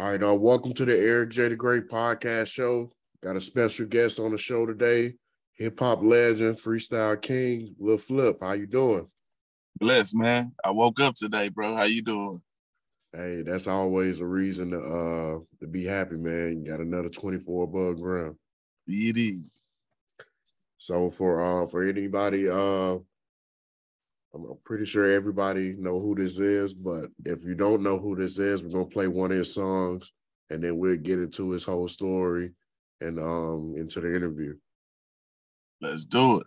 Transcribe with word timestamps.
All 0.00 0.10
right, 0.10 0.22
uh, 0.22 0.34
welcome 0.34 0.72
to 0.72 0.86
the 0.86 0.96
Eric 0.96 1.28
J. 1.28 1.48
the 1.48 1.56
Great 1.56 1.86
podcast 1.86 2.46
show. 2.46 2.90
Got 3.22 3.36
a 3.36 3.40
special 3.40 3.84
guest 3.84 4.18
on 4.18 4.30
the 4.30 4.38
show 4.38 4.64
today, 4.64 5.12
hip 5.52 5.78
hop 5.78 6.02
legend, 6.02 6.56
freestyle 6.56 7.20
king, 7.20 7.74
Lil 7.78 7.98
Flip. 7.98 8.38
How 8.40 8.52
you 8.52 8.66
doing? 8.66 9.06
Blessed, 9.78 10.16
man. 10.16 10.52
I 10.64 10.70
woke 10.70 11.00
up 11.00 11.16
today, 11.16 11.50
bro. 11.50 11.74
How 11.74 11.82
you 11.82 12.00
doing? 12.00 12.40
Hey, 13.12 13.42
that's 13.42 13.66
always 13.66 14.20
a 14.20 14.26
reason 14.26 14.70
to 14.70 14.78
uh 14.78 15.38
to 15.60 15.66
be 15.66 15.84
happy, 15.84 16.16
man. 16.16 16.64
You 16.64 16.70
got 16.70 16.80
another 16.80 17.10
24 17.10 17.64
above 17.64 18.00
ground. 18.00 18.36
It 18.86 19.18
is. 19.18 19.54
So 20.78 21.10
for 21.10 21.42
uh 21.44 21.66
for 21.66 21.86
anybody 21.86 22.48
uh 22.48 22.96
I'm 24.32 24.46
pretty 24.64 24.84
sure 24.84 25.10
everybody 25.10 25.74
know 25.76 25.98
who 25.98 26.14
this 26.14 26.38
is, 26.38 26.72
but 26.72 27.06
if 27.24 27.42
you 27.44 27.54
don't 27.54 27.82
know 27.82 27.98
who 27.98 28.14
this 28.14 28.38
is, 28.38 28.62
we're 28.62 28.70
gonna 28.70 28.86
play 28.86 29.08
one 29.08 29.32
of 29.32 29.38
his 29.38 29.54
songs 29.54 30.12
and 30.50 30.62
then 30.62 30.78
we'll 30.78 30.96
get 30.96 31.18
into 31.18 31.50
his 31.50 31.64
whole 31.64 31.88
story 31.88 32.52
and 33.00 33.18
um 33.18 33.74
into 33.76 34.00
the 34.00 34.14
interview. 34.14 34.54
Let's 35.80 36.04
do 36.04 36.38
it. 36.38 36.46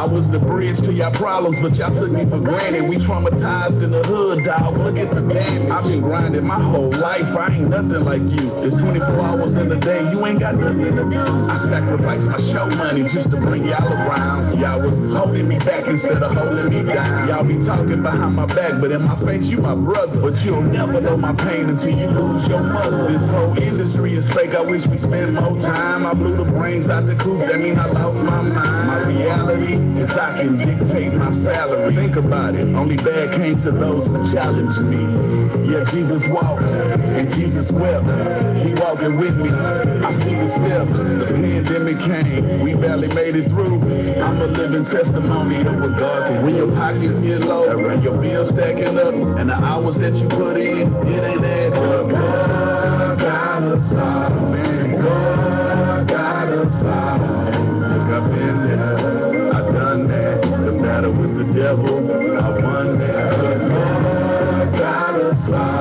I 0.00 0.04
was 0.04 0.30
the 0.30 0.38
bridge 0.38 0.78
to 0.78 0.94
y'all 0.94 1.12
problems, 1.12 1.60
but 1.60 1.76
y'all 1.76 1.94
took 1.94 2.10
me 2.10 2.24
for 2.24 2.40
granted. 2.40 2.88
We 2.88 2.96
traumatized 2.96 3.82
in 3.82 3.90
the 3.90 4.02
hood, 4.02 4.46
dog. 4.46 4.78
Look 4.78 4.96
at 4.96 5.10
the 5.10 5.20
damage. 5.20 5.70
I've 5.70 5.84
been 5.84 6.00
grinding 6.00 6.46
my 6.46 6.58
whole 6.58 6.90
life. 6.90 7.36
I 7.36 7.56
ain't 7.56 7.68
nothing 7.68 8.02
like 8.06 8.22
you. 8.22 8.50
It's 8.64 8.76
24 8.76 9.06
hours 9.20 9.56
in 9.56 9.68
the 9.68 9.76
day. 9.76 10.10
You 10.10 10.24
ain't 10.24 10.40
got 10.40 10.54
nothing 10.54 10.96
to 10.96 11.04
do. 11.04 11.50
I 11.50 11.58
sacrificed 11.68 12.28
my 12.28 12.40
show 12.40 12.66
money 12.70 13.02
just 13.10 13.28
to 13.32 13.36
bring 13.36 13.66
y'all 13.66 13.92
around. 13.92 14.58
Y'all 14.58 14.80
was 14.80 14.96
holding 15.14 15.46
me 15.46 15.58
back 15.58 15.86
instead 15.86 16.22
of 16.22 16.32
holding 16.32 16.70
me 16.70 16.94
down. 16.94 17.28
Y'all 17.28 17.44
be 17.44 17.62
talking 17.62 18.02
behind 18.02 18.36
my 18.36 18.46
back, 18.46 18.80
but 18.80 18.92
in 18.92 19.02
my 19.02 19.16
face, 19.16 19.44
you 19.48 19.58
my 19.58 19.74
brother. 19.74 20.18
But 20.18 20.42
you'll 20.42 20.62
never 20.62 20.98
know 21.02 21.18
my 21.18 21.34
pain 21.34 21.68
until 21.68 21.94
you 21.94 22.06
lose 22.06 22.48
your 22.48 22.62
mother. 22.62 23.06
This 23.06 23.28
whole 23.28 23.58
industry 23.58 24.14
is 24.14 24.30
fake. 24.30 24.54
I 24.54 24.62
wish 24.62 24.86
we 24.86 24.96
spent 24.96 25.34
more 25.34 25.60
time. 25.60 26.06
I 26.06 26.14
blew 26.14 26.38
the 26.38 26.50
brains 26.50 26.88
out 26.88 27.04
the 27.04 27.16
coop. 27.16 27.40
That 27.40 27.60
mean 27.60 27.78
I 27.78 27.84
lost 27.84 28.22
my 28.24 28.40
mind. 28.40 28.86
My 28.86 28.98
reality 29.00 29.90
is 30.00 30.10
I 30.10 30.42
can 30.42 30.56
dictate 30.56 31.12
my 31.12 31.32
salary. 31.32 31.94
Think 31.94 32.16
about 32.16 32.54
it. 32.54 32.66
Only 32.74 32.96
bad 32.96 33.36
came 33.36 33.58
to 33.60 33.70
those 33.70 34.06
who 34.06 34.32
challenged 34.32 34.80
me. 34.80 35.72
Yeah, 35.72 35.84
Jesus 35.84 36.26
walked 36.28 36.62
and 36.62 37.32
Jesus 37.34 37.70
wept. 37.70 38.06
He 38.64 38.74
walking 38.74 39.16
with 39.18 39.36
me. 39.36 39.50
I 39.50 40.12
see 40.12 40.34
the 40.34 40.48
steps. 40.48 40.98
The 40.98 41.26
pandemic 41.26 41.98
came. 42.00 42.60
We 42.60 42.74
barely 42.74 43.08
made 43.08 43.36
it 43.36 43.48
through. 43.48 43.80
I'm 44.22 44.40
a 44.40 44.46
living 44.46 44.84
testimony 44.84 45.60
of 45.60 45.80
what 45.80 45.98
God 45.98 46.28
can. 46.28 46.44
When 46.44 46.56
your 46.56 46.72
pockets 46.72 47.18
get 47.18 47.40
low, 47.40 47.88
and 47.88 48.02
your 48.02 48.18
bills 48.18 48.48
stacking 48.48 48.98
up, 48.98 49.14
and 49.14 49.50
the 49.50 49.54
hours 49.54 49.96
that 49.96 50.14
you 50.14 50.28
put 50.28 50.56
in, 50.56 50.92
it 51.06 51.22
ain't 51.22 51.44
add 51.44 51.72
up. 51.74 52.10
God 52.10 53.18
got 53.18 53.62
us 53.62 53.92
devil, 61.60 62.38
I 62.38 62.48
won 62.64 62.98
that. 62.98 63.32
'Cause 63.34 63.62
God 63.68 64.78
got 64.78 65.14
us 65.20 65.52
out, 65.52 65.79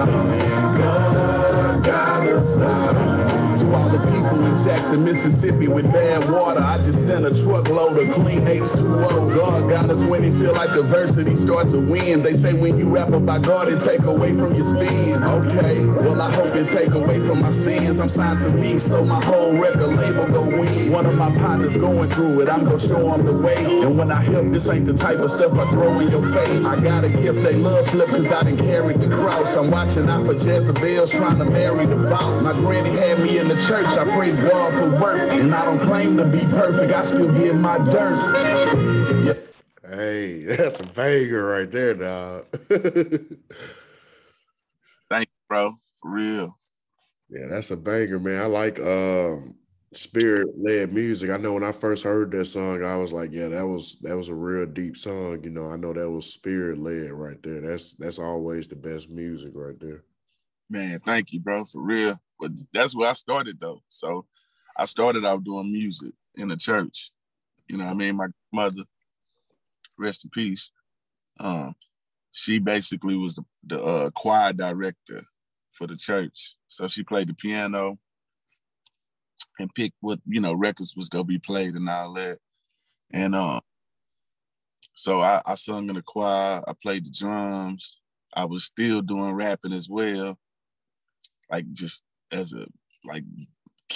Jackson, 4.70 5.04
Mississippi 5.04 5.68
with 5.68 5.92
bad 5.92 6.30
water, 6.30 6.62
I 6.62 6.78
just 6.84 7.00
sent 7.00 7.26
a 7.26 7.32
truckload 7.44 7.98
of 7.98 8.14
clean 8.14 8.42
H2O. 8.42 9.36
God 9.36 9.68
got 9.68 9.90
us 9.90 9.98
when 10.08 10.24
it 10.24 10.38
feel 10.38 10.54
like 10.54 10.70
adversity 10.70 11.36
starts 11.36 11.72
to 11.72 11.80
win. 11.80 12.22
They 12.22 12.36
say 12.36 12.54
when 12.54 12.78
you 12.78 12.88
rap 12.88 13.10
about 13.10 13.42
God, 13.42 13.74
it 13.74 13.82
take 13.82 14.02
away 14.02 14.30
from 14.36 14.54
your 14.54 14.66
spin. 14.66 15.24
Okay, 15.24 15.84
well 15.84 16.22
I 16.22 16.32
hope 16.32 16.54
it 16.54 16.70
take 16.70 16.92
away 16.92 17.18
from 17.26 17.42
my 17.42 17.52
sins. 17.52 18.00
I'm 18.00 18.10
signed 18.10 18.42
to 18.42 18.52
be, 18.52 18.78
so 18.78 19.04
my 19.04 19.26
whole 19.26 19.58
record 19.58 19.96
label 19.96 20.28
go 20.28 20.44
win. 20.44 20.92
One 20.92 21.08
of 21.08 21.16
my 21.16 21.36
partners 21.40 21.76
going 21.76 22.12
through 22.12 22.42
it, 22.42 22.48
I'm 22.48 22.64
gonna 22.64 22.80
show 22.80 23.10
them 23.10 23.26
the 23.26 23.34
way. 23.34 23.66
And 23.82 23.98
when 23.98 24.12
I 24.12 24.22
help, 24.22 24.52
this 24.52 24.70
ain't 24.70 24.86
the 24.86 24.94
type 24.94 25.18
of 25.18 25.32
stuff 25.32 25.52
I 25.54 25.68
throw 25.72 26.00
in 26.00 26.12
your 26.12 26.32
face. 26.32 26.64
I 26.64 26.80
got 26.80 27.04
a 27.04 27.10
gift 27.10 27.42
they 27.42 27.56
love 27.56 27.90
flip 27.90 28.10
cause 28.10 28.28
I 28.28 28.44
done 28.44 28.58
carried 28.58 29.02
the 29.02 29.08
cross. 29.08 29.58
I'm 29.58 29.72
watching 29.72 30.08
out 30.08 30.28
for 30.28 30.34
Jezebels 30.34 31.10
trying 31.10 31.40
to 31.40 31.46
marry 31.46 31.88
the 31.88 31.96
boss. 31.96 32.44
My 32.44 32.54
granny 32.54 32.92
had 32.92 33.20
me 33.20 33.40
in 33.40 33.48
the 33.48 33.56
church, 33.66 33.88
I 33.98 34.04
praise 34.04 34.40
God 34.40 34.59
for 34.72 34.90
work. 35.02 35.32
And 35.32 35.54
I 35.54 35.66
don't 35.66 35.80
claim 35.80 36.18
to 36.18 36.26
be 36.26 36.40
perfect, 36.42 36.94
I 36.94 37.06
still 37.06 37.32
get 37.32 37.56
my 37.56 37.78
dirt. 37.78 39.26
Yeah. 39.26 39.34
Hey, 39.90 40.44
that's 40.44 40.80
a 40.80 40.84
banger 40.84 41.46
right 41.46 41.72
there, 41.72 41.94
dog. 41.96 42.46
Thank 45.10 45.28
you, 45.28 45.40
bro. 45.48 45.80
For 46.02 46.12
real. 46.12 46.58
yeah, 47.30 47.48
that's 47.50 47.72
a 47.72 47.78
banger, 47.78 48.20
man. 48.20 48.42
I 48.42 48.46
like 48.46 48.80
um 48.80 49.56
spirit 49.94 50.48
led 50.58 50.94
music. 50.94 51.30
I 51.30 51.38
know 51.38 51.54
when 51.54 51.64
I 51.64 51.72
first 51.72 52.04
heard 52.04 52.32
that 52.32 52.46
song, 52.46 52.84
I 52.84 52.96
was 52.98 53.12
like, 53.12 53.32
yeah, 53.32 53.48
that 53.48 53.66
was 53.66 53.98
that 54.02 54.16
was 54.16 54.30
a 54.30 54.36
real 54.36 54.66
deep 54.66 54.96
song. 54.96 55.44
You 55.44 55.50
know, 55.50 55.70
I 55.70 55.76
know 55.76 55.94
that 55.94 56.10
was 56.10 56.32
spirit 56.32 56.78
led 56.78 57.12
right 57.12 57.42
there. 57.42 57.62
That's 57.62 57.94
that's 57.94 58.20
always 58.20 58.68
the 58.68 58.76
best 58.76 59.10
music 59.10 59.52
right 59.56 59.80
there. 59.80 60.04
Man, 60.70 61.00
thank 61.00 61.34
you, 61.34 61.40
bro. 61.40 61.66
For 61.66 61.82
real. 61.82 62.20
But 62.40 62.52
that's 62.74 62.96
where 62.96 63.10
I 63.10 63.14
started 63.14 63.60
though. 63.60 63.82
So 63.90 64.26
I 64.80 64.86
started 64.86 65.26
out 65.26 65.44
doing 65.44 65.72
music 65.72 66.14
in 66.38 66.48
the 66.48 66.56
church. 66.56 67.12
You 67.68 67.78
know 67.78 67.86
I 67.86 67.94
mean? 67.94 68.16
My 68.16 68.28
mother, 68.54 68.84
rest 69.98 70.24
in 70.24 70.30
peace. 70.30 70.72
Um, 71.38 71.76
she 72.32 72.60
basically 72.60 73.18
was 73.18 73.36
the, 73.36 73.44
the 73.68 73.84
uh, 73.84 74.10
choir 74.12 74.54
director 74.54 75.22
for 75.74 75.86
the 75.86 75.98
church. 75.98 76.56
So 76.68 76.88
she 76.88 77.04
played 77.04 77.28
the 77.28 77.34
piano 77.34 78.00
and 79.60 79.74
picked 79.76 79.98
what, 80.00 80.20
you 80.26 80.40
know, 80.40 80.54
records 80.54 80.96
was 80.96 81.10
gonna 81.10 81.26
be 81.26 81.40
played 81.40 81.76
and 81.76 81.90
all 81.90 82.14
that. 82.14 82.38
And 83.12 83.36
um, 83.36 83.60
so 84.94 85.20
I, 85.20 85.42
I 85.46 85.56
sung 85.56 85.90
in 85.90 85.96
the 85.96 86.02
choir, 86.02 86.64
I 86.66 86.74
played 86.82 87.06
the 87.06 87.12
drums, 87.12 88.00
I 88.34 88.46
was 88.46 88.64
still 88.64 89.02
doing 89.02 89.34
rapping 89.34 89.74
as 89.74 89.90
well, 89.90 90.38
like 91.52 91.70
just 91.74 92.04
as 92.32 92.54
a 92.54 92.66
like 93.04 93.24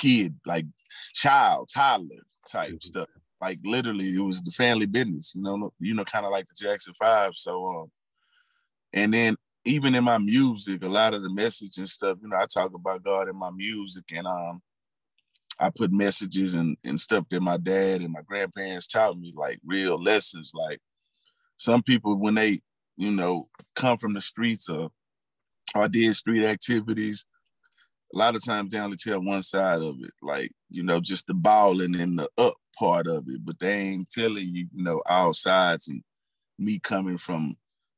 kid, 0.04 0.36
like 0.46 0.66
child, 1.14 1.70
toddler 1.74 2.24
type 2.50 2.82
stuff. 2.82 3.08
Like 3.42 3.60
literally, 3.64 4.10
it 4.10 4.20
was 4.20 4.42
the 4.42 4.52
family 4.52 4.86
business, 4.86 5.34
you 5.36 5.42
know, 5.42 5.72
you 5.80 5.94
know, 5.94 6.04
kind 6.04 6.26
of 6.26 6.32
like 6.32 6.46
the 6.48 6.54
Jackson 6.56 6.94
Five. 7.00 7.32
So, 7.36 7.66
um, 7.68 7.92
and 8.94 9.14
then 9.14 9.36
even 9.66 9.96
in 9.96 10.04
my 10.04 10.18
music, 10.18 10.84
a 10.84 10.88
lot 10.88 11.14
of 11.14 11.24
the 11.24 11.30
message 11.30 11.78
and 11.78 11.88
stuff, 11.88 12.18
you 12.22 12.28
know, 12.28 12.38
I 12.38 12.46
talk 12.46 12.74
about 12.74 13.04
God 13.04 13.30
in 13.30 13.36
my 13.36 13.50
music, 13.52 14.06
and 14.14 14.28
um, 14.28 14.62
I 15.60 15.70
put 15.70 15.92
messages 15.92 16.54
and 16.54 16.78
and 16.84 17.00
stuff 17.00 17.26
that 17.30 17.42
my 17.42 17.58
dad 17.58 18.02
and 18.02 18.12
my 18.12 18.22
grandparents 18.22 18.88
taught 18.88 19.18
me, 19.18 19.34
like 19.36 19.60
real 19.66 20.02
lessons. 20.02 20.52
Like 20.54 20.80
some 21.58 21.82
people, 21.84 22.18
when 22.18 22.36
they, 22.36 22.62
you 22.98 23.12
know, 23.12 23.48
come 23.76 23.98
from 23.98 24.14
the 24.14 24.22
streets 24.22 24.70
or 24.70 24.90
or 25.76 25.88
did 25.88 26.16
street 26.16 26.46
activities, 26.46 27.26
a 28.14 28.18
lot 28.18 28.36
of 28.36 28.44
times 28.46 28.72
they 28.72 28.80
only 28.80 28.98
tell 28.98 29.20
one 29.22 29.42
side 29.42 29.82
of 29.82 29.96
it, 30.04 30.12
like, 30.22 30.52
you 30.70 30.84
know, 30.84 31.00
just 31.00 31.26
the 31.28 31.34
balling 31.34 31.96
and 31.96 32.20
the 32.20 32.30
up 32.38 32.54
part 32.78 33.08
of 33.08 33.26
it, 33.28 33.44
but 33.44 33.60
they 33.60 33.74
ain't 33.74 34.10
telling 34.10 34.48
you, 34.48 34.68
you 34.74 34.84
know, 34.84 35.02
all 35.08 35.34
sides 35.34 35.88
and 35.88 36.04
me 36.60 36.80
coming 36.80 37.18
from 37.18 37.56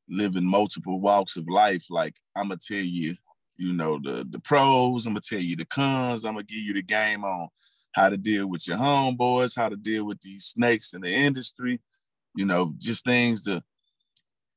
living 0.09 0.45
multiple 0.45 0.99
walks 1.01 1.35
of 1.35 1.47
life, 1.49 1.85
like 1.89 2.15
I'm 2.35 2.47
gonna 2.47 2.59
tell 2.65 2.77
you, 2.77 3.15
you 3.57 3.73
know, 3.73 3.99
the 4.01 4.25
the 4.29 4.39
pros, 4.39 5.05
I'm 5.05 5.13
gonna 5.13 5.21
tell 5.21 5.39
you 5.39 5.55
the 5.55 5.65
cons, 5.65 6.23
I'm 6.23 6.33
gonna 6.33 6.43
give 6.43 6.59
you 6.59 6.73
the 6.73 6.83
game 6.83 7.23
on 7.25 7.49
how 7.93 8.09
to 8.09 8.17
deal 8.17 8.49
with 8.49 8.67
your 8.67 8.77
homeboys, 8.77 9.55
how 9.55 9.69
to 9.69 9.77
deal 9.77 10.05
with 10.05 10.19
these 10.21 10.45
snakes 10.45 10.93
in 10.93 11.01
the 11.01 11.13
industry, 11.13 11.81
you 12.35 12.45
know, 12.45 12.73
just 12.77 13.05
things 13.05 13.43
to 13.45 13.61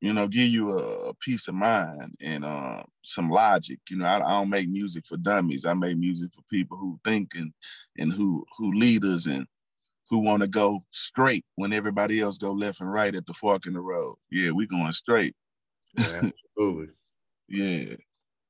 you 0.00 0.12
know, 0.12 0.28
give 0.28 0.48
you 0.48 0.72
a, 0.72 1.08
a 1.08 1.14
peace 1.14 1.48
of 1.48 1.54
mind 1.54 2.14
and 2.20 2.44
uh, 2.44 2.82
some 3.02 3.30
logic. 3.30 3.80
You 3.90 3.98
know, 3.98 4.06
I, 4.06 4.16
I, 4.16 4.30
don't 4.30 4.50
make 4.50 4.68
music 4.68 5.04
for 5.06 5.16
dummies. 5.16 5.64
I 5.64 5.74
make 5.74 5.98
music 5.98 6.30
for 6.34 6.42
people 6.50 6.78
who 6.78 7.00
think 7.04 7.34
and 7.34 7.52
and 7.96 8.12
who 8.12 8.44
who 8.56 8.72
leaders 8.72 9.26
and 9.26 9.46
who 10.08 10.20
want 10.20 10.42
to 10.42 10.48
go 10.48 10.80
straight 10.90 11.44
when 11.56 11.72
everybody 11.72 12.20
else 12.20 12.38
go 12.38 12.52
left 12.52 12.80
and 12.80 12.90
right 12.90 13.14
at 13.14 13.26
the 13.26 13.34
fork 13.34 13.66
in 13.66 13.74
the 13.74 13.80
road. 13.80 14.16
Yeah, 14.30 14.52
we 14.52 14.66
going 14.66 14.92
straight. 14.92 15.34
Yeah, 15.98 16.30
absolutely. 16.56 16.94
yeah. 17.48 17.96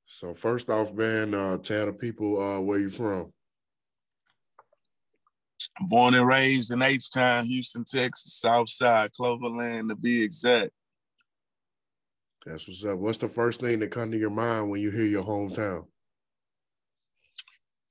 So 0.06 0.34
first 0.34 0.70
off, 0.70 0.92
man, 0.92 1.34
uh, 1.34 1.58
tell 1.58 1.86
the 1.86 1.92
people 1.92 2.40
uh, 2.40 2.60
where 2.60 2.78
you 2.78 2.88
from. 2.88 3.32
Born 5.80 6.14
and 6.14 6.26
raised 6.26 6.72
in 6.72 6.82
H-Town, 6.82 7.46
Houston, 7.46 7.84
Texas, 7.84 8.34
South 8.34 8.68
Side, 8.68 9.12
Cloverland 9.12 9.90
to 9.90 9.94
be 9.94 10.22
exact. 10.22 10.70
That's 12.46 12.66
what's 12.66 12.84
up. 12.84 12.98
What's 12.98 13.18
the 13.18 13.28
first 13.28 13.60
thing 13.60 13.78
that 13.80 13.90
come 13.90 14.10
to 14.10 14.18
your 14.18 14.30
mind 14.30 14.70
when 14.70 14.80
you 14.80 14.90
hear 14.90 15.04
your 15.04 15.24
hometown? 15.24 15.84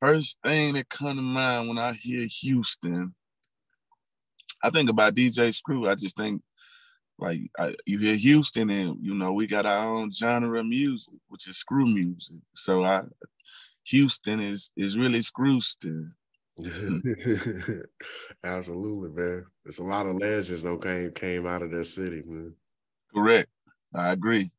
First 0.02 0.38
thing 0.46 0.76
that 0.76 0.90
come 0.90 1.16
to 1.16 1.22
mind 1.22 1.68
when 1.68 1.78
I 1.78 1.94
hear 1.94 2.28
Houston, 2.42 3.14
I 4.64 4.70
think 4.70 4.90
about 4.90 5.16
DJ 5.16 5.54
Screw. 5.54 5.88
I 5.88 5.96
just 5.96 6.16
think 6.18 6.42
like 7.20 7.40
I, 7.58 7.74
you 7.86 7.98
hear 7.98 8.16
Houston, 8.16 8.70
and 8.70 9.02
you 9.02 9.14
know 9.14 9.34
we 9.34 9.48
got 9.48 9.66
our 9.66 9.96
own 9.96 10.12
genre 10.12 10.60
of 10.60 10.66
music, 10.66 11.16
which 11.28 11.48
is 11.48 11.58
screw 11.58 11.86
music. 11.86 12.38
So 12.54 12.84
I, 12.84 13.04
Houston 13.86 14.40
is 14.40 14.72
is 14.78 14.98
really 14.98 15.20
Screwston. 15.20 16.12
Absolutely, 18.44 19.10
man. 19.10 19.46
There's 19.64 19.80
a 19.80 19.84
lot 19.84 20.08
of 20.08 20.16
legends 20.16 20.64
though 20.64 20.78
came 20.78 21.12
came 21.12 21.48
out 21.48 21.62
of 21.64 21.72
that 21.72 21.86
city, 21.86 22.22
man. 22.26 22.54
Correct. 23.14 23.50
I 23.98 24.12
agree. 24.12 24.52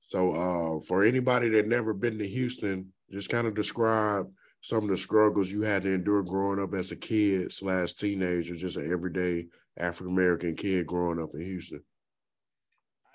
So 0.00 0.32
uh 0.32 0.80
for 0.80 1.02
anybody 1.02 1.48
that 1.50 1.66
never 1.66 1.92
been 1.92 2.18
to 2.18 2.28
Houston, 2.28 2.92
just 3.10 3.30
kind 3.30 3.46
of 3.46 3.54
describe 3.54 4.26
some 4.60 4.84
of 4.84 4.90
the 4.90 4.96
struggles 4.96 5.50
you 5.50 5.62
had 5.62 5.82
to 5.82 5.92
endure 5.92 6.22
growing 6.22 6.60
up 6.60 6.74
as 6.74 6.90
a 6.90 6.96
kid 6.96 7.52
slash 7.52 7.94
teenager, 7.94 8.54
just 8.54 8.76
an 8.76 8.90
everyday 8.90 9.46
African 9.78 10.12
American 10.12 10.54
kid 10.56 10.86
growing 10.86 11.20
up 11.22 11.30
in 11.34 11.42
Houston. 11.42 11.82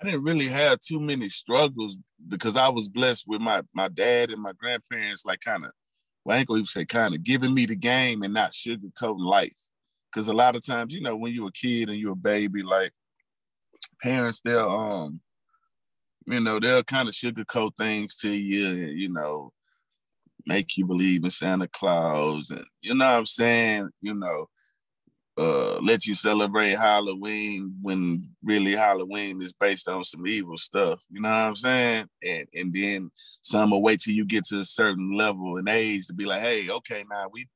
I 0.00 0.06
didn't 0.06 0.24
really 0.24 0.48
have 0.48 0.80
too 0.80 0.98
many 0.98 1.28
struggles 1.28 1.96
because 2.26 2.56
I 2.56 2.68
was 2.68 2.88
blessed 2.88 3.24
with 3.28 3.40
my 3.40 3.62
my 3.72 3.88
dad 3.88 4.32
and 4.32 4.42
my 4.42 4.52
grandparents, 4.52 5.24
like 5.24 5.40
kind 5.40 5.64
of, 5.64 5.70
well, 6.24 6.36
I 6.36 6.40
ain't 6.40 6.48
gonna 6.48 6.58
even 6.58 6.66
say 6.66 6.84
kind 6.84 7.14
of 7.14 7.22
giving 7.22 7.54
me 7.54 7.66
the 7.66 7.76
game 7.76 8.22
and 8.22 8.34
not 8.34 8.52
sugarcoating 8.52 9.24
life. 9.24 9.58
Because 10.10 10.28
a 10.28 10.34
lot 10.34 10.56
of 10.56 10.66
times, 10.66 10.92
you 10.92 11.00
know, 11.00 11.16
when 11.16 11.32
you're 11.32 11.48
a 11.48 11.52
kid 11.52 11.88
and 11.88 11.98
you're 11.98 12.12
a 12.12 12.16
baby, 12.16 12.62
like 12.62 12.92
parents, 14.02 14.40
they'll 14.44 14.68
um, 14.68 15.20
you 16.26 16.40
know, 16.40 16.58
they'll 16.58 16.84
kind 16.84 17.08
of 17.08 17.14
sugarcoat 17.14 17.76
things 17.76 18.16
to 18.18 18.32
you, 18.32 18.66
and, 18.66 18.98
you 18.98 19.08
know, 19.08 19.52
make 20.46 20.76
you 20.76 20.86
believe 20.86 21.24
in 21.24 21.30
Santa 21.30 21.68
Claus 21.68 22.50
and 22.50 22.64
you 22.80 22.94
know 22.94 23.06
what 23.06 23.18
I'm 23.18 23.26
saying, 23.26 23.90
you 24.00 24.14
know, 24.14 24.48
uh 25.38 25.78
let 25.80 26.04
you 26.04 26.14
celebrate 26.14 26.72
Halloween 26.72 27.74
when 27.80 28.22
really 28.42 28.72
Halloween 28.72 29.40
is 29.40 29.52
based 29.52 29.88
on 29.88 30.04
some 30.04 30.26
evil 30.26 30.56
stuff. 30.56 31.04
You 31.10 31.20
know 31.20 31.28
what 31.28 31.36
I'm 31.36 31.56
saying? 31.56 32.06
And 32.24 32.46
and 32.54 32.72
then 32.72 33.10
some 33.42 33.70
will 33.70 33.82
wait 33.82 34.00
till 34.00 34.14
you 34.14 34.24
get 34.24 34.44
to 34.46 34.58
a 34.58 34.64
certain 34.64 35.12
level 35.16 35.58
and 35.58 35.68
age 35.68 36.06
to 36.08 36.12
be 36.12 36.24
like, 36.24 36.40
hey, 36.40 36.68
okay, 36.68 37.04
now 37.10 37.28
we 37.32 37.46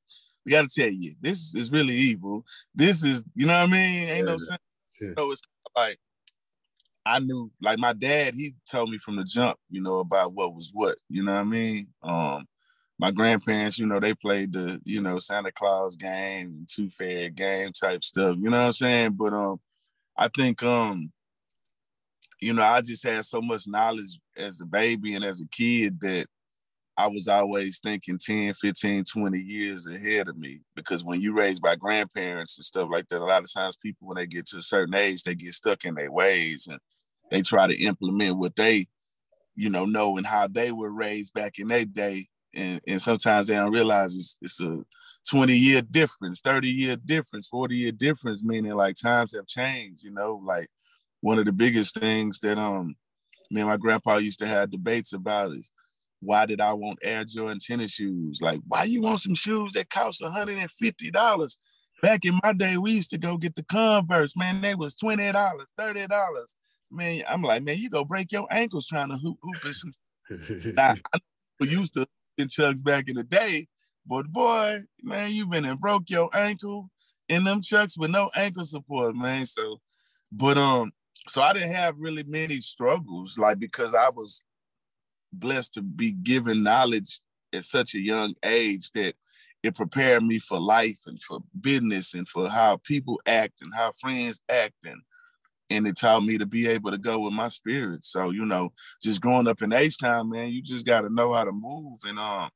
we 0.45 0.51
gotta 0.51 0.69
tell 0.73 0.89
you, 0.89 1.15
this 1.21 1.53
is 1.55 1.71
really 1.71 1.95
evil. 1.95 2.45
This 2.73 3.03
is, 3.03 3.25
you 3.35 3.45
know 3.45 3.59
what 3.59 3.69
I 3.69 3.71
mean? 3.71 4.09
Ain't 4.09 4.25
no 4.27 4.37
sense. 4.37 4.61
Yeah. 5.01 5.09
So 5.17 5.31
it's 5.31 5.41
like 5.75 5.99
I 7.15 7.19
knew, 7.19 7.51
like 7.61 7.79
my 7.79 7.93
dad, 7.93 8.33
he 8.35 8.53
told 8.69 8.89
me 8.89 8.97
from 8.97 9.15
the 9.15 9.23
jump, 9.23 9.57
you 9.69 9.81
know, 9.81 9.99
about 9.99 10.33
what 10.33 10.53
was 10.53 10.71
what. 10.73 10.97
You 11.09 11.23
know 11.23 11.33
what 11.33 11.41
I 11.41 11.43
mean? 11.43 11.87
Um, 12.03 12.45
my 12.99 13.11
grandparents, 13.11 13.79
you 13.79 13.85
know, 13.85 13.99
they 13.99 14.13
played 14.13 14.53
the, 14.53 14.81
you 14.83 15.01
know, 15.01 15.19
Santa 15.19 15.51
Claus 15.51 15.95
game, 15.95 16.65
tooth 16.67 16.93
fairy 16.95 17.29
game 17.29 17.71
type 17.71 18.03
stuff. 18.03 18.37
You 18.39 18.49
know 18.49 18.57
what 18.59 18.65
I'm 18.65 18.73
saying? 18.73 19.11
But 19.11 19.33
um, 19.33 19.59
I 20.17 20.27
think 20.29 20.63
um, 20.63 21.11
you 22.41 22.53
know, 22.53 22.63
I 22.63 22.81
just 22.81 23.03
had 23.03 23.25
so 23.25 23.41
much 23.41 23.67
knowledge 23.67 24.19
as 24.35 24.61
a 24.61 24.65
baby 24.65 25.15
and 25.15 25.25
as 25.25 25.41
a 25.41 25.47
kid 25.47 25.99
that 26.01 26.27
I 26.97 27.07
was 27.07 27.27
always 27.27 27.79
thinking 27.79 28.17
10, 28.17 28.53
15, 28.55 29.03
20 29.03 29.39
years 29.39 29.87
ahead 29.87 30.27
of 30.27 30.37
me. 30.37 30.61
Because 30.75 31.03
when 31.03 31.21
you 31.21 31.33
raised 31.33 31.61
by 31.61 31.75
grandparents 31.75 32.57
and 32.57 32.65
stuff 32.65 32.89
like 32.91 33.07
that, 33.09 33.21
a 33.21 33.25
lot 33.25 33.43
of 33.43 33.53
times 33.53 33.77
people, 33.77 34.07
when 34.07 34.17
they 34.17 34.25
get 34.25 34.47
to 34.47 34.57
a 34.57 34.61
certain 34.61 34.95
age, 34.95 35.23
they 35.23 35.35
get 35.35 35.53
stuck 35.53 35.85
in 35.85 35.93
their 35.93 36.11
ways 36.11 36.67
and 36.67 36.79
they 37.29 37.41
try 37.41 37.67
to 37.67 37.83
implement 37.83 38.37
what 38.37 38.55
they, 38.55 38.87
you 39.55 39.69
know, 39.69 39.85
know 39.85 40.17
and 40.17 40.25
how 40.25 40.47
they 40.47 40.71
were 40.71 40.91
raised 40.91 41.33
back 41.33 41.59
in 41.59 41.67
their 41.67 41.85
day 41.85 42.27
and, 42.57 42.81
and 42.87 43.01
sometimes 43.01 43.47
they 43.47 43.55
don't 43.55 43.71
realize 43.71 44.15
it's, 44.15 44.37
it's 44.41 44.61
a 44.61 44.83
20 45.29 45.53
year 45.53 45.81
difference 45.81 46.41
30 46.41 46.69
year 46.69 46.95
difference 47.05 47.47
40 47.47 47.75
year 47.75 47.91
difference 47.91 48.43
meaning 48.43 48.73
like 48.73 48.95
times 48.95 49.35
have 49.35 49.47
changed 49.47 50.03
you 50.03 50.11
know 50.11 50.41
like 50.45 50.67
one 51.21 51.39
of 51.39 51.45
the 51.45 51.51
biggest 51.51 51.99
things 51.99 52.39
that 52.39 52.57
um 52.57 52.95
me 53.51 53.61
and 53.61 53.69
my 53.69 53.77
grandpa 53.77 54.17
used 54.17 54.39
to 54.39 54.47
have 54.47 54.71
debates 54.71 55.13
about 55.13 55.51
is 55.51 55.71
why 56.21 56.45
did 56.45 56.61
I 56.61 56.73
want 56.73 56.99
Air 57.03 57.23
Jordan 57.25 57.59
tennis 57.59 57.93
shoes? 57.93 58.39
Like, 58.41 58.59
why 58.67 58.83
you 58.83 59.01
want 59.01 59.19
some 59.19 59.35
shoes 59.35 59.73
that 59.73 59.89
cost 59.89 60.21
$150? 60.21 61.57
Back 62.01 62.25
in 62.25 62.39
my 62.43 62.53
day, 62.53 62.77
we 62.77 62.91
used 62.91 63.09
to 63.11 63.17
go 63.17 63.37
get 63.37 63.55
the 63.55 63.63
Converse, 63.63 64.35
man. 64.35 64.61
They 64.61 64.75
was 64.75 64.95
$20, 64.95 65.33
$30. 65.79 66.55
Man, 66.91 67.23
I'm 67.27 67.41
like, 67.41 67.63
man, 67.63 67.77
you 67.77 67.89
go 67.89 68.05
break 68.05 68.31
your 68.31 68.47
ankles 68.51 68.87
trying 68.87 69.09
to 69.09 69.17
hoop, 69.17 69.37
hoop 69.41 69.73
some. 69.73 69.91
now, 70.75 70.95
I 71.13 71.19
used 71.65 71.95
to 71.95 72.07
in 72.37 72.47
chucks 72.47 72.81
back 72.81 73.09
in 73.09 73.15
the 73.15 73.23
day. 73.23 73.67
But 74.05 74.27
boy, 74.27 74.83
man, 75.01 75.31
you 75.31 75.47
been 75.47 75.65
and 75.65 75.79
broke 75.79 76.09
your 76.09 76.29
ankle 76.33 76.89
in 77.27 77.43
them 77.43 77.61
chucks 77.61 77.97
with 77.97 78.09
no 78.09 78.29
ankle 78.35 78.63
support, 78.63 79.15
man. 79.15 79.45
So, 79.45 79.81
but 80.31 80.57
um, 80.57 80.91
so 81.27 81.41
I 81.41 81.53
didn't 81.53 81.73
have 81.73 81.95
really 81.97 82.23
many 82.23 82.61
struggles, 82.61 83.37
like 83.37 83.59
because 83.59 83.93
I 83.93 84.09
was 84.09 84.43
blessed 85.33 85.75
to 85.75 85.81
be 85.81 86.11
given 86.11 86.63
knowledge 86.63 87.21
at 87.53 87.63
such 87.63 87.95
a 87.95 87.99
young 87.99 88.33
age 88.43 88.91
that 88.91 89.15
it 89.63 89.75
prepared 89.75 90.23
me 90.23 90.39
for 90.39 90.59
life 90.59 90.99
and 91.05 91.21
for 91.21 91.39
business 91.59 92.13
and 92.13 92.27
for 92.27 92.47
how 92.47 92.77
people 92.77 93.19
act 93.25 93.61
and 93.61 93.73
how 93.75 93.91
friends 93.99 94.39
act 94.49 94.75
and 94.85 95.01
and 95.69 95.85
it 95.85 95.97
taught 95.97 96.23
me 96.23 96.37
to 96.37 96.45
be 96.45 96.65
able 96.67 96.91
to 96.91 96.97
go 96.97 97.19
with 97.19 97.33
my 97.33 97.49
spirit. 97.49 98.05
So, 98.05 98.29
you 98.29 98.45
know, 98.45 98.71
just 99.03 99.19
growing 99.19 99.49
up 99.49 99.61
in 99.61 99.73
H 99.73 99.97
Town, 99.97 100.29
man, 100.29 100.49
you 100.49 100.61
just 100.61 100.85
gotta 100.85 101.09
know 101.09 101.33
how 101.33 101.43
to 101.43 101.51
move 101.51 101.99
and 102.05 102.17
um 102.17 102.49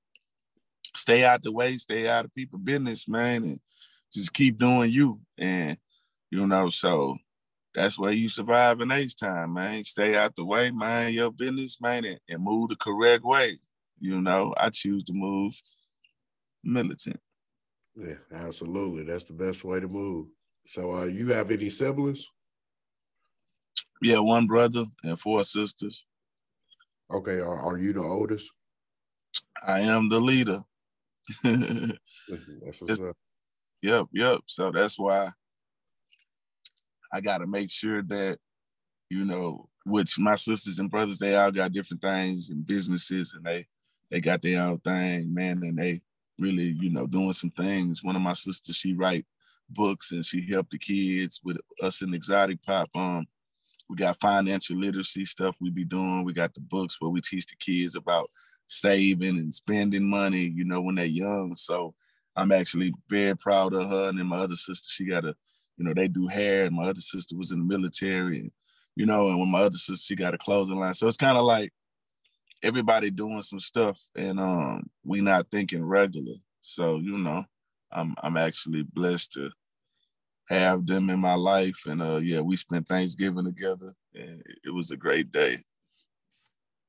stay 0.95 1.23
out 1.23 1.43
the 1.43 1.51
way, 1.51 1.75
stay 1.77 2.07
out 2.07 2.25
of 2.25 2.33
people 2.35 2.59
business, 2.59 3.07
man, 3.07 3.43
and 3.43 3.59
just 4.13 4.33
keep 4.33 4.57
doing 4.57 4.91
you. 4.91 5.19
And 5.37 5.77
you 6.29 6.47
know, 6.47 6.69
so 6.69 7.17
that's 7.73 7.97
where 7.97 8.11
you 8.11 8.27
survive 8.27 8.81
in 8.81 8.91
H 8.91 9.15
Town, 9.15 9.53
man. 9.53 9.83
Stay 9.83 10.15
out 10.15 10.35
the 10.35 10.45
way, 10.45 10.71
mind 10.71 11.15
your 11.15 11.31
business, 11.31 11.79
man, 11.79 12.05
and, 12.05 12.19
and 12.29 12.43
move 12.43 12.69
the 12.69 12.75
correct 12.75 13.23
way. 13.23 13.57
You 13.99 14.21
know, 14.21 14.53
I 14.57 14.69
choose 14.69 15.03
to 15.05 15.13
move 15.13 15.53
militant. 16.63 17.19
Yeah, 17.95 18.15
absolutely. 18.33 19.03
That's 19.03 19.25
the 19.25 19.33
best 19.33 19.63
way 19.63 19.79
to 19.79 19.87
move. 19.87 20.27
So 20.65 20.95
uh 20.95 21.05
you 21.05 21.27
have 21.29 21.51
any 21.51 21.69
siblings? 21.69 22.27
Yeah, 24.01 24.19
one 24.19 24.47
brother 24.47 24.85
and 25.03 25.19
four 25.19 25.43
sisters. 25.43 26.05
Okay, 27.11 27.39
are, 27.39 27.59
are 27.59 27.77
you 27.77 27.93
the 27.93 28.01
oldest? 28.01 28.51
I 29.65 29.81
am 29.81 30.09
the 30.09 30.19
leader. 30.19 30.61
that's 31.43 32.81
what's 32.81 32.99
up. 32.99 33.15
Yep, 33.81 34.07
yep. 34.13 34.39
So 34.47 34.71
that's 34.71 34.97
why 34.97 35.29
I 37.11 37.21
got 37.21 37.39
to 37.39 37.47
make 37.47 37.69
sure 37.69 38.01
that, 38.03 38.39
you 39.09 39.25
know, 39.25 39.67
which 39.85 40.19
my 40.19 40.35
sisters 40.35 40.79
and 40.79 40.89
brothers, 40.89 41.19
they 41.19 41.35
all 41.35 41.51
got 41.51 41.71
different 41.71 42.01
things 42.01 42.49
and 42.49 42.65
businesses, 42.65 43.33
and 43.33 43.43
they 43.43 43.67
they 44.09 44.19
got 44.19 44.41
their 44.41 44.61
own 44.61 44.79
thing, 44.79 45.33
man, 45.33 45.61
and 45.63 45.77
they 45.77 46.01
really, 46.37 46.75
you 46.79 46.91
know, 46.91 47.07
doing 47.07 47.33
some 47.33 47.51
things. 47.51 48.03
One 48.03 48.15
of 48.15 48.21
my 48.21 48.33
sisters, 48.33 48.75
she 48.75 48.93
write 48.93 49.25
books 49.69 50.11
and 50.11 50.25
she 50.25 50.45
helped 50.49 50.71
the 50.71 50.77
kids 50.77 51.39
with 51.43 51.57
us 51.81 52.01
in 52.01 52.13
exotic 52.13 52.61
pop. 52.63 52.89
Um, 52.95 53.25
we 53.89 53.95
got 53.95 54.19
financial 54.19 54.77
literacy 54.77 55.25
stuff 55.25 55.55
we 55.59 55.69
be 55.69 55.85
doing. 55.85 56.23
We 56.23 56.33
got 56.33 56.53
the 56.53 56.61
books 56.61 56.99
where 56.99 57.11
we 57.11 57.21
teach 57.21 57.47
the 57.47 57.55
kids 57.55 57.95
about 57.95 58.27
saving 58.67 59.37
and 59.37 59.53
spending 59.53 60.09
money, 60.09 60.43
you 60.55 60.65
know, 60.65 60.81
when 60.81 60.95
they're 60.95 61.05
young. 61.05 61.55
So 61.55 61.93
I'm 62.35 62.51
actually 62.51 62.93
very 63.09 63.35
proud 63.35 63.73
of 63.73 63.89
her. 63.89 64.09
And 64.09 64.19
then 64.19 64.27
my 64.27 64.37
other 64.37 64.55
sister, 64.55 64.87
she 64.89 65.05
got 65.05 65.25
a, 65.25 65.35
you 65.77 65.85
know, 65.85 65.93
they 65.93 66.07
do 66.07 66.27
hair, 66.27 66.65
and 66.65 66.75
my 66.75 66.83
other 66.83 67.01
sister 67.01 67.35
was 67.35 67.51
in 67.51 67.59
the 67.59 67.65
military, 67.65 68.39
and 68.39 68.51
you 68.95 69.05
know, 69.05 69.29
and 69.29 69.39
when 69.39 69.49
my 69.49 69.61
other 69.61 69.77
sister, 69.77 70.03
she 70.03 70.15
got 70.15 70.33
a 70.33 70.37
clothing 70.37 70.79
line. 70.79 70.93
So 70.93 71.07
it's 71.07 71.17
kind 71.17 71.37
of 71.37 71.45
like 71.45 71.71
everybody 72.63 73.09
doing 73.09 73.41
some 73.41 73.59
stuff, 73.59 73.99
and 74.15 74.39
um, 74.39 74.89
we 75.03 75.21
not 75.21 75.49
thinking 75.51 75.83
regular. 75.83 76.35
So 76.61 76.97
you 76.97 77.17
know, 77.17 77.43
I'm 77.91 78.15
I'm 78.21 78.37
actually 78.37 78.83
blessed 78.83 79.33
to 79.33 79.49
have 80.49 80.85
them 80.85 81.09
in 81.09 81.19
my 81.19 81.35
life. 81.35 81.83
And 81.85 82.01
uh, 82.01 82.19
yeah, 82.21 82.41
we 82.41 82.55
spent 82.55 82.87
Thanksgiving 82.87 83.45
together, 83.45 83.93
and 84.13 84.43
it 84.63 84.73
was 84.73 84.91
a 84.91 84.97
great 84.97 85.31
day. 85.31 85.57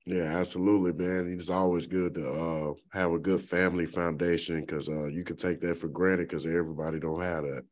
Yeah, 0.05 0.37
absolutely, 0.37 0.93
man. 0.93 1.33
It's 1.39 1.49
always 1.49 1.87
good 1.87 2.15
to 2.15 2.29
uh, 2.29 2.73
have 2.93 3.13
a 3.13 3.19
good 3.19 3.41
family 3.41 3.87
foundation 3.87 4.61
because 4.61 4.89
uh, 4.89 5.07
you 5.07 5.23
can 5.23 5.37
take 5.37 5.61
that 5.61 5.77
for 5.77 5.87
granted 5.87 6.29
because 6.29 6.45
everybody 6.45 6.99
don't 6.99 7.23
have 7.23 7.45
that. 7.45 7.63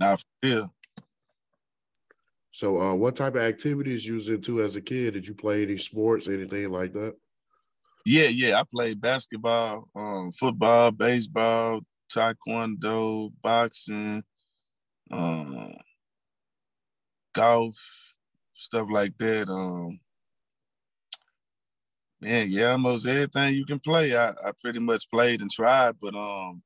Not 0.00 0.24
for 0.42 0.70
So, 2.52 2.80
uh, 2.80 2.94
what 2.94 3.16
type 3.16 3.34
of 3.34 3.42
activities 3.42 4.06
you 4.06 4.14
was 4.14 4.28
into 4.28 4.62
as 4.62 4.76
a 4.76 4.80
kid? 4.80 5.14
Did 5.14 5.26
you 5.28 5.34
play 5.34 5.62
any 5.62 5.78
sports, 5.78 6.28
anything 6.28 6.70
like 6.70 6.92
that? 6.94 7.14
Yeah, 8.04 8.28
yeah. 8.28 8.58
I 8.58 8.64
played 8.70 9.00
basketball, 9.00 9.88
um, 9.94 10.32
football, 10.32 10.90
baseball, 10.90 11.80
taekwondo, 12.10 13.32
boxing, 13.42 14.22
um, 15.10 15.74
golf, 17.34 17.76
stuff 18.54 18.88
like 18.90 19.16
that. 19.18 19.48
Um, 19.48 20.00
Man, 22.20 22.48
yeah, 22.50 22.72
almost 22.72 23.06
everything 23.06 23.54
you 23.54 23.64
can 23.64 23.78
play. 23.78 24.16
I, 24.16 24.30
I 24.30 24.52
pretty 24.60 24.80
much 24.80 25.08
played 25.10 25.40
and 25.40 25.50
tried, 25.50 25.96
but 26.00 26.14
um 26.14 26.62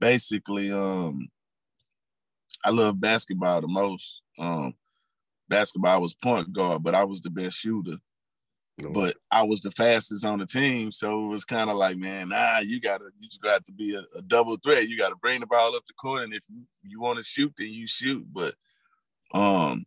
basically 0.00 0.70
um 0.72 1.28
I 2.68 2.70
love 2.70 3.00
basketball 3.00 3.62
the 3.62 3.68
most. 3.68 4.20
Um 4.38 4.74
basketball 5.48 6.02
was 6.02 6.14
point 6.14 6.52
guard, 6.52 6.82
but 6.82 6.94
I 6.94 7.04
was 7.04 7.22
the 7.22 7.30
best 7.30 7.58
shooter. 7.58 7.96
No. 8.76 8.90
But 8.90 9.16
I 9.30 9.42
was 9.42 9.62
the 9.62 9.70
fastest 9.70 10.26
on 10.26 10.38
the 10.38 10.44
team, 10.44 10.92
so 10.92 11.24
it 11.24 11.28
was 11.28 11.46
kind 11.46 11.70
of 11.70 11.76
like, 11.76 11.96
man, 11.96 12.28
nah, 12.28 12.58
you 12.58 12.78
gotta, 12.78 13.06
you 13.18 13.26
just 13.26 13.40
got 13.40 13.64
to 13.64 13.72
be 13.72 13.96
a, 13.96 14.02
a, 14.16 14.22
double 14.22 14.58
threat. 14.58 14.86
You 14.86 14.98
got 14.98 15.08
to 15.08 15.16
bring 15.16 15.40
the 15.40 15.46
ball 15.46 15.74
up 15.74 15.82
the 15.88 15.94
court, 15.94 16.24
and 16.24 16.34
if 16.34 16.44
you, 16.50 16.62
you 16.82 17.00
want 17.00 17.16
to 17.16 17.24
shoot, 17.24 17.52
then 17.56 17.72
you 17.72 17.88
shoot. 17.88 18.24
But, 18.30 18.54
um, 19.32 19.84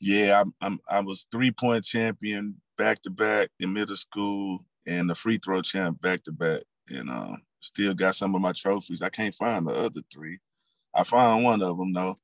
yeah, 0.00 0.40
I'm, 0.40 0.52
I'm 0.60 0.80
I 0.90 1.00
was 1.00 1.28
three 1.30 1.52
point 1.52 1.84
champion 1.84 2.60
back 2.76 3.00
to 3.02 3.10
back 3.10 3.48
in 3.60 3.72
middle 3.72 3.96
school, 3.96 4.66
and 4.84 5.08
the 5.08 5.14
free 5.14 5.38
throw 5.38 5.62
champ 5.62 6.02
back 6.02 6.24
to 6.24 6.32
back, 6.32 6.64
and 6.88 7.08
uh, 7.08 7.36
still 7.60 7.94
got 7.94 8.16
some 8.16 8.34
of 8.34 8.42
my 8.42 8.52
trophies. 8.52 9.00
I 9.00 9.08
can't 9.08 9.34
find 9.34 9.66
the 9.66 9.72
other 9.72 10.02
three. 10.12 10.40
I 10.94 11.04
found 11.04 11.44
one 11.44 11.62
of 11.62 11.76
them 11.78 11.92
though. 11.92 12.18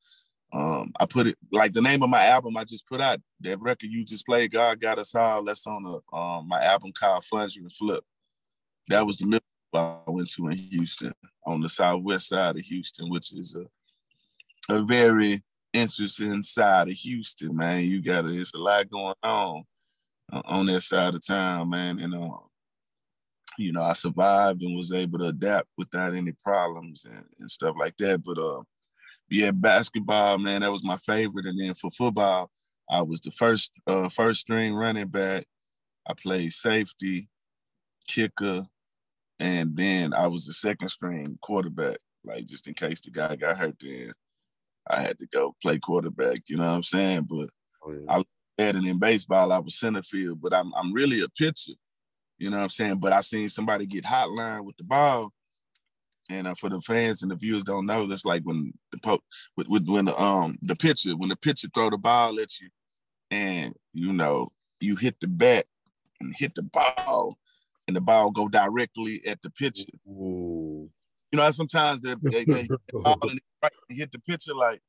Um, 0.52 0.92
I 0.98 1.04
put 1.04 1.26
it 1.26 1.37
like 1.52 1.75
the 1.75 1.82
name 1.82 2.02
of 2.02 2.08
my 2.08 2.25
album 2.26 2.56
I 2.56 2.64
just 2.64 2.87
put 2.87 3.00
out. 3.00 3.20
That 3.40 3.60
record 3.60 3.90
you 3.90 4.04
just 4.04 4.25
played, 4.25 4.50
God 4.50 4.80
got 4.80 4.98
us 4.98 5.14
all. 5.14 5.44
That's 5.44 5.66
on 5.66 5.82
the 5.82 6.16
um, 6.16 6.48
my 6.48 6.62
album 6.64 6.92
called 6.98 7.25
Fondren 7.25 7.58
and 7.58 7.72
Flip. 7.72 8.02
That 8.88 9.04
was 9.04 9.18
the 9.18 9.26
middle 9.26 9.44
I 9.75 9.98
went 10.06 10.30
to 10.32 10.48
in 10.48 10.56
Houston, 10.56 11.12
on 11.44 11.60
the 11.60 11.68
southwest 11.68 12.28
side 12.28 12.56
of 12.56 12.62
Houston, 12.62 13.10
which 13.10 13.32
is 13.32 13.56
a 13.56 13.66
a 14.68 14.82
very 14.82 15.42
interesting 15.72 16.42
side 16.42 16.88
of 16.88 16.94
Houston, 16.94 17.56
man. 17.56 17.84
You 17.84 18.02
got 18.02 18.26
it's 18.26 18.54
a 18.54 18.58
lot 18.58 18.90
going 18.90 19.14
on 19.22 19.64
uh, 20.32 20.42
on 20.44 20.66
that 20.66 20.80
side 20.80 21.14
of 21.14 21.26
town, 21.26 21.70
man. 21.70 21.98
And 21.98 22.14
uh, 22.14 22.28
you 23.59 23.73
know, 23.73 23.83
I 23.83 23.93
survived 23.93 24.62
and 24.62 24.77
was 24.77 24.93
able 24.93 25.19
to 25.19 25.27
adapt 25.27 25.69
without 25.77 26.15
any 26.15 26.33
problems 26.45 27.05
and, 27.05 27.25
and 27.38 27.50
stuff 27.50 27.75
like 27.79 27.97
that. 27.99 28.23
But 28.25 28.38
uh, 28.38 28.62
yeah, 29.29 29.50
basketball, 29.50 30.38
man, 30.38 30.62
that 30.62 30.73
was 30.73 30.85
my 30.85 30.97
favorite. 30.99 31.47
And 31.47 31.61
then 31.61 31.75
for 31.75 31.91
football, 31.91 32.50
I 32.91 33.03
was 33.03 33.21
the 33.21 33.31
first 33.31 33.73
uh, 33.87 34.09
first 34.09 34.41
string 34.41 34.75
running 34.75 35.09
back. 35.09 35.45
I 36.09 36.15
played 36.15 36.53
safety, 36.53 37.29
kicker, 38.07 38.65
and 39.38 39.77
then 39.77 40.15
I 40.15 40.27
was 40.27 40.47
the 40.47 40.53
second 40.53 40.88
string 40.88 41.38
quarterback. 41.43 41.99
Like 42.25 42.47
just 42.47 42.67
in 42.67 42.75
case 42.75 43.00
the 43.00 43.11
guy 43.11 43.37
got 43.37 43.57
hurt, 43.57 43.77
then 43.81 44.12
I 44.88 45.00
had 45.00 45.19
to 45.19 45.27
go 45.27 45.55
play 45.62 45.79
quarterback. 45.79 46.41
You 46.49 46.57
know 46.57 46.65
what 46.65 46.77
I'm 46.77 46.83
saying? 46.83 47.29
But 47.29 47.50
oh, 47.85 47.93
yeah. 47.93 48.17
I 48.17 48.23
it 48.59 48.75
in 48.75 48.99
baseball. 48.99 49.53
I 49.53 49.59
was 49.59 49.79
center 49.79 50.03
field, 50.03 50.41
but 50.41 50.55
I'm 50.55 50.73
I'm 50.75 50.93
really 50.93 51.23
a 51.23 51.29
pitcher. 51.29 51.73
You 52.38 52.50
know 52.50 52.59
what 52.59 52.64
I'm 52.64 52.68
saying? 52.68 52.99
But 52.99 53.12
I 53.12 53.21
seen 53.21 53.49
somebody 53.49 53.87
get 53.87 54.04
hotline 54.04 54.64
with 54.64 54.76
the 54.76 54.85
ball, 54.85 55.33
and 56.30 56.47
uh, 56.47 56.54
for 56.54 56.68
the 56.68 56.80
fans 56.80 57.23
and 57.23 57.30
the 57.30 57.37
viewers 57.37 57.64
don't 57.64 57.87
know, 57.87 58.07
that's 58.07 58.25
like 58.25 58.42
when 58.42 58.73
the 58.92 58.99
po- 58.99 59.23
with, 59.57 59.68
with, 59.68 59.88
when 59.88 60.04
the 60.04 60.21
um 60.21 60.59
the 60.62 60.76
pitcher 60.76 61.16
when 61.16 61.30
the 61.30 61.37
pitcher 61.37 61.68
throw 61.75 61.90
the 61.90 61.99
ball 61.99 62.38
at 62.40 62.61
you, 62.61 62.68
and 63.30 63.75
you 63.92 64.12
know 64.12 64.49
you 64.80 64.95
hit 64.95 65.18
the 65.21 65.26
bat 65.26 65.66
and 66.21 66.35
hit 66.37 66.54
the 66.54 66.62
ball, 66.62 67.37
and 67.87 67.97
the 67.97 68.00
ball 68.00 68.30
go 68.30 68.49
directly 68.49 69.23
at 69.26 69.40
the 69.42 69.50
pitcher. 69.50 69.87
Ooh. 70.09 70.90
You 71.33 71.38
know, 71.38 71.50
sometimes 71.50 72.00
they, 72.00 72.14
they, 72.23 72.45
they 72.45 72.61
hit 72.62 72.80
the 72.92 72.99
ball 73.00 73.18
and 73.23 73.40
hit 73.90 74.12
the 74.12 74.18
pitcher 74.21 74.54
like 74.54 74.80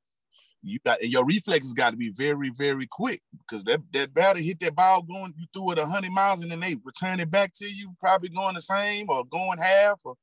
you 0.61 0.79
got 0.85 1.01
and 1.01 1.11
your 1.11 1.25
reflexes 1.25 1.73
got 1.73 1.91
to 1.91 1.97
be 1.97 2.11
very 2.11 2.49
very 2.49 2.85
quick 2.85 3.21
because 3.37 3.63
that 3.63 3.79
that 3.93 4.13
batter 4.13 4.39
hit 4.39 4.59
that 4.59 4.75
ball 4.75 5.01
going 5.01 5.33
you 5.37 5.45
threw 5.53 5.71
it 5.71 5.77
100 5.77 6.11
miles 6.11 6.41
and 6.41 6.51
then 6.51 6.59
they 6.59 6.75
return 6.83 7.19
it 7.19 7.31
back 7.31 7.53
to 7.53 7.65
you 7.65 7.95
probably 7.99 8.29
going 8.29 8.55
the 8.55 8.61
same 8.61 9.09
or 9.09 9.23
going 9.25 9.57
half 9.57 10.01
or 10.03 10.15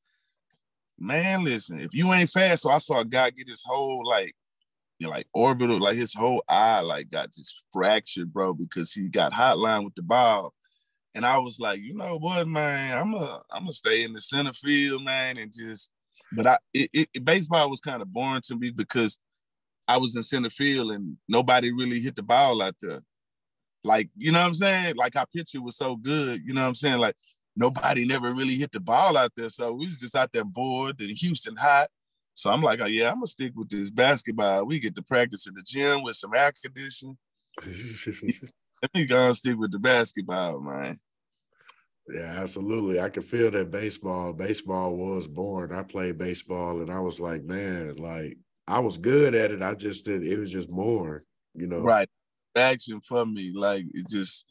man, 0.98 1.44
listen, 1.44 1.80
if 1.80 1.94
you 1.94 2.12
ain't 2.12 2.30
fast, 2.30 2.62
so 2.62 2.70
I 2.70 2.78
saw 2.78 3.00
a 3.00 3.04
guy 3.04 3.30
get 3.30 3.48
his 3.48 3.62
whole 3.64 4.06
like, 4.06 4.34
you 4.98 5.06
know, 5.06 5.12
like 5.12 5.26
orbital, 5.34 5.78
like 5.78 5.96
his 5.96 6.14
whole 6.14 6.42
eye 6.48 6.80
like 6.80 7.10
got 7.10 7.32
just 7.32 7.64
fractured, 7.72 8.32
bro, 8.32 8.54
because 8.54 8.92
he 8.92 9.08
got 9.08 9.32
hotline 9.32 9.84
with 9.84 9.94
the 9.94 10.02
ball. 10.02 10.54
And 11.14 11.24
I 11.24 11.38
was 11.38 11.58
like, 11.58 11.80
you 11.80 11.94
know 11.94 12.18
what, 12.18 12.46
man, 12.46 12.96
I'm 12.96 13.14
a 13.14 13.42
I'm 13.50 13.62
gonna 13.62 13.72
stay 13.72 14.04
in 14.04 14.12
the 14.12 14.20
center 14.20 14.52
field, 14.52 15.04
man, 15.04 15.38
and 15.38 15.52
just. 15.52 15.90
But 16.32 16.46
I, 16.46 16.58
it, 16.74 17.08
it 17.14 17.24
baseball 17.24 17.70
was 17.70 17.80
kind 17.80 18.02
of 18.02 18.12
boring 18.12 18.42
to 18.46 18.56
me 18.56 18.70
because 18.70 19.18
I 19.88 19.98
was 19.98 20.16
in 20.16 20.22
center 20.22 20.50
field 20.50 20.92
and 20.92 21.16
nobody 21.28 21.72
really 21.72 22.00
hit 22.00 22.16
the 22.16 22.22
ball 22.22 22.62
out 22.62 22.74
there. 22.80 23.00
Like, 23.84 24.10
you 24.16 24.32
know 24.32 24.40
what 24.40 24.48
I'm 24.48 24.54
saying? 24.54 24.96
Like 24.96 25.16
our 25.16 25.26
pitcher 25.26 25.62
was 25.62 25.76
so 25.76 25.96
good, 25.96 26.42
you 26.44 26.52
know 26.52 26.62
what 26.62 26.68
I'm 26.68 26.74
saying? 26.74 26.98
Like 26.98 27.14
nobody 27.54 28.04
never 28.04 28.34
really 28.34 28.56
hit 28.56 28.72
the 28.72 28.80
ball 28.80 29.16
out 29.16 29.32
there. 29.36 29.48
So 29.48 29.72
we 29.72 29.86
was 29.86 30.00
just 30.00 30.16
out 30.16 30.32
there 30.32 30.44
bored 30.44 31.00
and 31.00 31.10
Houston 31.10 31.56
hot. 31.56 31.88
So 32.34 32.50
I'm 32.50 32.62
like, 32.62 32.80
oh 32.80 32.86
yeah, 32.86 33.08
I'm 33.08 33.16
gonna 33.16 33.26
stick 33.26 33.52
with 33.54 33.70
this 33.70 33.90
basketball. 33.90 34.66
We 34.66 34.78
get 34.78 34.94
to 34.96 35.02
practice 35.02 35.46
in 35.46 35.54
the 35.54 35.62
gym 35.62 36.02
with 36.02 36.16
some 36.16 36.34
air 36.34 36.52
conditioning. 36.62 37.16
Let 37.64 38.94
me 38.94 39.06
go 39.06 39.28
and 39.28 39.36
stick 39.36 39.56
with 39.56 39.72
the 39.72 39.78
basketball, 39.78 40.60
man. 40.60 40.98
Yeah, 42.08 42.34
absolutely. 42.38 43.00
I 43.00 43.08
can 43.08 43.22
feel 43.22 43.50
that 43.50 43.70
baseball. 43.70 44.32
Baseball 44.32 44.96
was 44.96 45.26
born. 45.26 45.72
I 45.72 45.82
played 45.82 46.18
baseball 46.18 46.82
and 46.82 46.90
I 46.90 47.00
was 47.00 47.18
like, 47.18 47.42
man, 47.42 47.96
like 47.96 48.36
I 48.68 48.80
was 48.80 48.98
good 48.98 49.34
at 49.34 49.50
it. 49.50 49.62
I 49.62 49.74
just 49.74 50.04
did 50.04 50.22
it 50.22 50.38
was 50.38 50.50
just 50.50 50.70
more, 50.70 51.24
you 51.54 51.66
know. 51.66 51.80
Right. 51.80 52.08
Action 52.56 53.00
for 53.00 53.26
me. 53.26 53.52
Like 53.54 53.84
it 53.92 54.08
just 54.08 54.46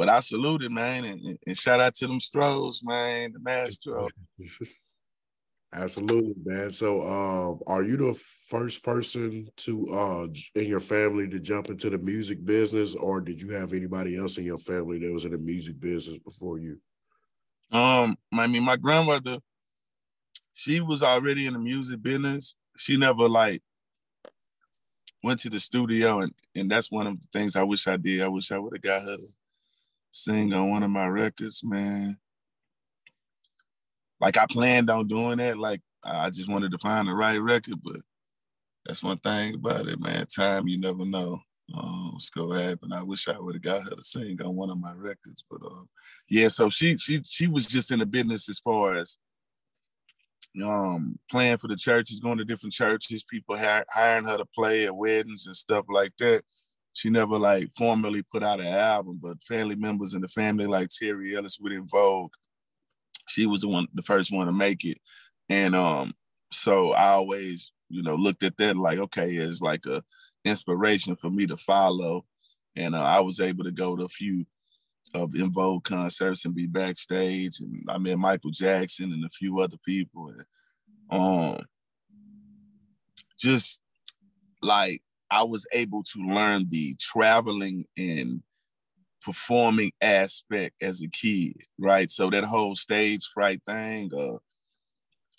but 0.00 0.08
I 0.08 0.20
salute 0.20 0.62
it, 0.62 0.72
man, 0.72 1.04
and, 1.04 1.38
and 1.46 1.58
shout 1.58 1.78
out 1.78 1.94
to 1.96 2.06
them 2.06 2.20
Stros, 2.20 2.80
man, 2.82 3.34
the 3.34 3.38
Mastro. 3.38 4.08
Absolutely, 5.74 6.34
man. 6.42 6.72
So, 6.72 7.02
uh, 7.02 7.70
are 7.70 7.82
you 7.82 7.98
the 7.98 8.20
first 8.48 8.82
person 8.82 9.46
to 9.58 9.86
uh 9.92 10.26
in 10.54 10.66
your 10.66 10.80
family 10.80 11.28
to 11.28 11.38
jump 11.38 11.68
into 11.68 11.90
the 11.90 11.98
music 11.98 12.42
business, 12.44 12.94
or 12.94 13.20
did 13.20 13.42
you 13.42 13.50
have 13.50 13.74
anybody 13.74 14.16
else 14.16 14.38
in 14.38 14.44
your 14.44 14.56
family 14.56 14.98
that 15.00 15.12
was 15.12 15.26
in 15.26 15.32
the 15.32 15.38
music 15.38 15.78
business 15.78 16.18
before 16.24 16.58
you? 16.58 16.78
Um, 17.70 18.16
I 18.32 18.46
mean, 18.46 18.64
my 18.64 18.76
grandmother, 18.76 19.38
she 20.54 20.80
was 20.80 21.02
already 21.02 21.46
in 21.46 21.52
the 21.52 21.58
music 21.60 22.02
business. 22.02 22.56
She 22.80 22.96
never 22.96 23.28
like 23.28 23.62
went 25.22 25.38
to 25.40 25.50
the 25.50 25.58
studio, 25.58 26.20
and 26.20 26.32
and 26.54 26.70
that's 26.70 26.90
one 26.90 27.06
of 27.06 27.20
the 27.20 27.26
things 27.30 27.54
I 27.54 27.62
wish 27.62 27.86
I 27.86 27.98
did. 27.98 28.22
I 28.22 28.28
wish 28.28 28.50
I 28.50 28.58
would 28.58 28.72
have 28.72 28.82
got 28.82 29.02
her 29.02 29.16
to 29.18 29.26
sing 30.10 30.54
on 30.54 30.70
one 30.70 30.82
of 30.82 30.90
my 30.90 31.06
records, 31.06 31.62
man. 31.62 32.16
Like 34.18 34.38
I 34.38 34.46
planned 34.46 34.88
on 34.88 35.08
doing 35.08 35.36
that. 35.38 35.58
Like 35.58 35.82
I 36.02 36.30
just 36.30 36.50
wanted 36.50 36.72
to 36.72 36.78
find 36.78 37.06
the 37.06 37.12
right 37.12 37.36
record, 37.36 37.74
but 37.84 38.00
that's 38.86 39.02
one 39.02 39.18
thing 39.18 39.56
about 39.56 39.86
it, 39.86 40.00
man. 40.00 40.24
Time 40.34 40.66
you 40.66 40.78
never 40.78 41.04
know. 41.04 41.38
Um, 41.76 42.12
what's 42.14 42.30
gonna 42.30 42.62
happen. 42.62 42.94
I 42.94 43.02
wish 43.02 43.28
I 43.28 43.38
would 43.38 43.56
have 43.56 43.62
got 43.62 43.84
her 43.84 43.90
to 43.94 44.02
sing 44.02 44.40
on 44.42 44.56
one 44.56 44.70
of 44.70 44.80
my 44.80 44.94
records, 44.94 45.44
but 45.48 45.60
um, 45.64 45.86
yeah. 46.30 46.48
So 46.48 46.70
she 46.70 46.96
she 46.96 47.20
she 47.24 47.46
was 47.46 47.66
just 47.66 47.90
in 47.90 47.98
the 47.98 48.06
business 48.06 48.48
as 48.48 48.58
far 48.58 48.96
as 48.96 49.18
um 50.64 51.18
playing 51.30 51.58
for 51.58 51.68
the 51.68 51.76
churches, 51.76 52.20
going 52.20 52.38
to 52.38 52.44
different 52.44 52.72
churches, 52.72 53.24
people 53.24 53.56
hiring 53.56 54.24
her 54.24 54.36
to 54.36 54.44
play 54.54 54.86
at 54.86 54.96
weddings 54.96 55.46
and 55.46 55.54
stuff 55.54 55.84
like 55.88 56.12
that. 56.18 56.42
She 56.92 57.08
never 57.08 57.38
like 57.38 57.70
formally 57.72 58.22
put 58.22 58.42
out 58.42 58.60
an 58.60 58.66
album, 58.66 59.20
but 59.22 59.42
family 59.42 59.76
members 59.76 60.14
in 60.14 60.22
the 60.22 60.28
family 60.28 60.66
like 60.66 60.88
Terry 60.88 61.36
Ellis 61.36 61.58
En 61.64 61.86
Vogue, 61.88 62.32
she 63.28 63.46
was 63.46 63.60
the 63.60 63.68
one, 63.68 63.86
the 63.94 64.02
first 64.02 64.32
one 64.34 64.46
to 64.46 64.52
make 64.52 64.84
it, 64.84 64.98
and 65.48 65.76
um, 65.76 66.12
so 66.52 66.92
I 66.92 67.10
always, 67.10 67.70
you 67.88 68.02
know, 68.02 68.16
looked 68.16 68.42
at 68.42 68.56
that 68.56 68.76
like, 68.76 68.98
okay, 68.98 69.30
it's 69.30 69.60
like 69.60 69.86
a 69.86 70.02
inspiration 70.44 71.14
for 71.14 71.30
me 71.30 71.46
to 71.46 71.56
follow, 71.56 72.24
and 72.74 72.94
uh, 72.96 73.02
I 73.02 73.20
was 73.20 73.40
able 73.40 73.64
to 73.64 73.72
go 73.72 73.94
to 73.94 74.04
a 74.04 74.08
few 74.08 74.44
of 75.14 75.34
En 75.34 75.52
Vogue 75.52 75.84
concerts 75.84 76.44
and 76.44 76.54
be 76.54 76.66
backstage, 76.66 77.60
and 77.60 77.82
I 77.88 77.98
met 77.98 78.18
Michael 78.18 78.50
Jackson 78.50 79.12
and 79.12 79.24
a 79.24 79.30
few 79.30 79.60
other 79.60 79.76
people, 79.84 80.28
and 80.28 80.44
um, 81.10 81.60
just 83.38 83.82
like 84.62 85.02
I 85.30 85.42
was 85.42 85.66
able 85.72 86.02
to 86.02 86.18
learn 86.20 86.66
the 86.68 86.96
traveling 87.00 87.84
and 87.96 88.42
performing 89.22 89.92
aspect 90.00 90.74
as 90.80 91.02
a 91.02 91.08
kid, 91.08 91.54
right? 91.78 92.10
So 92.10 92.30
that 92.30 92.44
whole 92.44 92.74
stage 92.74 93.26
fright 93.32 93.60
thing, 93.66 94.10
uh, 94.14 94.38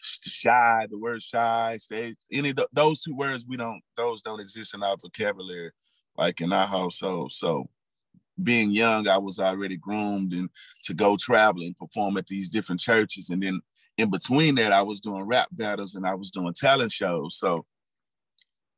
shy, 0.01 0.87
the 0.89 0.97
word 0.97 1.21
shy, 1.21 1.77
stage, 1.77 2.15
any 2.31 2.51
the, 2.51 2.67
those 2.73 3.01
two 3.01 3.15
words, 3.15 3.45
we 3.47 3.57
don't, 3.57 3.81
those 3.97 4.21
don't 4.21 4.39
exist 4.39 4.75
in 4.75 4.83
our 4.83 4.97
vocabulary, 4.97 5.71
like 6.17 6.41
in 6.41 6.53
our 6.53 6.67
household. 6.67 7.31
So 7.31 7.67
being 8.43 8.71
young, 8.71 9.07
I 9.07 9.17
was 9.17 9.39
already 9.39 9.77
groomed 9.77 10.33
and 10.33 10.50
to 10.83 10.93
go 10.93 11.17
travel 11.17 11.63
and 11.63 11.77
perform 11.77 12.17
at 12.17 12.27
these 12.27 12.50
different 12.50 12.81
churches. 12.81 13.29
And 13.29 13.41
then 13.41 13.62
in 13.98 14.10
between 14.10 14.55
that, 14.55 14.71
I 14.71 14.81
was 14.81 15.00
doing 15.00 15.24
rap 15.24 15.48
battles 15.51 15.95
and 15.95 16.05
I 16.05 16.15
was 16.15 16.31
doing 16.31 16.53
talent 16.53 16.91
shows. 16.91 17.38
So 17.38 17.65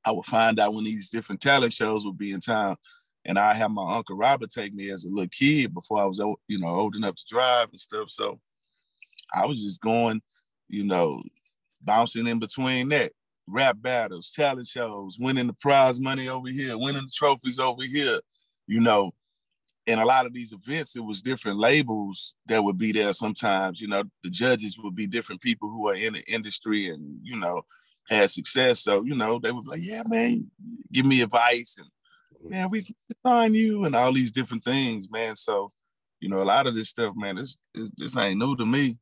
I 0.05 0.11
would 0.11 0.25
find 0.25 0.59
out 0.59 0.73
when 0.73 0.83
these 0.83 1.09
different 1.09 1.41
talent 1.41 1.73
shows 1.73 2.05
would 2.05 2.17
be 2.17 2.31
in 2.31 2.39
town. 2.39 2.77
and 3.25 3.39
I 3.39 3.53
had 3.53 3.71
my 3.71 3.95
uncle 3.95 4.17
Robert 4.17 4.49
take 4.49 4.73
me 4.73 4.89
as 4.89 5.05
a 5.05 5.09
little 5.09 5.29
kid 5.29 5.73
before 5.73 6.01
I 6.01 6.05
was, 6.05 6.19
you 6.47 6.59
know, 6.59 6.67
old 6.67 6.95
enough 6.95 7.15
to 7.15 7.23
drive 7.27 7.69
and 7.69 7.79
stuff. 7.79 8.09
So 8.09 8.39
I 9.33 9.45
was 9.45 9.63
just 9.63 9.81
going, 9.81 10.21
you 10.67 10.83
know, 10.83 11.21
bouncing 11.81 12.27
in 12.27 12.39
between 12.39 12.89
that 12.89 13.13
rap 13.47 13.77
battles, 13.81 14.31
talent 14.31 14.67
shows, 14.67 15.17
winning 15.19 15.47
the 15.47 15.53
prize 15.53 15.99
money 15.99 16.27
over 16.29 16.49
here, 16.49 16.77
winning 16.77 17.03
the 17.03 17.11
trophies 17.13 17.59
over 17.59 17.83
here, 17.83 18.19
you 18.67 18.79
know. 18.79 19.13
And 19.85 19.99
a 19.99 20.05
lot 20.05 20.25
of 20.25 20.33
these 20.33 20.53
events, 20.53 20.95
it 20.95 21.03
was 21.03 21.21
different 21.21 21.59
labels 21.59 22.35
that 22.45 22.63
would 22.63 22.77
be 22.77 22.93
there 22.93 23.11
sometimes. 23.11 23.81
You 23.81 23.89
know, 23.89 24.03
the 24.23 24.29
judges 24.29 24.77
would 24.81 24.95
be 24.95 25.07
different 25.07 25.41
people 25.41 25.69
who 25.69 25.89
are 25.89 25.95
in 25.95 26.13
the 26.13 26.23
industry 26.23 26.87
and, 26.87 27.19
you 27.21 27.37
know, 27.37 27.63
had 28.07 28.31
success. 28.31 28.81
So, 28.81 29.03
you 29.03 29.15
know, 29.15 29.39
they 29.39 29.51
would 29.51 29.65
be 29.65 29.69
like, 29.69 29.81
yeah, 29.83 30.03
man, 30.07 30.49
give 30.91 31.05
me 31.05 31.21
advice 31.21 31.75
and 31.77 31.87
mm-hmm. 31.87 32.49
man, 32.49 32.69
we 32.69 32.83
can 32.83 32.95
sign 33.25 33.53
you 33.53 33.83
and 33.83 33.95
all 33.95 34.13
these 34.13 34.31
different 34.31 34.63
things, 34.63 35.09
man. 35.11 35.35
So, 35.35 35.71
you 36.21 36.29
know, 36.29 36.41
a 36.41 36.45
lot 36.45 36.67
of 36.67 36.75
this 36.75 36.89
stuff, 36.89 37.13
man, 37.17 37.35
this 37.35 37.57
this 37.97 38.15
ain't 38.15 38.39
new 38.39 38.55
to 38.55 38.65
me. 38.65 38.97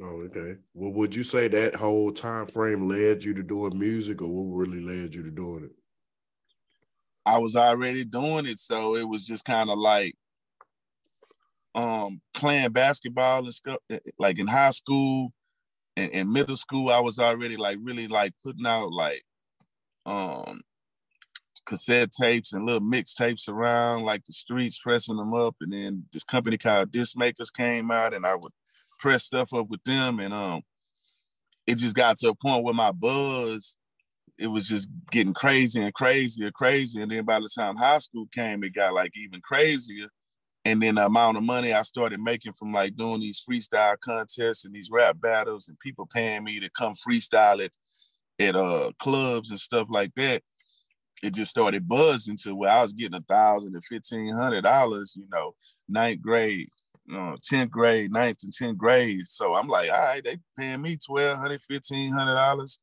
Oh, 0.00 0.22
okay. 0.26 0.56
Well, 0.74 0.92
would 0.92 1.14
you 1.14 1.24
say 1.24 1.48
that 1.48 1.74
whole 1.74 2.12
time 2.12 2.46
frame 2.46 2.88
led 2.88 3.24
you 3.24 3.34
to 3.34 3.42
doing 3.42 3.78
music, 3.78 4.22
or 4.22 4.28
what 4.28 4.68
really 4.68 4.80
led 4.80 5.14
you 5.14 5.24
to 5.24 5.30
doing 5.30 5.64
it? 5.64 5.72
I 7.26 7.38
was 7.38 7.56
already 7.56 8.04
doing 8.04 8.46
it, 8.46 8.60
so 8.60 8.94
it 8.94 9.06
was 9.06 9.26
just 9.26 9.44
kind 9.44 9.68
of 9.68 9.78
like 9.78 10.14
um 11.74 12.20
playing 12.32 12.70
basketball 12.70 13.40
and 13.44 13.52
stuff. 13.52 13.78
Eh, 13.90 13.98
eh, 14.06 14.10
like 14.18 14.38
in 14.38 14.46
high 14.46 14.70
school 14.70 15.32
and, 15.96 16.10
in 16.12 16.32
middle 16.32 16.56
school, 16.56 16.90
I 16.90 17.00
was 17.00 17.18
already 17.18 17.56
like 17.56 17.78
really 17.82 18.06
like 18.08 18.32
putting 18.42 18.66
out 18.66 18.92
like 18.92 19.22
um 20.06 20.60
cassette 21.66 22.12
tapes 22.12 22.52
and 22.52 22.64
little 22.64 22.80
mixtapes 22.80 23.48
around 23.48 24.04
like 24.04 24.24
the 24.24 24.32
streets, 24.32 24.78
pressing 24.78 25.16
them 25.16 25.34
up. 25.34 25.56
And 25.60 25.72
then 25.72 26.04
this 26.12 26.24
company 26.24 26.56
called 26.56 26.92
Disc 26.92 27.16
Makers 27.16 27.50
came 27.50 27.90
out, 27.90 28.14
and 28.14 28.24
I 28.24 28.36
would 28.36 28.52
press 29.00 29.24
stuff 29.24 29.52
up 29.52 29.68
with 29.68 29.82
them, 29.84 30.20
and 30.20 30.32
um, 30.32 30.62
it 31.66 31.78
just 31.78 31.96
got 31.96 32.16
to 32.18 32.30
a 32.30 32.34
point 32.34 32.64
where 32.64 32.72
my 32.74 32.92
buzz, 32.92 33.76
it 34.38 34.48
was 34.48 34.68
just 34.68 34.88
getting 35.10 35.34
crazy 35.34 35.82
and 35.82 35.94
crazier, 35.94 36.50
crazy. 36.50 37.00
And 37.00 37.10
then 37.10 37.24
by 37.24 37.40
the 37.40 37.48
time 37.56 37.76
high 37.76 37.98
school 37.98 38.26
came, 38.32 38.62
it 38.64 38.74
got 38.74 38.94
like 38.94 39.12
even 39.16 39.40
crazier. 39.42 40.08
And 40.64 40.82
then 40.82 40.96
the 40.96 41.06
amount 41.06 41.36
of 41.36 41.44
money 41.44 41.72
I 41.72 41.82
started 41.82 42.20
making 42.20 42.52
from 42.54 42.72
like 42.72 42.96
doing 42.96 43.20
these 43.20 43.42
freestyle 43.48 43.96
contests 44.00 44.64
and 44.64 44.74
these 44.74 44.90
rap 44.90 45.20
battles, 45.20 45.68
and 45.68 45.78
people 45.78 46.08
paying 46.12 46.44
me 46.44 46.60
to 46.60 46.70
come 46.70 46.94
freestyle 46.94 47.64
at 47.64 47.70
at 48.38 48.54
uh 48.54 48.90
clubs 48.98 49.50
and 49.50 49.58
stuff 49.58 49.86
like 49.90 50.12
that 50.16 50.42
it 51.22 51.34
just 51.34 51.50
started 51.50 51.88
buzzing 51.88 52.36
to 52.42 52.54
where 52.54 52.70
I 52.70 52.82
was 52.82 52.92
getting 52.92 53.16
a 53.16 53.22
thousand 53.22 53.72
to 53.72 53.80
fifteen 53.80 54.32
hundred 54.32 54.62
dollars, 54.62 55.14
you 55.16 55.26
know, 55.32 55.54
ninth 55.88 56.20
grade, 56.20 56.68
you 57.06 57.14
10th 57.14 57.70
grade, 57.70 58.12
ninth 58.12 58.38
and 58.42 58.52
10th 58.52 58.76
grade. 58.76 59.22
So 59.26 59.54
I'm 59.54 59.68
like, 59.68 59.90
all 59.90 59.98
right, 59.98 60.22
they 60.22 60.38
paying 60.58 60.82
me 60.82 60.98
twelve 61.04 61.38
hundred, 61.38 61.62
fifteen 61.62 62.12
hundred 62.12 62.34
dollars, 62.34 62.80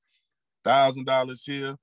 thousand 0.63 1.05
dollars 1.05 1.43
here. 1.43 1.75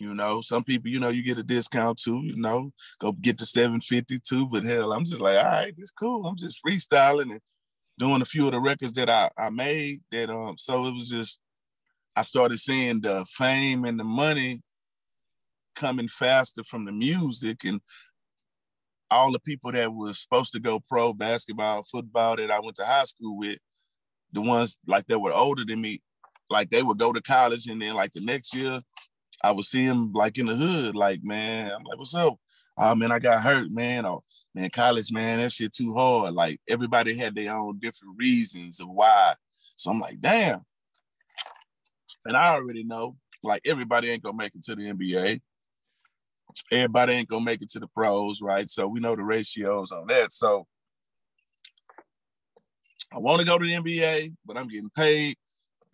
You 0.00 0.12
know, 0.12 0.40
some 0.40 0.64
people, 0.64 0.90
you 0.90 0.98
know, 0.98 1.10
you 1.10 1.22
get 1.22 1.38
a 1.38 1.42
discount 1.42 1.98
too, 1.98 2.20
you 2.24 2.36
know, 2.36 2.72
go 3.00 3.12
get 3.12 3.38
the 3.38 3.46
750 3.46 4.18
too. 4.20 4.48
But 4.50 4.64
hell, 4.64 4.92
I'm 4.92 5.04
just 5.04 5.20
like, 5.20 5.36
all 5.36 5.44
right, 5.44 5.74
it's 5.78 5.92
cool. 5.92 6.26
I'm 6.26 6.36
just 6.36 6.60
freestyling 6.66 7.30
and 7.30 7.40
doing 7.98 8.22
a 8.22 8.24
few 8.24 8.46
of 8.46 8.52
the 8.52 8.60
records 8.60 8.92
that 8.94 9.08
I, 9.08 9.30
I 9.38 9.50
made 9.50 10.00
that 10.10 10.30
um 10.30 10.56
so 10.58 10.84
it 10.86 10.92
was 10.92 11.08
just 11.08 11.38
I 12.16 12.22
started 12.22 12.58
seeing 12.58 13.00
the 13.00 13.24
fame 13.28 13.84
and 13.84 13.98
the 13.98 14.04
money 14.04 14.62
coming 15.74 16.08
faster 16.08 16.62
from 16.64 16.84
the 16.84 16.92
music 16.92 17.64
and 17.64 17.80
all 19.10 19.32
the 19.32 19.40
people 19.40 19.72
that 19.72 19.92
was 19.92 20.20
supposed 20.20 20.52
to 20.52 20.60
go 20.60 20.80
pro 20.88 21.12
basketball, 21.12 21.84
football 21.84 22.36
that 22.36 22.50
I 22.50 22.60
went 22.60 22.76
to 22.76 22.84
high 22.84 23.04
school 23.04 23.36
with, 23.36 23.58
the 24.32 24.40
ones 24.40 24.76
like 24.86 25.06
that 25.06 25.18
were 25.18 25.32
older 25.32 25.64
than 25.64 25.80
me, 25.80 26.00
like 26.50 26.70
they 26.70 26.82
would 26.82 26.98
go 26.98 27.12
to 27.12 27.20
college 27.22 27.66
and 27.66 27.80
then 27.80 27.94
like 27.94 28.12
the 28.12 28.20
next 28.20 28.54
year, 28.54 28.80
I 29.42 29.52
would 29.52 29.64
see 29.64 29.86
them 29.86 30.12
like 30.12 30.38
in 30.38 30.46
the 30.46 30.56
hood, 30.56 30.94
like 30.94 31.22
man, 31.22 31.70
I'm 31.70 31.84
like, 31.84 31.98
what's 31.98 32.14
up? 32.14 32.36
Oh 32.78 32.94
man, 32.94 33.12
I 33.12 33.18
got 33.18 33.42
hurt, 33.42 33.70
man. 33.70 34.06
Oh 34.06 34.22
man, 34.54 34.70
college, 34.70 35.12
man, 35.12 35.40
that 35.40 35.52
shit 35.52 35.72
too 35.72 35.94
hard. 35.94 36.34
Like 36.34 36.60
everybody 36.68 37.16
had 37.16 37.34
their 37.34 37.54
own 37.54 37.78
different 37.78 38.14
reasons 38.18 38.80
of 38.80 38.88
why. 38.88 39.34
So 39.76 39.90
I'm 39.90 40.00
like, 40.00 40.20
damn. 40.20 40.60
And 42.24 42.36
I 42.36 42.54
already 42.54 42.84
know, 42.84 43.16
like 43.42 43.62
everybody 43.66 44.10
ain't 44.10 44.22
gonna 44.22 44.36
make 44.36 44.54
it 44.54 44.62
to 44.64 44.74
the 44.74 44.92
NBA 44.92 45.40
everybody 46.70 47.14
ain't 47.14 47.28
gonna 47.28 47.44
make 47.44 47.62
it 47.62 47.68
to 47.70 47.80
the 47.80 47.86
pros, 47.88 48.40
right? 48.42 48.68
So 48.68 48.86
we 48.86 49.00
know 49.00 49.16
the 49.16 49.24
ratios 49.24 49.92
on 49.92 50.06
that. 50.08 50.32
So 50.32 50.66
I 53.12 53.18
want 53.18 53.40
to 53.40 53.46
go 53.46 53.58
to 53.58 53.64
the 53.64 53.72
NBA, 53.72 54.34
but 54.44 54.56
I'm 54.56 54.68
getting 54.68 54.90
paid 54.90 55.36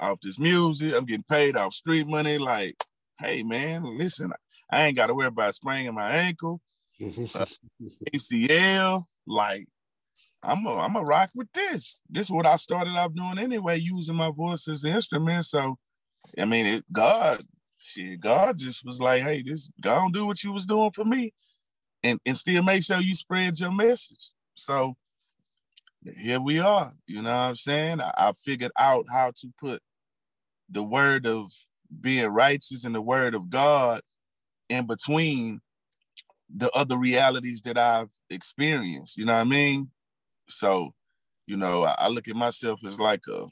off 0.01 0.21
this 0.21 0.39
music. 0.39 0.95
I'm 0.95 1.05
getting 1.05 1.25
paid 1.29 1.57
off 1.57 1.75
street 1.75 2.07
money. 2.07 2.39
Like, 2.39 2.83
hey 3.19 3.43
man, 3.43 3.85
listen, 3.99 4.33
I 4.71 4.87
ain't 4.87 4.97
got 4.97 5.09
to 5.09 5.15
worry 5.15 5.27
about 5.27 5.55
spraining 5.55 5.95
my 5.95 6.11
ankle, 6.11 6.61
uh, 7.01 7.47
ACL. 8.15 9.05
Like, 9.27 9.67
I'm 10.43 10.65
a, 10.67 10.77
I'm 10.77 10.97
a 10.97 11.03
rock 11.03 11.31
with 11.35 11.53
this. 11.53 12.01
This 12.09 12.27
is 12.27 12.31
what 12.31 12.47
I 12.47 12.57
started 12.57 12.97
off 12.97 13.15
doing 13.15 13.39
anyway, 13.39 13.79
using 13.79 14.17
my 14.17 14.31
voice 14.31 14.67
as 14.69 14.85
an 14.85 14.95
instrument. 14.95 15.45
So, 15.45 15.77
I 16.39 16.45
mean, 16.45 16.67
it, 16.67 16.85
God 16.93 17.45
shit, 17.79 18.21
God 18.21 18.57
just 18.57 18.85
was 18.85 19.01
like, 19.01 19.23
hey, 19.23 19.43
this 19.43 19.71
go 19.81 19.95
on 19.95 20.13
do 20.13 20.27
what 20.27 20.43
you 20.43 20.53
was 20.53 20.67
doing 20.67 20.91
for 20.93 21.05
me 21.05 21.33
and, 22.03 22.19
and 22.25 22.37
still 22.37 22.63
make 22.63 22.85
sure 22.85 23.01
you 23.01 23.15
spread 23.15 23.59
your 23.59 23.73
message. 23.73 24.33
So 24.55 24.95
here 26.19 26.41
we 26.41 26.59
are. 26.59 26.91
You 27.07 27.23
know 27.23 27.35
what 27.35 27.43
I'm 27.43 27.55
saying? 27.55 28.01
I, 28.01 28.13
I 28.17 28.33
figured 28.33 28.73
out 28.79 29.07
how 29.13 29.33
to 29.37 29.49
put 29.59 29.83
the 30.71 30.83
word 30.83 31.27
of 31.27 31.51
being 32.01 32.29
righteous 32.29 32.85
and 32.85 32.95
the 32.95 33.01
word 33.01 33.35
of 33.35 33.51
God 33.51 34.01
in 34.69 34.87
between 34.87 35.61
the 36.55 36.71
other 36.73 36.97
realities 36.97 37.63
that 37.63 37.79
I've 37.79 38.11
experienced. 38.29 39.17
You 39.17 39.25
know 39.25 39.35
what 39.35 39.41
I 39.41 39.45
mean? 39.45 39.91
So, 40.49 40.95
you 41.47 41.57
know, 41.57 41.85
I, 41.85 41.95
I 41.99 42.09
look 42.09 42.29
at 42.29 42.37
myself 42.37 42.81
as 42.87 42.99
like 42.99 43.23
a, 43.29 43.47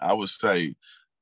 I 0.00 0.14
would 0.14 0.28
say, 0.28 0.74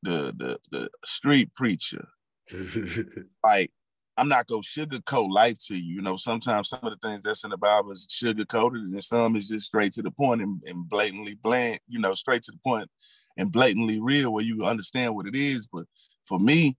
the 0.03 0.35
the 0.37 0.59
the 0.71 0.89
street 1.05 1.53
preacher, 1.55 2.09
like 3.45 3.71
I'm 4.17 4.29
not 4.29 4.47
gonna 4.47 4.63
sugarcoat 4.63 5.31
life 5.31 5.57
to 5.67 5.77
you. 5.77 5.97
You 5.97 6.03
know, 6.03 6.17
sometimes 6.17 6.69
some 6.69 6.81
of 6.83 6.93
the 6.93 7.09
things 7.09 7.23
that's 7.23 7.45
in 7.45 7.51
the 7.51 7.57
Bible 7.57 7.93
is 7.93 8.07
sugarcoated, 8.07 8.75
and 8.75 9.03
some 9.03 9.37
is 9.37 9.49
just 9.49 9.67
straight 9.67 9.93
to 9.95 10.03
the 10.03 10.11
point 10.11 10.43
and, 10.43 10.63
and 10.67 10.89
blatantly 10.89 11.35
bland. 11.35 11.81
You 11.89 12.01
know, 12.01 12.15
straight 12.15 12.43
to 12.45 12.53
the 12.53 12.61
point 12.65 12.89
and 13.37 13.53
blatantly 13.53 14.01
real, 14.01 14.33
where 14.33 14.45
you 14.45 14.65
understand 14.65 15.15
what 15.15 15.27
it 15.27 15.37
is. 15.37 15.67
But 15.67 15.87
for 16.25 16.39
me, 16.39 16.77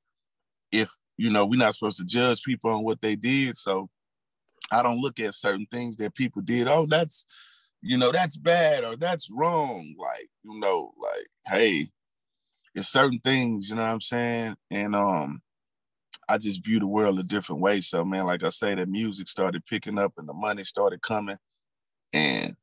if 0.72 0.92
you 1.18 1.30
know, 1.30 1.46
we're 1.46 1.60
not 1.60 1.74
supposed 1.74 1.98
to 1.98 2.06
judge 2.06 2.44
people 2.44 2.72
on 2.72 2.84
what 2.84 3.02
they 3.02 3.16
did, 3.16 3.58
so 3.58 3.90
I 4.72 4.82
don't 4.84 5.02
look 5.02 5.20
at 5.20 5.34
certain 5.34 5.68
things 5.72 5.96
that 5.98 6.16
people 6.16 6.42
did. 6.42 6.68
Oh, 6.68 6.86
that's 6.86 7.26
you 7.82 7.98
know, 7.98 8.12
that's 8.12 8.38
bad 8.38 8.84
or 8.84 8.96
that's 8.96 9.30
wrong. 9.32 9.96
Like, 9.98 10.30
you 10.44 10.60
know, 10.60 10.92
like, 11.02 11.26
hey, 11.48 11.90
it's 12.76 12.88
certain 12.88 13.20
things, 13.20 13.70
you 13.70 13.76
know 13.76 13.84
what 13.84 13.90
I'm 13.90 14.02
saying? 14.02 14.56
And 14.70 14.96
um, 14.96 15.42
I 16.30 16.38
just 16.38 16.64
view 16.66 16.80
the 16.80 16.88
world 16.88 17.20
a 17.20 17.24
different 17.24 17.62
way. 17.62 17.82
So 17.82 18.06
man, 18.06 18.26
like 18.26 18.44
I 18.44 18.50
say, 18.50 18.76
the 18.76 18.86
music 18.86 19.28
started 19.28 19.66
picking 19.66 19.98
up 19.98 20.14
and 20.18 20.28
the 20.28 20.34
money 20.34 20.64
started 20.64 21.02
coming, 21.02 21.38
and 22.14 22.56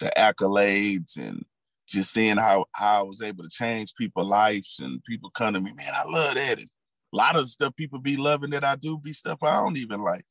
the 0.00 0.12
accolades 0.16 1.16
and 1.16 1.44
just 1.88 2.12
seeing 2.12 2.36
how 2.36 2.66
how 2.74 3.00
I 3.00 3.02
was 3.02 3.22
able 3.22 3.44
to 3.44 3.50
change 3.50 3.94
people's 3.94 4.28
lives 4.28 4.80
and 4.80 5.02
people 5.04 5.30
come 5.30 5.54
to 5.54 5.60
me, 5.60 5.72
man, 5.72 5.92
I 5.94 6.04
love 6.08 6.34
that. 6.34 6.58
And 6.58 6.68
a 7.12 7.16
lot 7.16 7.36
of 7.36 7.42
the 7.42 7.48
stuff 7.48 7.76
people 7.76 7.98
be 7.98 8.16
loving 8.16 8.50
that 8.50 8.64
I 8.64 8.76
do 8.76 8.98
be 8.98 9.12
stuff 9.12 9.42
I 9.42 9.60
don't 9.60 9.76
even 9.76 10.02
like. 10.02 10.24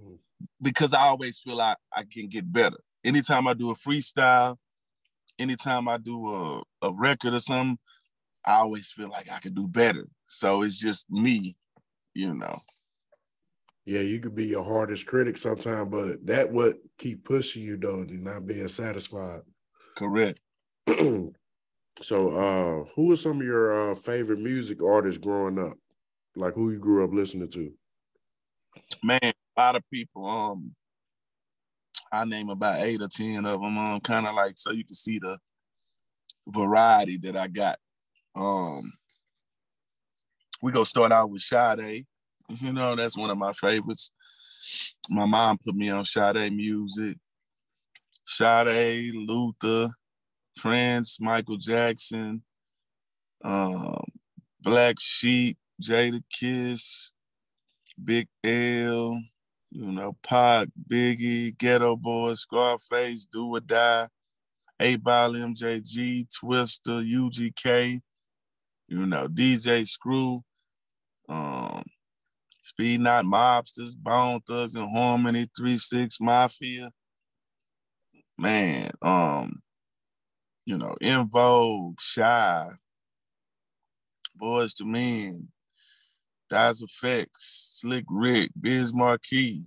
Mm. 0.00 0.18
Because 0.62 0.94
I 0.94 1.02
always 1.02 1.38
feel 1.38 1.60
I, 1.60 1.74
I 1.92 2.04
can 2.10 2.28
get 2.28 2.50
better. 2.50 2.78
Anytime 3.04 3.46
I 3.48 3.54
do 3.54 3.70
a 3.70 3.74
freestyle, 3.74 4.56
anytime 5.38 5.88
I 5.88 5.98
do 5.98 6.28
a, 6.28 6.62
a 6.82 6.92
record 6.92 7.34
or 7.34 7.40
something, 7.40 7.78
I 8.46 8.54
always 8.54 8.90
feel 8.90 9.08
like 9.08 9.30
I 9.30 9.38
could 9.38 9.54
do 9.54 9.66
better. 9.66 10.06
So 10.26 10.62
it's 10.62 10.78
just 10.78 11.10
me 11.10 11.56
you 12.14 12.34
know. 12.34 12.60
Yeah, 13.86 14.00
you 14.00 14.18
could 14.18 14.34
be 14.34 14.46
your 14.46 14.64
hardest 14.64 15.06
critic 15.06 15.36
sometimes, 15.36 15.90
but 15.90 16.26
that 16.26 16.50
would 16.50 16.76
keep 16.98 17.24
pushing 17.24 17.62
you 17.62 17.76
though, 17.76 18.00
and 18.00 18.24
not 18.24 18.46
being 18.46 18.68
satisfied. 18.68 19.42
Correct. 19.96 20.40
so 22.00 22.30
uh 22.30 22.84
who 22.94 23.12
are 23.12 23.16
some 23.16 23.40
of 23.40 23.46
your 23.46 23.90
uh, 23.90 23.94
favorite 23.94 24.40
music 24.40 24.82
artists 24.82 25.18
growing 25.18 25.58
up? 25.58 25.74
Like 26.34 26.54
who 26.54 26.70
you 26.70 26.78
grew 26.78 27.04
up 27.04 27.12
listening 27.12 27.50
to? 27.50 27.72
Man, 29.02 29.20
a 29.22 29.60
lot 29.60 29.76
of 29.76 29.82
people. 29.92 30.26
Um 30.26 30.74
I 32.10 32.24
name 32.24 32.48
about 32.48 32.80
eight 32.80 33.02
or 33.02 33.08
ten 33.08 33.44
of 33.44 33.60
them. 33.60 33.76
Um, 33.76 34.00
kind 34.00 34.26
of 34.26 34.34
like 34.34 34.54
so 34.56 34.70
you 34.70 34.84
can 34.84 34.94
see 34.94 35.18
the 35.18 35.38
variety 36.48 37.18
that 37.18 37.36
I 37.36 37.48
got. 37.48 37.78
Um 38.34 38.92
we 40.64 40.72
gonna 40.72 40.86
start 40.86 41.12
out 41.12 41.28
with 41.28 41.42
Sade. 41.42 42.06
You 42.48 42.72
know, 42.72 42.96
that's 42.96 43.18
one 43.18 43.28
of 43.28 43.36
my 43.36 43.52
favorites. 43.52 44.12
my 45.10 45.26
mom 45.26 45.58
put 45.58 45.74
me 45.74 45.90
on 45.90 46.06
Sade 46.06 46.50
music. 46.54 47.18
Sade, 48.24 49.14
Luther, 49.14 49.90
Prince, 50.56 51.18
Michael 51.20 51.58
Jackson, 51.58 52.42
um, 53.44 54.02
Black 54.62 54.96
Sheep, 54.98 55.58
Jada 55.82 56.22
Kiss, 56.32 57.12
Big 58.02 58.26
L, 58.42 59.20
you 59.70 59.92
know, 59.92 60.16
Pac, 60.22 60.68
Biggie, 60.90 61.54
Geto 61.58 62.00
Boys, 62.00 62.40
Scarface, 62.40 63.26
Do 63.30 63.54
or 63.54 63.60
Die, 63.60 64.08
8Ball 64.80 65.54
MJG, 65.54 66.26
Twista, 66.26 67.04
UGK, 67.04 68.00
you 68.88 69.06
know, 69.06 69.28
DJ 69.28 69.86
Screw, 69.86 70.40
um, 71.28 71.82
Speed 72.62 73.00
Not 73.00 73.24
Mobsters, 73.24 73.96
Bone 73.96 74.40
Thugs-n-Harmony, 74.48 75.48
3-6 75.58 76.20
Mafia. 76.20 76.90
Man, 78.36 78.90
um, 79.00 79.60
you 80.66 80.76
know, 80.76 80.96
En 81.00 81.28
Vogue, 81.28 82.00
Shai, 82.00 82.68
Boyz 84.40 84.80
II 84.80 84.88
Men, 84.88 85.48
Das 86.50 86.82
EFX, 86.82 87.28
Slick 87.78 88.04
Rick, 88.08 88.50
Biz 88.60 88.92
Markie, 88.92 89.62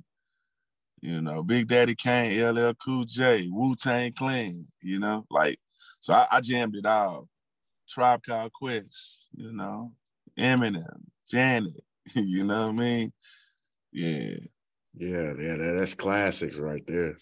you 1.02 1.22
know, 1.22 1.44
Big 1.44 1.68
Daddy 1.68 1.96
Kane, 1.96 2.42
LL 2.42 2.74
Cool 2.74 3.06
J, 3.06 3.48
Wu 3.50 3.76
Tang 3.76 4.12
Clan, 4.14 4.66
you 4.82 5.00
know, 5.00 5.26
like, 5.30 5.60
so 6.00 6.14
I, 6.14 6.28
I 6.32 6.42
jammed 6.42 6.76
it 6.76 6.86
all. 6.86 7.30
Tribe 7.90 8.22
Called 8.24 8.52
Quest, 8.52 9.28
you 9.34 9.54
know, 9.54 9.94
Eminem, 10.38 11.06
Janet, 11.30 11.74
you 12.16 12.44
know 12.44 12.68
what 12.68 12.82
I 12.82 12.84
mean? 12.84 13.14
Yeah. 13.92 14.38
Yeah, 15.00 15.34
yeah, 15.40 15.56
that's 15.58 15.94
classics 15.94 16.58
right 16.58 16.86
there. 16.88 17.18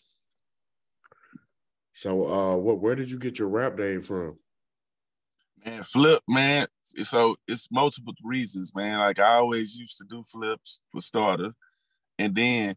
So 1.93 2.25
uh 2.25 2.57
what 2.57 2.79
where 2.79 2.95
did 2.95 3.09
you 3.09 3.17
get 3.17 3.39
your 3.39 3.49
rap 3.49 3.77
name 3.77 4.01
from? 4.01 4.37
Man, 5.65 5.83
flip, 5.83 6.21
man. 6.27 6.67
So 6.83 7.35
it's 7.47 7.67
multiple 7.71 8.13
reasons, 8.23 8.73
man. 8.75 8.99
Like 8.99 9.19
I 9.19 9.35
always 9.35 9.77
used 9.77 9.97
to 9.97 10.05
do 10.07 10.23
flips 10.23 10.81
for 10.91 11.01
starter. 11.01 11.53
And 12.19 12.35
then 12.35 12.75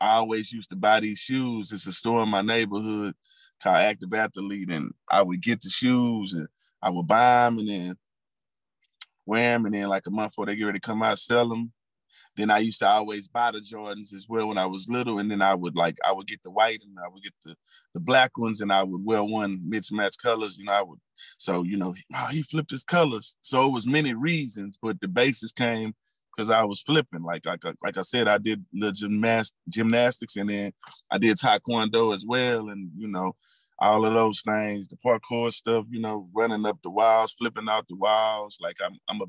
I 0.00 0.16
always 0.16 0.52
used 0.52 0.70
to 0.70 0.76
buy 0.76 1.00
these 1.00 1.18
shoes. 1.18 1.72
It's 1.72 1.86
a 1.86 1.92
store 1.92 2.22
in 2.22 2.28
my 2.28 2.42
neighborhood 2.42 3.14
called 3.62 3.76
Active 3.76 4.12
Athlete, 4.12 4.70
and 4.70 4.92
I 5.10 5.22
would 5.22 5.40
get 5.40 5.62
the 5.62 5.70
shoes 5.70 6.32
and 6.34 6.48
I 6.82 6.90
would 6.90 7.06
buy 7.06 7.44
them 7.44 7.58
and 7.58 7.68
then 7.68 7.96
wear 9.26 9.52
them, 9.52 9.66
and 9.66 9.74
then 9.74 9.88
like 9.88 10.06
a 10.06 10.10
month 10.10 10.32
before 10.32 10.46
they 10.46 10.56
get 10.56 10.64
ready 10.64 10.78
to 10.78 10.86
come 10.86 11.02
out, 11.02 11.18
sell 11.18 11.48
them. 11.48 11.72
Then 12.36 12.50
I 12.50 12.58
used 12.58 12.80
to 12.80 12.88
always 12.88 13.28
buy 13.28 13.52
the 13.52 13.58
Jordans 13.58 14.12
as 14.12 14.26
well 14.28 14.48
when 14.48 14.58
I 14.58 14.66
was 14.66 14.88
little, 14.88 15.18
and 15.18 15.30
then 15.30 15.40
I 15.40 15.54
would 15.54 15.76
like 15.76 15.96
I 16.04 16.12
would 16.12 16.26
get 16.26 16.42
the 16.42 16.50
white 16.50 16.80
and 16.82 16.96
I 16.98 17.08
would 17.08 17.22
get 17.22 17.34
the 17.44 17.54
the 17.94 18.00
black 18.00 18.36
ones, 18.36 18.60
and 18.60 18.72
I 18.72 18.82
would 18.82 19.04
wear 19.04 19.22
one 19.22 19.60
mismatched 19.68 20.22
colors. 20.22 20.56
You 20.58 20.64
know, 20.64 20.72
I 20.72 20.82
would 20.82 20.98
so 21.38 21.62
you 21.62 21.76
know 21.76 21.94
oh, 22.14 22.28
he 22.30 22.42
flipped 22.42 22.70
his 22.70 22.84
colors. 22.84 23.36
So 23.40 23.66
it 23.66 23.72
was 23.72 23.86
many 23.86 24.14
reasons, 24.14 24.78
but 24.80 25.00
the 25.00 25.08
basis 25.08 25.52
came 25.52 25.94
because 26.34 26.50
I 26.50 26.64
was 26.64 26.80
flipping. 26.80 27.22
Like 27.22 27.46
like 27.46 27.62
like 27.82 27.96
I 27.96 28.02
said, 28.02 28.26
I 28.26 28.38
did 28.38 28.64
the 28.72 28.92
gymnast 28.92 29.54
gymnastics, 29.68 30.36
and 30.36 30.50
then 30.50 30.72
I 31.10 31.18
did 31.18 31.36
taekwondo 31.36 32.14
as 32.14 32.24
well, 32.26 32.68
and 32.70 32.90
you 32.96 33.08
know 33.08 33.36
all 33.78 34.04
of 34.04 34.14
those 34.14 34.40
things, 34.42 34.88
the 34.88 34.96
parkour 35.04 35.52
stuff, 35.52 35.84
you 35.90 36.00
know, 36.00 36.28
running 36.34 36.66
up 36.66 36.78
the 36.82 36.90
walls, 36.90 37.34
flipping 37.38 37.68
out 37.68 37.86
the 37.88 37.96
walls. 37.96 38.58
Like 38.60 38.76
I'm 38.84 38.96
I'm 39.08 39.20
a 39.20 39.26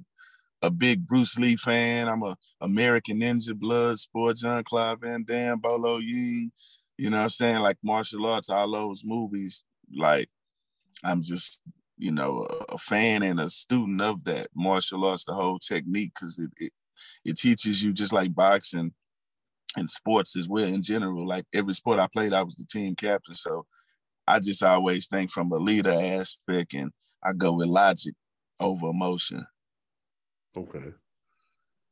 a 0.61 0.71
big 0.71 1.05
Bruce 1.05 1.37
Lee 1.37 1.55
fan. 1.55 2.07
I'm 2.07 2.23
a 2.23 2.35
American 2.61 3.19
Ninja 3.19 3.53
Blood 3.55 3.99
Sport, 3.99 4.37
Jean 4.37 4.63
Claude 4.63 5.01
Van 5.01 5.23
Damme, 5.23 5.59
Bolo 5.59 5.99
Yeung. 5.99 6.49
You 6.97 7.09
know 7.09 7.17
what 7.17 7.23
I'm 7.23 7.29
saying? 7.29 7.57
Like 7.57 7.77
martial 7.83 8.25
arts, 8.25 8.49
all 8.49 8.71
those 8.71 9.03
movies. 9.05 9.63
Like 9.93 10.29
I'm 11.03 11.21
just, 11.21 11.61
you 11.97 12.11
know, 12.11 12.45
a, 12.49 12.75
a 12.75 12.77
fan 12.77 13.23
and 13.23 13.39
a 13.39 13.49
student 13.49 14.01
of 14.01 14.23
that 14.25 14.47
martial 14.55 15.05
arts, 15.05 15.25
the 15.25 15.33
whole 15.33 15.59
technique, 15.59 16.13
because 16.15 16.39
it, 16.39 16.51
it 16.57 16.73
it 17.25 17.37
teaches 17.37 17.83
you 17.83 17.93
just 17.93 18.13
like 18.13 18.33
boxing 18.33 18.93
and 19.77 19.89
sports 19.89 20.37
as 20.37 20.47
well 20.47 20.67
in 20.67 20.81
general. 20.81 21.27
Like 21.27 21.45
every 21.53 21.73
sport 21.73 21.99
I 21.99 22.07
played, 22.07 22.33
I 22.33 22.43
was 22.43 22.55
the 22.55 22.65
team 22.65 22.95
captain. 22.95 23.33
So 23.33 23.65
I 24.27 24.39
just 24.39 24.63
always 24.63 25.07
think 25.07 25.31
from 25.31 25.51
a 25.51 25.57
leader 25.57 25.91
aspect 25.91 26.73
and 26.73 26.91
I 27.23 27.33
go 27.33 27.53
with 27.53 27.67
logic 27.67 28.15
over 28.59 28.87
emotion. 28.87 29.45
Okay. 30.55 30.91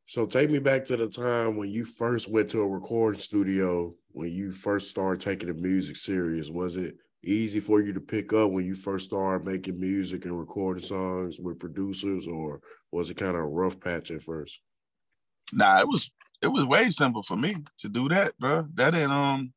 So 0.05 0.25
take 0.25 0.49
me 0.49 0.59
back 0.59 0.85
to 0.85 0.97
the 0.97 1.07
time 1.07 1.55
when 1.55 1.69
you 1.69 1.85
first 1.85 2.29
went 2.29 2.49
to 2.51 2.61
a 2.61 2.67
recording 2.67 3.21
studio, 3.21 3.95
when 4.09 4.31
you 4.31 4.51
first 4.51 4.89
started 4.89 5.21
taking 5.21 5.47
the 5.47 5.53
music 5.53 5.95
serious. 5.95 6.49
Was 6.49 6.75
it 6.77 6.95
easy 7.23 7.59
for 7.59 7.81
you 7.81 7.93
to 7.93 8.01
pick 8.01 8.33
up 8.33 8.51
when 8.51 8.65
you 8.65 8.75
first 8.75 9.05
started 9.05 9.45
making 9.45 9.79
music 9.79 10.25
and 10.25 10.37
recording 10.37 10.83
songs 10.83 11.39
with 11.39 11.59
producers, 11.59 12.27
or 12.27 12.61
was 12.91 13.09
it 13.09 13.17
kind 13.17 13.35
of 13.35 13.43
a 13.43 13.45
rough 13.45 13.79
patch 13.79 14.11
at 14.11 14.21
first? 14.21 14.59
Nah, 15.51 15.79
it 15.79 15.87
was 15.87 16.11
it 16.41 16.47
was 16.47 16.65
way 16.65 16.89
simple 16.89 17.23
for 17.23 17.37
me 17.37 17.55
to 17.79 17.89
do 17.89 18.09
that, 18.09 18.37
bro. 18.37 18.67
That 18.73 18.91
didn't 18.91 19.11
um 19.11 19.53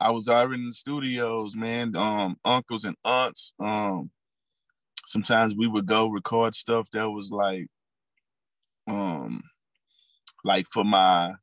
I 0.00 0.10
was 0.10 0.28
already 0.28 0.62
in 0.62 0.68
the 0.68 0.72
studios, 0.72 1.56
man. 1.56 1.96
Um, 1.96 2.36
uncles 2.44 2.84
and 2.84 2.96
aunts. 3.04 3.52
Um, 3.58 4.10
sometimes 5.06 5.56
we 5.56 5.66
would 5.66 5.86
go 5.86 6.08
record 6.08 6.54
stuff 6.54 6.88
that 6.92 7.10
was 7.10 7.30
like, 7.30 7.66
um, 8.86 9.42
like 10.44 10.66
for 10.66 10.84
my 10.84 11.34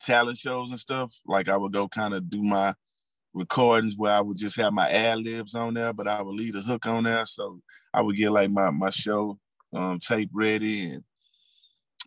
talent 0.00 0.38
shows 0.38 0.70
and 0.70 0.80
stuff. 0.80 1.12
Like 1.26 1.48
I 1.48 1.56
would 1.56 1.72
go 1.72 1.88
kind 1.88 2.14
of 2.14 2.28
do 2.28 2.42
my 2.42 2.74
recordings 3.34 3.96
where 3.96 4.12
I 4.12 4.20
would 4.20 4.36
just 4.36 4.56
have 4.56 4.72
my 4.72 4.88
ad 4.90 5.20
libs 5.20 5.54
on 5.54 5.74
there, 5.74 5.92
but 5.92 6.08
I 6.08 6.22
would 6.22 6.34
leave 6.34 6.54
the 6.54 6.62
hook 6.62 6.86
on 6.86 7.04
there. 7.04 7.26
So 7.26 7.60
I 7.94 8.02
would 8.02 8.16
get 8.16 8.30
like 8.32 8.50
my 8.50 8.70
my 8.70 8.90
show 8.90 9.38
um, 9.74 9.98
tape 10.00 10.30
ready 10.32 10.90
and 10.90 11.04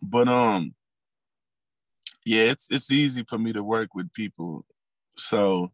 but 0.01 0.27
um 0.27 0.73
yeah, 2.25 2.43
it's 2.43 2.67
it's 2.71 2.91
easy 2.91 3.23
for 3.27 3.37
me 3.37 3.53
to 3.53 3.63
work 3.63 3.93
with 3.93 4.11
people. 4.13 4.65
So 5.17 5.71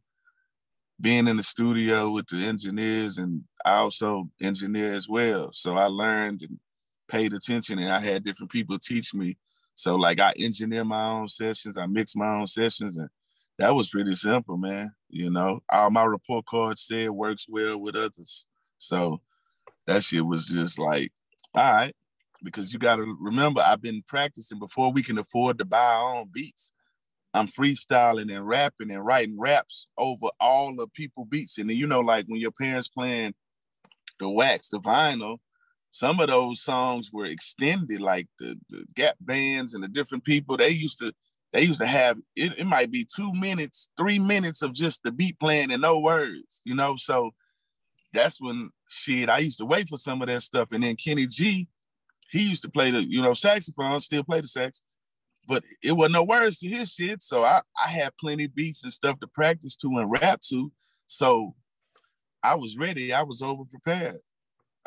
being 1.01 1.27
in 1.27 1.37
the 1.37 1.43
studio 1.43 2.11
with 2.11 2.27
the 2.27 2.45
engineers 2.45 3.17
and 3.17 3.43
I 3.65 3.77
also 3.77 4.29
engineer 4.41 4.93
as 4.93 5.09
well. 5.09 5.51
So 5.51 5.75
I 5.75 5.85
learned 5.85 6.43
and 6.43 6.59
paid 7.07 7.33
attention 7.33 7.79
and 7.79 7.91
I 7.91 7.99
had 7.99 8.23
different 8.23 8.51
people 8.51 8.77
teach 8.77 9.13
me. 9.13 9.37
So 9.73 9.95
like 9.95 10.19
I 10.19 10.33
engineer 10.37 10.85
my 10.85 11.05
own 11.09 11.27
sessions, 11.27 11.77
I 11.77 11.87
mix 11.87 12.15
my 12.15 12.35
own 12.35 12.47
sessions 12.47 12.97
and 12.97 13.09
that 13.57 13.75
was 13.75 13.89
pretty 13.89 14.15
simple, 14.15 14.57
man. 14.57 14.91
You 15.09 15.29
know, 15.29 15.61
all 15.69 15.89
my 15.89 16.05
report 16.05 16.45
cards 16.45 16.83
said 16.83 17.09
works 17.09 17.45
well 17.49 17.81
with 17.81 17.95
others. 17.95 18.47
So 18.77 19.21
that 19.87 20.03
shit 20.03 20.25
was 20.25 20.47
just 20.47 20.79
like, 20.79 21.11
all 21.53 21.73
right, 21.73 21.95
because 22.43 22.73
you 22.73 22.79
got 22.79 22.97
to 22.97 23.17
remember, 23.19 23.61
I've 23.65 23.81
been 23.81 24.03
practicing 24.07 24.59
before 24.59 24.91
we 24.91 25.03
can 25.03 25.17
afford 25.17 25.59
to 25.59 25.65
buy 25.65 25.83
our 25.83 26.17
own 26.17 26.29
beats. 26.31 26.71
I'm 27.33 27.47
freestyling 27.47 28.33
and 28.35 28.45
rapping 28.45 28.91
and 28.91 29.05
writing 29.05 29.39
raps 29.39 29.87
over 29.97 30.27
all 30.39 30.75
the 30.75 30.87
people 30.87 31.25
beats. 31.25 31.57
And 31.57 31.69
then, 31.69 31.77
you 31.77 31.87
know, 31.87 32.01
like 32.01 32.25
when 32.27 32.41
your 32.41 32.51
parents 32.51 32.89
playing 32.89 33.33
the 34.19 34.29
wax, 34.29 34.69
the 34.69 34.79
vinyl, 34.79 35.37
some 35.91 36.19
of 36.19 36.27
those 36.27 36.61
songs 36.61 37.11
were 37.11 37.25
extended, 37.25 38.01
like 38.01 38.27
the, 38.39 38.57
the 38.69 38.85
Gap 38.95 39.15
bands 39.21 39.73
and 39.73 39.83
the 39.83 39.87
different 39.87 40.23
people. 40.23 40.57
They 40.57 40.69
used 40.69 40.99
to 40.99 41.13
they 41.53 41.63
used 41.63 41.81
to 41.81 41.87
have 41.87 42.17
it, 42.35 42.57
it 42.57 42.65
might 42.65 42.91
be 42.91 43.05
two 43.13 43.33
minutes, 43.33 43.89
three 43.97 44.19
minutes 44.19 44.61
of 44.61 44.73
just 44.73 45.03
the 45.03 45.11
beat 45.11 45.37
playing 45.39 45.71
and 45.71 45.81
no 45.81 45.99
words, 45.99 46.61
you 46.65 46.75
know. 46.75 46.95
So 46.97 47.31
that's 48.13 48.41
when 48.41 48.71
shit, 48.89 49.29
I 49.29 49.39
used 49.39 49.59
to 49.59 49.65
wait 49.65 49.89
for 49.89 49.97
some 49.97 50.21
of 50.21 50.29
that 50.29 50.43
stuff. 50.43 50.71
And 50.71 50.83
then 50.83 50.95
Kenny 50.95 51.25
G, 51.27 51.67
he 52.29 52.47
used 52.47 52.61
to 52.61 52.69
play 52.69 52.91
the, 52.91 53.03
you 53.03 53.21
know, 53.21 53.33
saxophone, 53.33 53.99
still 53.99 54.23
play 54.23 54.39
the 54.39 54.47
sax 54.47 54.81
but 55.47 55.63
it 55.83 55.93
wasn't 55.93 56.13
no 56.13 56.23
words 56.23 56.59
to 56.59 56.67
his 56.67 56.93
shit. 56.93 57.21
So 57.21 57.43
I, 57.43 57.61
I 57.83 57.87
had 57.89 58.15
plenty 58.19 58.47
beats 58.47 58.83
and 58.83 58.93
stuff 58.93 59.19
to 59.19 59.27
practice 59.27 59.75
to 59.77 59.87
and 59.97 60.11
rap 60.11 60.41
to. 60.49 60.71
So 61.07 61.55
I 62.43 62.55
was 62.55 62.77
ready. 62.77 63.13
I 63.13 63.23
was 63.23 63.41
over 63.41 63.63
prepared. 63.65 64.17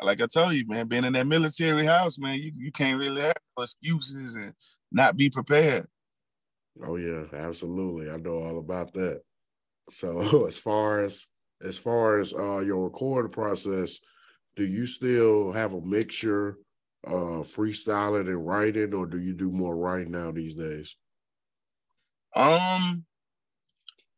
Like 0.01 0.21
I 0.21 0.25
told 0.25 0.53
you, 0.53 0.67
man, 0.67 0.87
being 0.87 1.05
in 1.05 1.13
that 1.13 1.27
military 1.27 1.85
house, 1.85 2.19
man, 2.19 2.37
you, 2.37 2.51
you 2.55 2.71
can't 2.71 2.99
really 2.99 3.21
have 3.21 3.35
excuses 3.57 4.35
and 4.35 4.53
not 4.91 5.15
be 5.15 5.29
prepared. 5.29 5.87
Oh 6.85 6.97
yeah, 6.97 7.23
absolutely. 7.33 8.09
I 8.09 8.17
know 8.17 8.43
all 8.43 8.59
about 8.59 8.93
that. 8.93 9.21
So 9.89 10.45
as 10.47 10.57
far 10.57 11.01
as 11.01 11.25
as 11.63 11.77
far 11.77 12.19
as 12.19 12.33
uh, 12.33 12.59
your 12.59 12.83
recording 12.83 13.31
process, 13.31 13.97
do 14.55 14.65
you 14.65 14.85
still 14.85 15.53
have 15.53 15.73
a 15.73 15.81
mixture 15.81 16.57
uh, 17.05 17.43
freestyling 17.43 18.27
and 18.27 18.45
writing, 18.45 18.93
or 18.93 19.05
do 19.05 19.19
you 19.19 19.33
do 19.33 19.51
more 19.51 19.75
writing 19.75 20.11
now 20.11 20.31
these 20.31 20.55
days? 20.55 20.95
Um, 22.35 23.05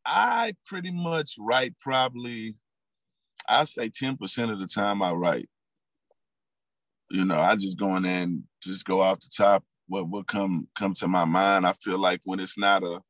I 0.05 0.53
pretty 0.65 0.91
much 0.91 1.35
write 1.39 1.75
probably, 1.79 2.55
I 3.49 3.65
say 3.65 3.89
ten 3.89 4.17
percent 4.17 4.51
of 4.51 4.59
the 4.59 4.67
time 4.67 5.01
I 5.01 5.11
write. 5.13 5.49
You 7.09 7.25
know, 7.25 7.39
I 7.39 7.55
just 7.55 7.77
go 7.77 7.95
in 7.95 8.03
there 8.03 8.23
and 8.23 8.43
just 8.63 8.85
go 8.85 9.01
off 9.01 9.19
the 9.19 9.29
top 9.35 9.63
what 9.87 10.09
would 10.09 10.27
come 10.27 10.67
come 10.75 10.93
to 10.95 11.07
my 11.07 11.25
mind. 11.25 11.65
I 11.65 11.73
feel 11.73 11.97
like 11.97 12.21
when 12.23 12.39
it's 12.39 12.57
not 12.57 12.83
a 12.83 13.01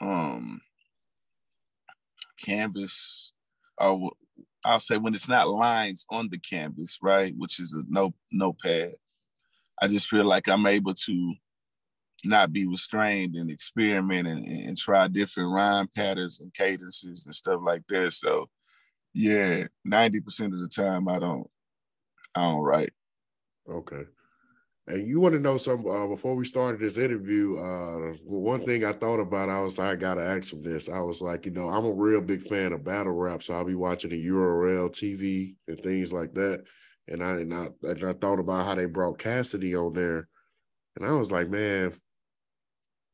um 0.00 0.60
canvas 2.44 3.32
or 3.78 4.12
I'll 4.64 4.80
say 4.80 4.96
when 4.96 5.14
it's 5.14 5.28
not 5.28 5.48
lines 5.48 6.06
on 6.10 6.28
the 6.28 6.38
canvas, 6.38 6.98
right, 7.02 7.34
which 7.36 7.60
is 7.60 7.74
a 7.74 7.82
no 7.88 8.14
notepad, 8.30 8.94
I 9.80 9.88
just 9.88 10.08
feel 10.08 10.24
like 10.24 10.48
I'm 10.48 10.66
able 10.66 10.94
to 10.94 11.34
not 12.24 12.52
be 12.52 12.66
restrained 12.66 13.34
and 13.34 13.50
experiment 13.50 14.28
and, 14.28 14.46
and 14.46 14.76
try 14.76 15.08
different 15.08 15.52
rhyme 15.52 15.88
patterns 15.96 16.40
and 16.40 16.54
cadences 16.54 17.26
and 17.26 17.34
stuff 17.34 17.60
like 17.64 17.82
that. 17.88 18.12
So 18.12 18.48
yeah, 19.12 19.64
90% 19.86 20.54
of 20.54 20.62
the 20.62 20.68
time 20.68 21.08
I 21.08 21.18
don't 21.18 21.46
I 22.34 22.42
don't 22.42 22.62
write. 22.62 22.92
Okay. 23.68 24.04
And 24.88 25.06
you 25.06 25.20
want 25.20 25.34
to 25.34 25.40
know 25.40 25.58
something 25.58 25.88
uh, 25.88 26.08
before 26.08 26.34
we 26.34 26.44
started 26.44 26.80
this 26.80 26.96
interview? 26.96 27.56
Uh, 27.56 28.14
one 28.24 28.64
thing 28.64 28.84
I 28.84 28.92
thought 28.92 29.20
about, 29.20 29.48
I 29.48 29.60
was 29.60 29.78
I 29.78 29.94
gotta 29.94 30.24
ask 30.24 30.52
him 30.52 30.62
this. 30.62 30.88
I 30.88 30.98
was 30.98 31.22
like, 31.22 31.46
you 31.46 31.52
know, 31.52 31.68
I'm 31.68 31.84
a 31.84 31.92
real 31.92 32.20
big 32.20 32.42
fan 32.42 32.72
of 32.72 32.82
battle 32.82 33.12
rap, 33.12 33.44
so 33.44 33.54
I'll 33.54 33.64
be 33.64 33.76
watching 33.76 34.10
the 34.10 34.26
URL 34.26 34.90
TV 34.90 35.54
and 35.68 35.80
things 35.80 36.12
like 36.12 36.34
that. 36.34 36.64
And 37.06 37.22
I 37.22 37.32
and 37.40 37.54
I, 37.54 37.68
and 37.82 38.04
I 38.04 38.12
thought 38.14 38.40
about 38.40 38.66
how 38.66 38.74
they 38.74 38.86
brought 38.86 39.18
Cassidy 39.18 39.76
on 39.76 39.92
there, 39.92 40.28
and 40.96 41.06
I 41.06 41.12
was 41.12 41.30
like, 41.30 41.48
man, 41.48 41.92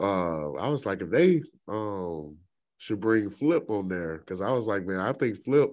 uh, 0.00 0.52
I 0.54 0.68
was 0.68 0.86
like, 0.86 1.02
if 1.02 1.10
they 1.10 1.42
um 1.68 2.38
should 2.78 3.00
bring 3.00 3.28
Flip 3.28 3.68
on 3.68 3.88
there, 3.88 4.18
because 4.18 4.40
I 4.40 4.52
was 4.52 4.66
like, 4.66 4.86
man, 4.86 5.00
I 5.00 5.12
think 5.12 5.42
Flip, 5.44 5.70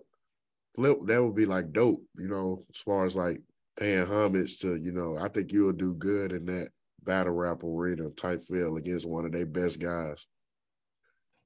Flip, 0.76 0.98
that 1.06 1.24
would 1.24 1.36
be 1.36 1.46
like 1.46 1.72
dope, 1.72 2.04
you 2.18 2.28
know, 2.28 2.66
as 2.74 2.82
far 2.82 3.06
as 3.06 3.16
like 3.16 3.40
paying 3.78 4.06
homage 4.06 4.60
to, 4.60 4.76
you 4.76 4.92
know, 4.92 5.18
I 5.18 5.28
think 5.28 5.52
you'll 5.52 5.74
do 5.74 5.94
good 5.94 6.32
in 6.32 6.46
that 6.46 6.70
battle 7.04 7.34
rap 7.34 7.64
arena 7.64 8.10
type 8.12 8.42
feel 8.42 8.78
against 8.78 9.08
one 9.08 9.26
of 9.26 9.32
their 9.32 9.46
best 9.46 9.80
guys. 9.80 10.26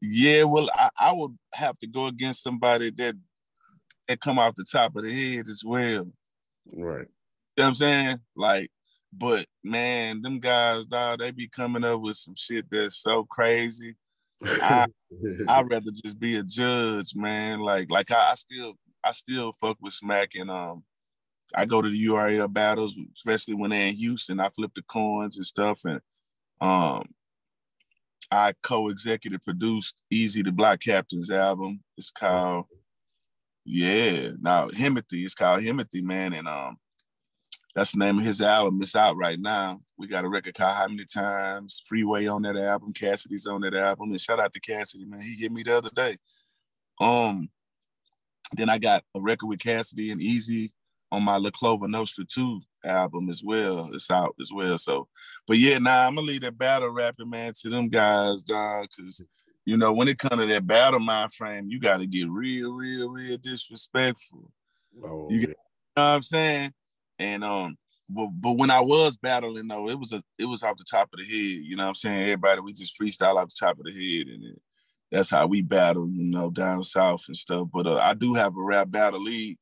Yeah, 0.02 0.44
well, 0.44 0.70
I, 0.74 0.90
I 0.98 1.14
would 1.14 1.38
have 1.54 1.78
to 1.80 1.88
go 1.88 2.08
against 2.08 2.44
somebody 2.44 2.92
that 2.92 3.16
that 4.08 4.22
come 4.22 4.40
off 4.40 4.56
the 4.56 4.66
top 4.72 4.96
of 4.96 5.04
the 5.04 5.12
head 5.12 5.48
as 5.48 5.62
well. 5.64 6.08
Right. 6.74 7.06
You 7.56 7.64
know 7.64 7.64
what 7.64 7.66
I'm 7.66 7.76
saying? 7.76 8.18
Like, 8.36 8.72
but 9.14 9.46
man, 9.64 10.22
them 10.22 10.40
guys, 10.40 10.86
dog, 10.86 11.20
they 11.20 11.32
be 11.32 11.48
coming 11.48 11.84
up 11.84 12.02
with 12.02 12.16
some 12.16 12.36
shit 12.36 12.66
that's 12.72 12.98
so 12.98 13.26
crazy. 13.26 13.96
I 14.44 14.88
I'd 15.48 15.70
rather 15.70 15.92
just 16.04 16.20
be 16.20 16.38
a 16.38 16.44
judge, 16.44 17.14
man. 17.16 17.60
Like, 17.60 17.92
like 17.92 18.10
I, 18.12 18.32
I 18.32 18.36
still 18.36 18.76
I 19.04 19.12
still 19.12 19.52
fuck 19.60 19.78
with 19.82 19.94
Smack 19.94 20.36
and 20.36 20.50
um 20.50 20.84
I 21.56 21.66
go 21.66 21.82
to 21.82 21.90
the 21.90 22.06
URL 22.08 22.52
battles, 22.52 22.98
especially 23.14 23.56
when 23.56 23.72
they're 23.72 23.88
in 23.88 23.96
Houston. 23.96 24.40
I 24.40 24.50
flip 24.50 24.72
the 24.76 24.84
coins 24.84 25.38
and 25.38 25.46
stuff, 25.46 25.82
and 25.86 26.00
um, 26.62 27.10
I 28.32 28.54
co-executive 28.62 29.44
produced 29.44 30.04
Eazy 30.14 30.44
the 30.44 30.52
Block 30.52 30.80
Captain's 30.80 31.32
album. 31.32 31.84
It's 31.98 32.12
called 32.12 32.66
yeah, 33.66 34.30
now 34.42 34.68
Himothy. 34.68 35.24
It's 35.24 35.36
called 35.36 35.62
Himothy, 35.62 36.02
man, 36.02 36.34
and 36.34 36.48
um, 36.48 36.78
that's 37.76 37.92
the 37.92 38.00
name 38.00 38.18
of 38.18 38.26
his 38.26 38.42
album. 38.42 38.80
It's 38.82 38.96
out 38.96 39.16
right 39.16 39.40
now. 39.40 39.80
We 39.98 40.08
got 40.08 40.26
a 40.26 40.30
record 40.30 40.56
called 40.56 40.76
How 40.76 40.88
Many 40.88 41.06
Times, 41.06 41.84
Freeway 41.86 42.26
on 42.28 42.42
that 42.44 42.58
album, 42.58 42.94
Cassidy's 42.94 43.48
on 43.48 43.62
that 43.62 43.76
album, 43.76 44.10
and 44.10 44.20
shout 44.20 44.40
out 44.40 44.54
to 44.54 44.60
Cassidy, 44.60 45.06
man. 45.06 45.22
He 45.22 45.36
hit 45.36 45.52
me 45.52 45.64
the 45.64 45.78
other 45.78 45.92
day. 45.94 46.18
Um, 47.00 47.50
then 48.54 48.70
I 48.70 48.80
got 48.80 49.04
a 49.16 49.22
record 49.22 49.48
with 49.48 49.60
Cassidy 49.60 50.12
and 50.12 50.20
Eazy 50.20 50.72
on 51.12 51.24
my 51.24 51.38
La 51.38 51.50
Clover 51.50 51.88
Nostra 51.88 52.26
2 52.26 52.62
album 52.86 53.30
as 53.30 53.44
well. 53.44 53.90
It's 53.94 54.12
out 54.12 54.36
as 54.40 54.52
well. 54.54 54.78
So, 54.78 55.08
but 55.48 55.58
yeah, 55.58 55.80
nah, 55.80 56.08
I'm 56.08 56.16
gonna 56.16 56.28
leave 56.28 56.42
that 56.42 56.58
battle 56.58 56.90
rapping, 56.90 57.30
man, 57.30 57.54
to 57.62 57.70
them 57.70 57.90
guys, 57.90 58.44
dog, 58.44 58.88
because 58.96 59.24
you 59.66 59.78
know, 59.78 59.94
when 59.94 60.08
it 60.08 60.18
comes 60.18 60.42
to 60.42 60.48
that 60.48 60.66
battle 60.66 61.00
mind 61.00 61.34
frame, 61.34 61.68
you 61.70 61.80
gotta 61.80 62.06
get 62.06 62.30
real, 62.30 62.74
real, 62.74 63.10
real 63.10 63.38
disrespectful. 63.38 64.52
Oh, 65.04 65.28
you, 65.30 65.40
you 65.40 65.48
know 65.48 65.54
what 65.96 66.04
I'm 66.04 66.24
saying? 66.24 66.74
And 67.20 67.44
um, 67.44 67.78
but, 68.10 68.28
but 68.40 68.54
when 68.54 68.72
I 68.72 68.80
was 68.80 69.18
battling 69.18 69.68
though, 69.68 69.90
it 69.90 70.00
was 70.00 70.14
a 70.14 70.22
it 70.38 70.46
was 70.46 70.64
off 70.64 70.78
the 70.78 70.86
top 70.90 71.10
of 71.14 71.20
the 71.20 71.26
head. 71.26 71.64
You 71.66 71.76
know 71.76 71.84
what 71.84 71.90
I'm 71.90 71.96
saying? 71.96 72.22
Everybody, 72.22 72.62
we 72.62 72.74
just 72.74 73.00
freestyle 73.00 73.36
off 73.36 73.50
the 73.50 73.56
top 73.60 73.78
of 73.78 73.86
the 73.86 73.92
head, 73.92 74.28
and 74.28 74.44
it, 74.44 74.62
that's 75.12 75.30
how 75.30 75.48
we 75.48 75.62
battle, 75.62 76.08
you 76.14 76.30
know, 76.30 76.52
down 76.52 76.84
south 76.84 77.26
and 77.28 77.36
stuff. 77.36 77.68
But 77.74 77.88
uh, 77.88 77.98
I 77.98 78.14
do 78.14 78.36
have 78.36 78.56
a 78.56 78.62
rap 78.62 78.92
battle 78.92 79.22
league 79.22 79.58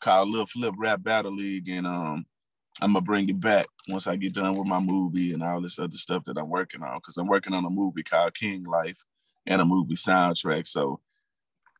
called 0.00 0.30
Lil 0.30 0.46
Flip 0.46 0.74
Rap 0.78 1.02
Battle 1.02 1.34
League, 1.34 1.68
and 1.68 1.86
um, 1.86 2.26
I'm 2.82 2.92
gonna 2.92 3.04
bring 3.04 3.28
it 3.28 3.40
back 3.40 3.66
once 3.88 4.06
I 4.06 4.16
get 4.16 4.34
done 4.34 4.56
with 4.56 4.66
my 4.66 4.80
movie 4.80 5.32
and 5.32 5.42
all 5.42 5.60
this 5.60 5.78
other 5.78 5.96
stuff 5.96 6.24
that 6.26 6.38
I'm 6.38 6.48
working 6.48 6.82
on. 6.82 6.98
Because 6.98 7.16
I'm 7.18 7.26
working 7.26 7.54
on 7.54 7.64
a 7.64 7.70
movie 7.70 8.02
called 8.02 8.34
King 8.34 8.64
Life 8.64 8.96
and 9.46 9.60
a 9.60 9.64
movie 9.64 9.94
soundtrack. 9.94 10.66
So 10.66 11.00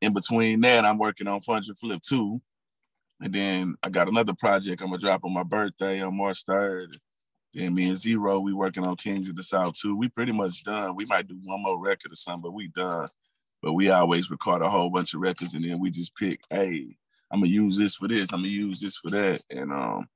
in 0.00 0.12
between 0.12 0.60
that, 0.60 0.84
I'm 0.84 0.98
working 0.98 1.26
on 1.26 1.40
Fun 1.40 1.62
Flip 1.62 2.00
2. 2.02 2.38
And 3.22 3.32
then 3.32 3.74
I 3.82 3.90
got 3.90 4.08
another 4.08 4.34
project 4.34 4.80
I'm 4.80 4.88
gonna 4.88 4.98
drop 4.98 5.24
on 5.24 5.32
my 5.32 5.42
birthday 5.42 6.00
on 6.02 6.16
March 6.16 6.44
3rd. 6.44 6.96
Then 7.52 7.74
me 7.74 7.88
and 7.88 7.98
Z-Ro, 7.98 8.40
we 8.40 8.52
working 8.52 8.84
on 8.84 8.96
Kings 8.96 9.28
of 9.28 9.36
the 9.36 9.42
South 9.42 9.74
too. 9.74 9.96
We 9.96 10.08
pretty 10.08 10.32
much 10.32 10.62
done. 10.62 10.94
We 10.94 11.04
might 11.06 11.26
do 11.26 11.38
one 11.44 11.62
more 11.62 11.82
record 11.82 12.12
or 12.12 12.16
something, 12.16 12.42
but 12.42 12.52
we 12.52 12.68
done. 12.68 13.08
But 13.60 13.72
we 13.72 13.90
always 13.90 14.30
record 14.30 14.62
a 14.62 14.70
whole 14.70 14.88
bunch 14.88 15.14
of 15.14 15.20
records 15.20 15.54
and 15.54 15.68
then 15.68 15.80
we 15.80 15.90
just 15.90 16.14
pick, 16.16 16.40
hey, 16.48 16.96
I'm 17.30 17.40
gonna 17.40 17.50
use 17.50 17.78
this 17.78 17.94
for 17.94 18.08
this. 18.08 18.32
I'm 18.32 18.40
gonna 18.40 18.48
use 18.48 18.80
this 18.80 18.96
for 18.96 19.10
that. 19.10 19.42
And 19.50 19.72
um, 19.72 20.06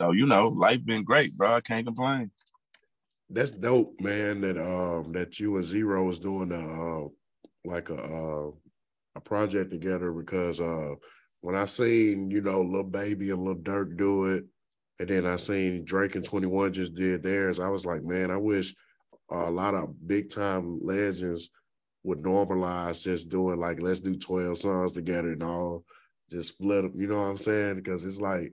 so 0.00 0.12
you 0.12 0.26
know, 0.26 0.48
life 0.48 0.84
been 0.84 1.04
great, 1.04 1.36
bro. 1.36 1.52
I 1.54 1.60
can't 1.60 1.86
complain. 1.86 2.30
That's 3.30 3.50
dope, 3.50 3.94
man. 4.00 4.40
That 4.40 4.58
um 4.58 5.12
that 5.12 5.38
you 5.38 5.56
and 5.56 5.64
Z-Ro 5.64 6.08
is 6.08 6.18
doing 6.18 6.52
a 6.52 7.04
uh, 7.04 7.08
like 7.64 7.90
a 7.90 7.96
uh, 7.96 8.50
a 9.16 9.20
project 9.20 9.70
together 9.70 10.12
because 10.12 10.60
uh 10.60 10.94
when 11.40 11.54
I 11.54 11.66
seen 11.66 12.30
you 12.30 12.40
know 12.40 12.62
Lil 12.62 12.84
Baby 12.84 13.30
and 13.30 13.44
Lil 13.44 13.56
Durk 13.56 13.96
do 13.96 14.26
it, 14.26 14.44
and 14.98 15.08
then 15.08 15.26
I 15.26 15.36
seen 15.36 15.84
Drake 15.84 16.14
and 16.14 16.24
Twenty 16.24 16.46
One 16.46 16.72
just 16.72 16.94
did 16.94 17.22
theirs, 17.22 17.60
I 17.60 17.68
was 17.68 17.84
like, 17.84 18.02
man, 18.02 18.30
I 18.30 18.36
wish 18.36 18.74
a 19.30 19.50
lot 19.50 19.74
of 19.74 19.94
big 20.06 20.30
time 20.30 20.78
legends 20.80 21.50
would 22.02 22.22
normalize 22.22 23.02
just 23.02 23.28
doing 23.28 23.60
like 23.60 23.82
let's 23.82 24.00
do 24.00 24.16
12 24.16 24.56
songs 24.56 24.92
together 24.92 25.32
and 25.32 25.42
all 25.42 25.84
just 26.30 26.50
split 26.50 26.82
them. 26.82 27.00
You 27.00 27.06
know 27.08 27.20
what 27.20 27.28
I'm 27.28 27.36
saying? 27.36 27.76
Because 27.76 28.04
it's 28.04 28.20
like 28.20 28.52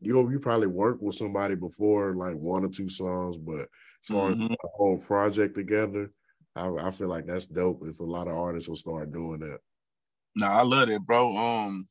you 0.00 0.30
you 0.30 0.38
probably 0.38 0.66
worked 0.66 1.02
with 1.02 1.16
somebody 1.16 1.54
before, 1.54 2.14
like 2.14 2.34
one 2.34 2.64
or 2.64 2.68
two 2.68 2.88
songs, 2.88 3.36
but 3.36 3.60
as 3.60 4.08
far 4.08 4.30
mm-hmm. 4.30 4.42
as 4.44 4.48
the 4.48 4.68
whole 4.74 4.98
project 4.98 5.54
together, 5.54 6.10
I, 6.54 6.68
I 6.68 6.90
feel 6.90 7.08
like 7.08 7.26
that's 7.26 7.46
dope. 7.46 7.82
If 7.86 8.00
a 8.00 8.04
lot 8.04 8.28
of 8.28 8.36
artists 8.36 8.68
will 8.68 8.76
start 8.76 9.12
doing 9.12 9.40
that. 9.40 9.58
No, 10.36 10.46
I 10.46 10.62
love 10.62 10.88
it, 10.88 11.04
bro. 11.04 11.36
Um, 11.36 11.86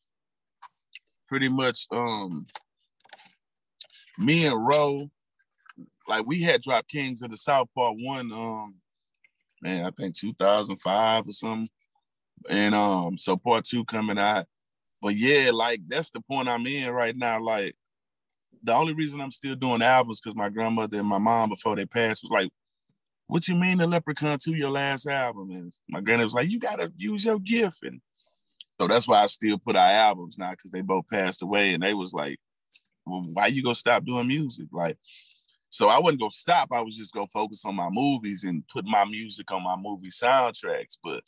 pretty 1.28 1.50
much, 1.50 1.86
um, 1.91 2.46
me 4.17 4.46
and 4.46 4.65
Ro, 4.65 5.10
like 6.08 6.26
we 6.26 6.41
had 6.41 6.62
dropped 6.62 6.89
Kings 6.89 7.22
of 7.22 7.32
the 7.32 7.38
South 7.38 7.67
Part 7.76 7.98
One. 8.00 8.32
Um, 8.32 8.76
man, 9.62 9.86
I 9.86 9.91
think 9.91 10.15
2005 10.15 11.28
or 11.28 11.32
something, 11.32 11.67
and 12.50 12.74
um, 12.74 13.17
so 13.17 13.36
Part 13.36 13.65
Two 13.65 13.84
coming 13.84 14.17
out 14.17 14.46
but 15.02 15.16
yeah, 15.16 15.52
like 15.54 15.82
that's 15.88 16.12
the 16.12 16.22
point 16.22 16.48
I'm 16.48 16.66
in 16.68 16.92
right 16.92 17.16
now. 17.16 17.42
Like 17.42 17.76
the 18.64 18.74
only 18.74 18.94
reason 18.94 19.22
I'm 19.22 19.32
still 19.32 19.56
doing 19.56 19.82
albums 19.82 20.20
because 20.20 20.36
my 20.36 20.50
grandmother 20.50 20.98
and 21.00 21.08
my 21.08 21.18
mom 21.20 21.50
before 21.50 21.76
they 21.76 21.86
passed 21.86 22.24
was 22.24 22.32
like, 22.32 22.50
"What 23.28 23.48
you 23.48 23.56
mean 23.56 23.78
the 23.78 23.88
Leprechaun 23.88 24.38
to 24.40 24.56
your 24.56 24.70
last 24.70 25.08
album?" 25.08 25.52
And 25.52 25.74
my 25.90 26.02
granny 26.02 26.24
was 26.24 26.34
like, 26.34 26.50
"You 26.50 26.60
gotta 26.60 26.92
use 26.98 27.26
your 27.26 27.40
gift." 27.40 27.84
And 27.84 28.02
so 28.80 28.88
that's 28.88 29.08
why 29.08 29.24
I 29.24 29.28
still 29.28 29.58
put 29.60 29.76
out 29.76 29.94
albums 29.94 30.38
now 30.38 30.52
because 30.52 30.72
they 30.72 30.82
both 30.82 31.08
passed 31.10 31.42
away, 31.42 31.74
and 31.74 31.84
they 31.84 31.94
was 31.94 32.14
like, 32.14 32.40
"Well, 33.06 33.24
why 33.34 33.48
you 33.48 33.64
gonna 33.64 33.76
stop 33.76 34.06
doing 34.06 34.28
music?" 34.28 34.68
Like, 34.72 34.98
so 35.70 35.88
I 35.90 36.00
wasn't 36.00 36.22
gonna 36.22 36.32
stop. 36.32 36.70
I 36.72 36.82
was 36.82 36.98
just 36.98 37.14
gonna 37.14 37.28
focus 37.28 37.64
on 37.66 37.76
my 37.76 37.90
movies 37.90 38.44
and 38.44 38.68
put 38.68 38.86
my 38.86 39.06
music 39.06 39.52
on 39.52 39.64
my 39.64 39.76
movie 39.76 40.10
soundtracks. 40.10 40.98
But 41.04 41.24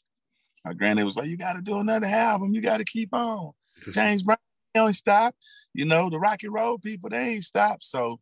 my 0.66 0.74
granny 0.74 1.04
was 1.04 1.18
like, 1.18 1.28
"You 1.28 1.38
got 1.38 1.54
to 1.54 1.62
do 1.62 1.80
another 1.80 2.08
album. 2.08 2.54
You 2.54 2.62
got 2.62 2.78
to 2.78 2.86
keep 2.86 3.14
on." 3.14 3.54
James 3.92 4.24
Brown 4.24 4.38
don't 4.74 4.94
stop. 4.94 5.36
You 5.74 5.86
know, 5.86 6.10
the 6.10 6.20
Rocky 6.20 6.48
Road 6.48 6.82
people, 6.82 7.10
they 7.10 7.30
ain't 7.30 7.44
stop. 7.44 7.84
So 7.84 8.20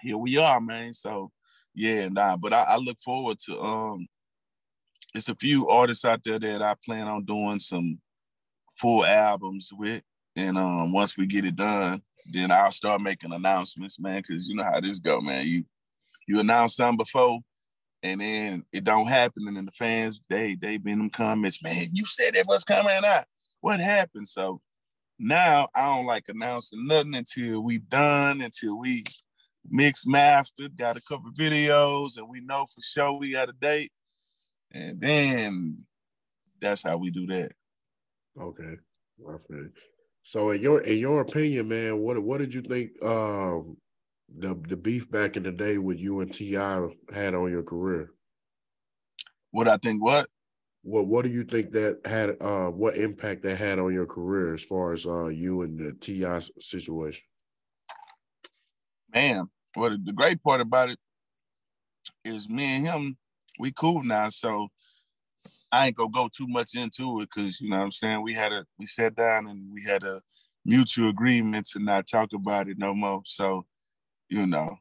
here 0.00 0.18
we 0.18 0.36
are, 0.36 0.60
man. 0.60 0.92
So 0.92 1.30
yeah, 1.74 2.08
nah, 2.08 2.36
but 2.36 2.52
I, 2.52 2.62
I, 2.62 2.76
look 2.76 3.00
forward 3.00 3.38
to 3.46 3.60
um 3.60 4.06
it's 5.14 5.28
a 5.28 5.34
few 5.34 5.68
artists 5.68 6.04
out 6.04 6.22
there 6.24 6.38
that 6.38 6.62
I 6.62 6.74
plan 6.84 7.08
on 7.08 7.24
doing 7.24 7.58
some 7.58 8.00
full 8.74 9.04
albums 9.04 9.70
with. 9.72 10.02
And 10.36 10.58
um 10.58 10.92
once 10.92 11.16
we 11.16 11.26
get 11.26 11.44
it 11.44 11.56
done, 11.56 12.02
then 12.32 12.50
I'll 12.50 12.70
start 12.70 13.00
making 13.00 13.32
announcements, 13.32 14.00
man, 14.00 14.22
because 14.22 14.48
you 14.48 14.56
know 14.56 14.64
how 14.64 14.80
this 14.80 15.00
go, 15.00 15.20
man. 15.20 15.46
You 15.46 15.64
you 16.26 16.40
announce 16.40 16.76
something 16.76 16.96
before 16.96 17.40
and 18.04 18.20
then 18.20 18.64
it 18.70 18.84
don't 18.84 19.08
happen, 19.08 19.48
and 19.48 19.56
then 19.56 19.64
the 19.64 19.72
fans 19.72 20.20
they 20.28 20.54
they 20.54 20.76
been 20.76 20.98
them 20.98 21.10
comments, 21.10 21.62
man. 21.62 21.88
You 21.92 22.04
said 22.04 22.36
it 22.36 22.46
was 22.46 22.62
coming 22.62 23.00
out 23.04 23.24
what 23.64 23.80
happened? 23.80 24.28
So 24.28 24.60
now 25.18 25.66
I 25.74 25.86
don't 25.86 26.04
like 26.04 26.24
announcing 26.28 26.86
nothing 26.86 27.14
until 27.14 27.62
we 27.62 27.78
done, 27.78 28.42
until 28.42 28.78
we 28.78 29.04
mixed 29.70 30.06
mastered, 30.06 30.76
got 30.76 30.98
a 30.98 31.02
couple 31.08 31.30
videos, 31.32 32.18
and 32.18 32.28
we 32.28 32.42
know 32.42 32.66
for 32.66 32.82
sure 32.82 33.14
we 33.14 33.32
got 33.32 33.48
a 33.48 33.54
date. 33.54 33.90
And 34.70 35.00
then 35.00 35.78
that's 36.60 36.82
how 36.82 36.98
we 36.98 37.10
do 37.10 37.26
that. 37.28 37.52
Okay. 38.38 38.74
So 40.24 40.50
in 40.50 40.60
your 40.60 40.80
in 40.80 40.98
your 40.98 41.22
opinion, 41.22 41.68
man, 41.68 42.00
what 42.00 42.22
what 42.22 42.40
did 42.40 42.52
you 42.52 42.60
think 42.60 42.90
um 43.02 43.78
the 44.40 44.60
the 44.68 44.76
beef 44.76 45.10
back 45.10 45.38
in 45.38 45.42
the 45.42 45.52
day 45.52 45.78
with 45.78 45.98
you 45.98 46.20
and 46.20 46.30
T.I. 46.30 46.88
had 47.14 47.34
on 47.34 47.50
your 47.50 47.62
career? 47.62 48.10
What 49.52 49.68
I 49.68 49.78
think 49.78 50.04
what? 50.04 50.28
What 50.84 51.06
what 51.06 51.24
do 51.24 51.30
you 51.30 51.44
think 51.44 51.72
that 51.72 52.00
had 52.04 52.36
uh 52.42 52.68
what 52.68 52.96
impact 52.96 53.42
that 53.42 53.56
had 53.56 53.78
on 53.78 53.92
your 53.92 54.04
career 54.04 54.52
as 54.52 54.62
far 54.62 54.92
as 54.92 55.06
uh 55.06 55.26
you 55.26 55.62
and 55.62 55.78
the 55.78 55.92
T.I. 55.94 56.40
situation? 56.60 57.24
Man, 59.14 59.48
well 59.76 59.90
the 59.90 60.12
great 60.12 60.42
part 60.42 60.60
about 60.60 60.90
it 60.90 60.98
is 62.22 62.50
me 62.50 62.76
and 62.76 62.86
him, 62.86 63.16
we 63.58 63.72
cool 63.72 64.02
now. 64.02 64.28
So 64.28 64.68
I 65.72 65.86
ain't 65.86 65.96
gonna 65.96 66.10
go 66.10 66.28
too 66.28 66.46
much 66.46 66.74
into 66.74 67.20
it 67.20 67.30
because 67.34 67.62
you 67.62 67.70
know 67.70 67.78
what 67.78 67.84
I'm 67.84 67.90
saying 67.90 68.22
we 68.22 68.34
had 68.34 68.52
a 68.52 68.66
we 68.78 68.84
sat 68.84 69.14
down 69.16 69.46
and 69.46 69.72
we 69.72 69.82
had 69.82 70.02
a 70.02 70.20
mutual 70.66 71.08
agreement 71.08 71.66
to 71.68 71.78
not 71.78 72.06
talk 72.06 72.34
about 72.34 72.68
it 72.68 72.78
no 72.78 72.94
more. 72.94 73.22
So, 73.24 73.64
you 74.28 74.46
know, 74.46 74.76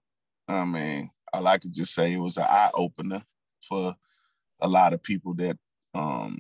I 0.50 0.66
mean, 0.66 1.10
all 1.34 1.48
I 1.48 1.58
could 1.58 1.74
just 1.74 1.94
say 1.94 2.14
it 2.14 2.20
was 2.20 2.36
an 2.36 2.44
eye 2.44 2.72
opener 2.74 3.24
for 3.68 3.96
a 4.62 4.68
lot 4.68 4.94
of 4.94 5.02
people 5.02 5.34
that 5.36 5.58
um 5.94 6.40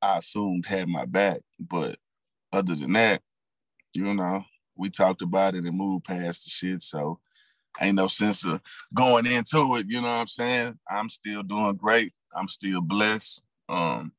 I 0.00 0.18
assumed 0.18 0.66
had 0.66 0.88
my 0.88 1.04
back. 1.04 1.40
But 1.58 1.96
other 2.52 2.74
than 2.74 2.92
that, 2.92 3.22
you 3.94 4.14
know, 4.14 4.44
we 4.76 4.90
talked 4.90 5.22
about 5.22 5.54
it 5.54 5.64
and 5.64 5.76
moved 5.76 6.04
past 6.04 6.44
the 6.44 6.50
shit. 6.50 6.82
So 6.82 7.18
ain't 7.80 7.96
no 7.96 8.08
sense 8.08 8.44
of 8.44 8.60
going 8.94 9.26
into 9.26 9.76
it, 9.76 9.86
you 9.88 10.00
know 10.00 10.08
what 10.08 10.18
I'm 10.18 10.28
saying? 10.28 10.74
I'm 10.90 11.08
still 11.08 11.42
doing 11.42 11.76
great. 11.76 12.12
I'm 12.34 12.48
still 12.48 12.80
blessed. 12.80 13.42
Um, 13.68 14.12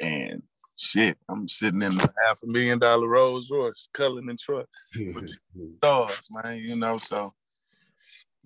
and 0.00 0.42
shit, 0.76 1.16
I'm 1.28 1.48
sitting 1.48 1.82
in 1.82 1.98
a 1.98 2.12
half 2.26 2.40
a 2.42 2.46
million 2.46 2.78
dollar 2.78 3.08
Rolls 3.08 3.50
Royce, 3.50 3.88
Cullinan 3.92 4.36
truck 4.38 4.68
with 5.14 5.38
stars, 5.78 6.28
man. 6.30 6.58
You 6.58 6.76
know, 6.76 6.98
so 6.98 7.32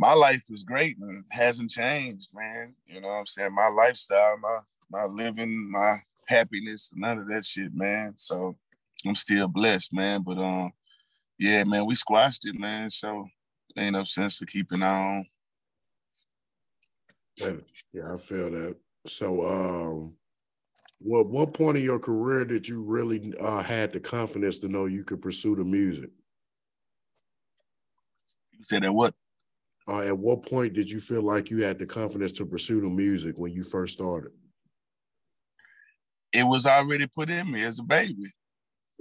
my 0.01 0.15
life 0.15 0.47
is 0.49 0.65
great 0.65 0.97
and 0.99 1.23
hasn't 1.31 1.71
changed, 1.71 2.31
man. 2.35 2.75
You 2.87 3.03
know 3.03 3.09
what 3.09 3.19
I'm 3.19 3.27
saying? 3.27 3.55
My 3.55 3.69
lifestyle, 3.69 4.39
my 4.39 4.59
my 4.91 5.05
living, 5.05 5.71
my 5.71 5.99
happiness, 6.27 6.91
none 6.95 7.19
of 7.19 7.29
that 7.29 7.45
shit, 7.45 7.75
man. 7.75 8.15
So 8.17 8.57
I'm 9.07 9.15
still 9.15 9.47
blessed, 9.47 9.93
man. 9.93 10.23
But 10.23 10.39
um, 10.39 10.73
yeah, 11.39 11.65
man, 11.65 11.85
we 11.85 11.95
squashed 11.95 12.49
it, 12.49 12.59
man. 12.59 12.89
So 12.89 13.29
ain't 13.77 13.93
no 13.93 14.05
sense 14.05 14.41
of 14.41 14.49
keeping 14.49 14.83
on. 14.83 15.27
Yeah, 17.37 18.13
I 18.13 18.17
feel 18.17 18.51
that. 18.51 18.77
So, 19.07 19.47
um, 19.47 20.15
what 20.99 21.27
what 21.27 21.53
point 21.53 21.77
of 21.77 21.85
your 21.85 21.99
career 21.99 22.47
did 22.47 22.67
you 22.67 22.81
really 22.81 23.35
uh, 23.39 23.63
had 23.63 23.93
the 23.93 24.01
confidence 24.01 24.59
to 24.59 24.69
know 24.69 24.87
you 24.87 25.05
could 25.05 25.21
pursue 25.21 25.57
the 25.57 25.65
music? 25.65 26.11
You 28.53 28.65
said 28.65 28.85
at 28.85 28.95
what? 28.95 29.15
Uh, 29.91 30.03
at 30.03 30.17
what 30.17 30.45
point 30.45 30.73
did 30.73 30.89
you 30.89 31.01
feel 31.01 31.23
like 31.23 31.51
you 31.51 31.65
had 31.65 31.77
the 31.77 31.87
confidence 31.87 32.31
to 32.31 32.47
pursue 32.47 32.81
the 32.81 32.89
music 32.89 33.37
when 33.39 33.53
you 33.53 33.65
first 33.65 33.95
started? 33.95 34.31
It 36.33 36.45
was 36.45 36.65
already 36.65 37.09
put 37.09 37.29
in 37.29 37.51
me 37.51 37.65
as 37.65 37.81
a 37.81 37.83
baby. 37.83 38.31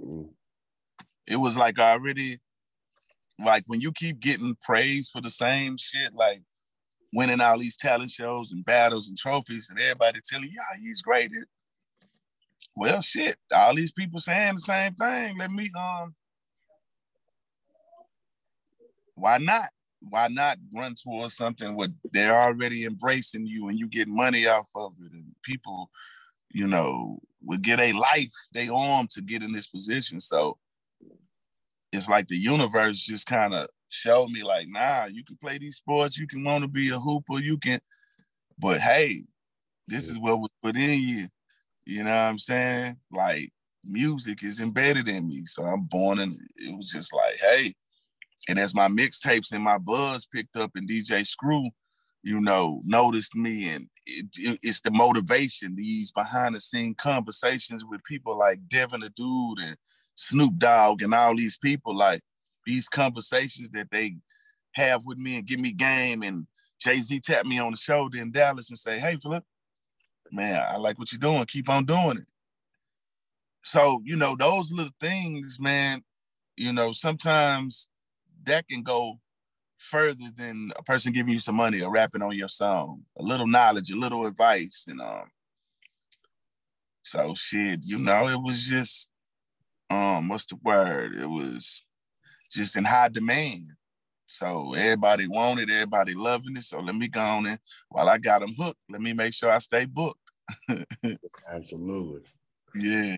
Mm. 0.04 0.30
It 1.28 1.36
was 1.36 1.56
like 1.56 1.78
already, 1.78 2.40
like 3.38 3.62
when 3.68 3.80
you 3.80 3.92
keep 3.92 4.18
getting 4.18 4.56
praise 4.62 5.08
for 5.08 5.20
the 5.20 5.30
same 5.30 5.76
shit, 5.76 6.12
like 6.12 6.40
winning 7.12 7.40
all 7.40 7.58
these 7.58 7.76
talent 7.76 8.10
shows 8.10 8.50
and 8.50 8.64
battles 8.64 9.08
and 9.08 9.16
trophies, 9.16 9.68
and 9.70 9.78
everybody 9.78 10.18
telling 10.28 10.48
you, 10.48 10.56
yeah, 10.56 10.80
he's 10.80 11.02
great. 11.02 11.30
Well, 12.74 13.00
shit, 13.00 13.36
all 13.54 13.76
these 13.76 13.92
people 13.92 14.18
saying 14.18 14.54
the 14.54 14.60
same 14.60 14.94
thing. 14.94 15.38
Let 15.38 15.52
me 15.52 15.70
um 15.78 16.16
why 19.14 19.38
not? 19.38 19.68
Why 20.00 20.28
not 20.28 20.58
run 20.74 20.94
towards 20.94 21.36
something 21.36 21.76
where 21.76 21.88
they're 22.12 22.34
already 22.34 22.84
embracing 22.84 23.46
you 23.46 23.68
and 23.68 23.78
you 23.78 23.86
get 23.86 24.08
money 24.08 24.46
off 24.46 24.66
of 24.74 24.94
it 25.04 25.12
and 25.12 25.26
people, 25.42 25.90
you 26.50 26.66
know, 26.66 27.18
would 27.42 27.62
get 27.62 27.80
a 27.80 27.92
life, 27.92 28.32
they 28.52 28.68
arm 28.68 29.08
to 29.12 29.22
get 29.22 29.42
in 29.42 29.52
this 29.52 29.66
position. 29.66 30.20
So 30.20 30.58
it's 31.92 32.08
like 32.08 32.28
the 32.28 32.36
universe 32.36 33.00
just 33.00 33.26
kind 33.26 33.54
of 33.54 33.68
showed 33.88 34.30
me 34.30 34.42
like, 34.42 34.68
nah, 34.68 35.06
you 35.06 35.24
can 35.24 35.36
play 35.36 35.58
these 35.58 35.76
sports, 35.76 36.18
you 36.18 36.26
can 36.26 36.44
want 36.44 36.62
to 36.62 36.68
be 36.68 36.90
a 36.90 36.98
hooper, 36.98 37.38
you 37.38 37.58
can, 37.58 37.80
but 38.58 38.80
hey, 38.80 39.22
this 39.88 40.08
is 40.08 40.18
what 40.18 40.40
was 40.40 40.50
put 40.62 40.76
in 40.76 41.08
you. 41.08 41.28
You 41.84 42.04
know 42.04 42.10
what 42.10 42.16
I'm 42.16 42.38
saying? 42.38 42.96
Like 43.10 43.50
music 43.84 44.44
is 44.44 44.60
embedded 44.60 45.08
in 45.08 45.28
me. 45.28 45.44
So 45.46 45.64
I'm 45.64 45.82
born 45.82 46.20
and 46.20 46.32
it 46.56 46.76
was 46.76 46.90
just 46.90 47.12
like, 47.12 47.36
hey. 47.40 47.74
And 48.50 48.58
as 48.58 48.74
my 48.74 48.88
mixtapes 48.88 49.52
and 49.52 49.62
my 49.62 49.78
buzz 49.78 50.26
picked 50.26 50.56
up 50.56 50.72
and 50.74 50.88
DJ 50.88 51.24
Screw, 51.24 51.70
you 52.24 52.40
know, 52.40 52.82
noticed 52.84 53.36
me 53.36 53.68
and 53.68 53.86
it, 54.06 54.26
it, 54.38 54.58
it's 54.64 54.80
the 54.80 54.90
motivation, 54.90 55.76
these 55.76 56.10
behind 56.10 56.56
the 56.56 56.60
scene 56.60 56.96
conversations 56.96 57.84
with 57.88 58.02
people 58.02 58.36
like 58.36 58.58
Devin 58.66 59.02
the 59.02 59.10
Dude 59.10 59.60
and 59.60 59.76
Snoop 60.16 60.58
Dogg 60.58 61.00
and 61.00 61.14
all 61.14 61.36
these 61.36 61.58
people, 61.58 61.96
like 61.96 62.22
these 62.66 62.88
conversations 62.88 63.70
that 63.70 63.88
they 63.92 64.16
have 64.74 65.06
with 65.06 65.16
me 65.16 65.36
and 65.36 65.46
give 65.46 65.60
me 65.60 65.70
game. 65.70 66.24
And 66.24 66.48
Jay-Z 66.80 67.20
tapped 67.20 67.46
me 67.46 67.60
on 67.60 67.70
the 67.70 67.76
shoulder 67.76 68.18
in 68.18 68.32
Dallas 68.32 68.68
and 68.70 68.78
say, 68.78 68.98
hey, 68.98 69.16
Philip, 69.22 69.44
man, 70.32 70.60
I 70.68 70.76
like 70.76 70.98
what 70.98 71.12
you're 71.12 71.20
doing. 71.20 71.44
Keep 71.44 71.68
on 71.68 71.84
doing 71.84 72.18
it. 72.18 72.28
So, 73.62 74.02
you 74.04 74.16
know, 74.16 74.34
those 74.34 74.72
little 74.72 74.92
things, 75.00 75.58
man, 75.60 76.02
you 76.56 76.72
know, 76.72 76.90
sometimes 76.90 77.88
that 78.44 78.68
can 78.68 78.82
go 78.82 79.18
further 79.78 80.26
than 80.36 80.70
a 80.76 80.82
person 80.82 81.12
giving 81.12 81.32
you 81.32 81.40
some 81.40 81.56
money 81.56 81.82
or 81.82 81.90
rapping 81.90 82.22
on 82.22 82.36
your 82.36 82.48
song. 82.48 83.02
A 83.18 83.22
little 83.22 83.46
knowledge, 83.46 83.90
a 83.90 83.96
little 83.96 84.26
advice, 84.26 84.84
and 84.88 85.00
um. 85.00 85.30
So 87.02 87.34
shit, 87.34 87.80
you 87.82 87.98
know, 87.98 88.28
it 88.28 88.40
was 88.40 88.68
just 88.68 89.10
um, 89.90 90.28
what's 90.28 90.46
the 90.46 90.56
word? 90.62 91.14
It 91.14 91.26
was 91.26 91.82
just 92.50 92.76
in 92.76 92.84
high 92.84 93.08
demand. 93.08 93.64
So 94.26 94.74
everybody 94.74 95.26
wanted, 95.26 95.70
everybody 95.70 96.14
loving 96.14 96.56
it. 96.56 96.62
So 96.62 96.80
let 96.80 96.94
me 96.94 97.08
go 97.08 97.20
on 97.20 97.46
and 97.46 97.58
while 97.88 98.08
I 98.08 98.18
got 98.18 98.40
them 98.40 98.54
hooked, 98.56 98.78
let 98.88 99.00
me 99.00 99.12
make 99.12 99.34
sure 99.34 99.50
I 99.50 99.58
stay 99.58 99.86
booked. 99.86 100.20
Absolutely. 101.50 102.20
Yeah. 102.76 103.16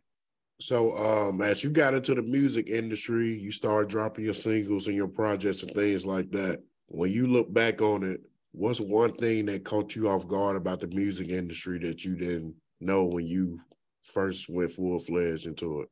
So 0.63 0.97
um 0.97 1.43
as 1.43 1.63
you 1.63 1.71
got 1.71 1.95
into 1.95 2.15
the 2.15 2.23
music 2.23 2.69
industry, 2.69 3.39
you 3.39 3.51
started 3.51 3.89
dropping 3.89 4.25
your 4.25 4.35
singles 4.35 4.87
and 4.87 4.97
your 4.97 5.09
projects 5.09 5.63
and 5.63 5.73
things 5.73 6.07
like 6.07 6.31
that. 6.33 6.63
When 6.87 7.11
you 7.11 7.27
look 7.27 7.53
back 7.53 7.81
on 7.81 8.03
it, 8.03 8.21
what's 8.53 8.81
one 8.81 9.15
thing 9.15 9.47
that 9.47 9.65
caught 9.65 9.95
you 9.97 10.09
off 10.09 10.29
guard 10.29 10.57
about 10.57 10.81
the 10.81 10.89
music 10.89 11.29
industry 11.29 11.79
that 11.81 12.05
you 12.05 12.17
didn't 12.17 12.55
know 12.81 13.05
when 13.05 13.27
you 13.27 13.61
first 14.03 14.49
went 14.49 14.73
full 14.73 14.99
fledged 14.99 15.47
into 15.47 15.83
it? 15.83 15.89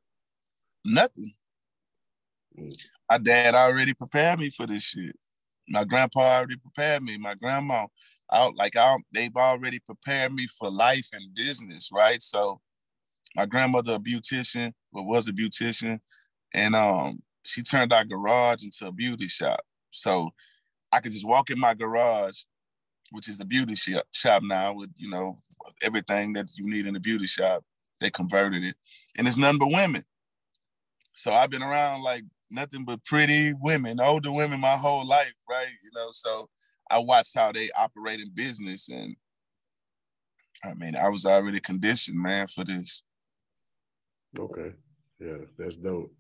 Nothing. 0.84 1.32
Mm 2.58 2.74
my 3.10 3.18
dad 3.18 3.54
already 3.54 3.92
prepared 3.92 4.38
me 4.38 4.50
for 4.50 4.66
this 4.66 4.84
shit. 4.84 5.16
My 5.68 5.84
grandpa 5.84 6.20
already 6.20 6.56
prepared 6.56 7.02
me. 7.02 7.18
My 7.18 7.34
grandma, 7.34 7.86
out 8.32 8.54
like 8.54 8.76
I, 8.76 8.96
they've 9.12 9.34
already 9.36 9.80
prepared 9.80 10.32
me 10.32 10.46
for 10.46 10.70
life 10.70 11.08
and 11.12 11.34
business, 11.34 11.90
right? 11.92 12.22
So, 12.22 12.60
my 13.36 13.46
grandmother, 13.46 13.94
a 13.94 13.98
beautician, 13.98 14.72
but 14.92 15.04
was 15.04 15.28
a 15.28 15.32
beautician, 15.32 16.00
and 16.52 16.74
um, 16.74 17.22
she 17.44 17.62
turned 17.62 17.92
our 17.92 18.04
garage 18.04 18.64
into 18.64 18.86
a 18.86 18.92
beauty 18.92 19.26
shop. 19.26 19.60
So, 19.90 20.30
I 20.92 21.00
could 21.00 21.12
just 21.12 21.26
walk 21.26 21.50
in 21.50 21.58
my 21.58 21.74
garage, 21.74 22.42
which 23.12 23.28
is 23.28 23.40
a 23.40 23.44
beauty 23.44 23.74
shop 23.74 24.42
now, 24.42 24.74
with 24.74 24.90
you 24.96 25.08
know 25.08 25.38
everything 25.82 26.32
that 26.34 26.50
you 26.56 26.68
need 26.68 26.86
in 26.86 26.96
a 26.96 27.00
beauty 27.00 27.26
shop. 27.26 27.64
They 28.00 28.10
converted 28.10 28.64
it, 28.64 28.76
and 29.16 29.28
it's 29.28 29.36
none 29.36 29.58
but 29.58 29.72
women. 29.72 30.02
So 31.14 31.32
I've 31.32 31.50
been 31.50 31.62
around 31.62 32.02
like 32.02 32.24
nothing 32.50 32.84
but 32.84 33.04
pretty 33.04 33.52
women, 33.52 34.00
older 34.00 34.32
women 34.32 34.60
my 34.60 34.76
whole 34.76 35.06
life, 35.06 35.34
right? 35.48 35.68
You 35.82 35.90
know, 35.94 36.08
so 36.12 36.48
I 36.90 36.98
watched 36.98 37.36
how 37.36 37.52
they 37.52 37.70
operate 37.78 38.20
in 38.20 38.30
business 38.34 38.88
and 38.88 39.14
I 40.64 40.74
mean, 40.74 40.96
I 40.96 41.08
was 41.08 41.24
already 41.24 41.60
conditioned, 41.60 42.18
man, 42.18 42.46
for 42.46 42.64
this. 42.64 43.02
Okay. 44.38 44.72
Yeah, 45.20 45.38
that's 45.58 45.76
dope. 45.76 46.12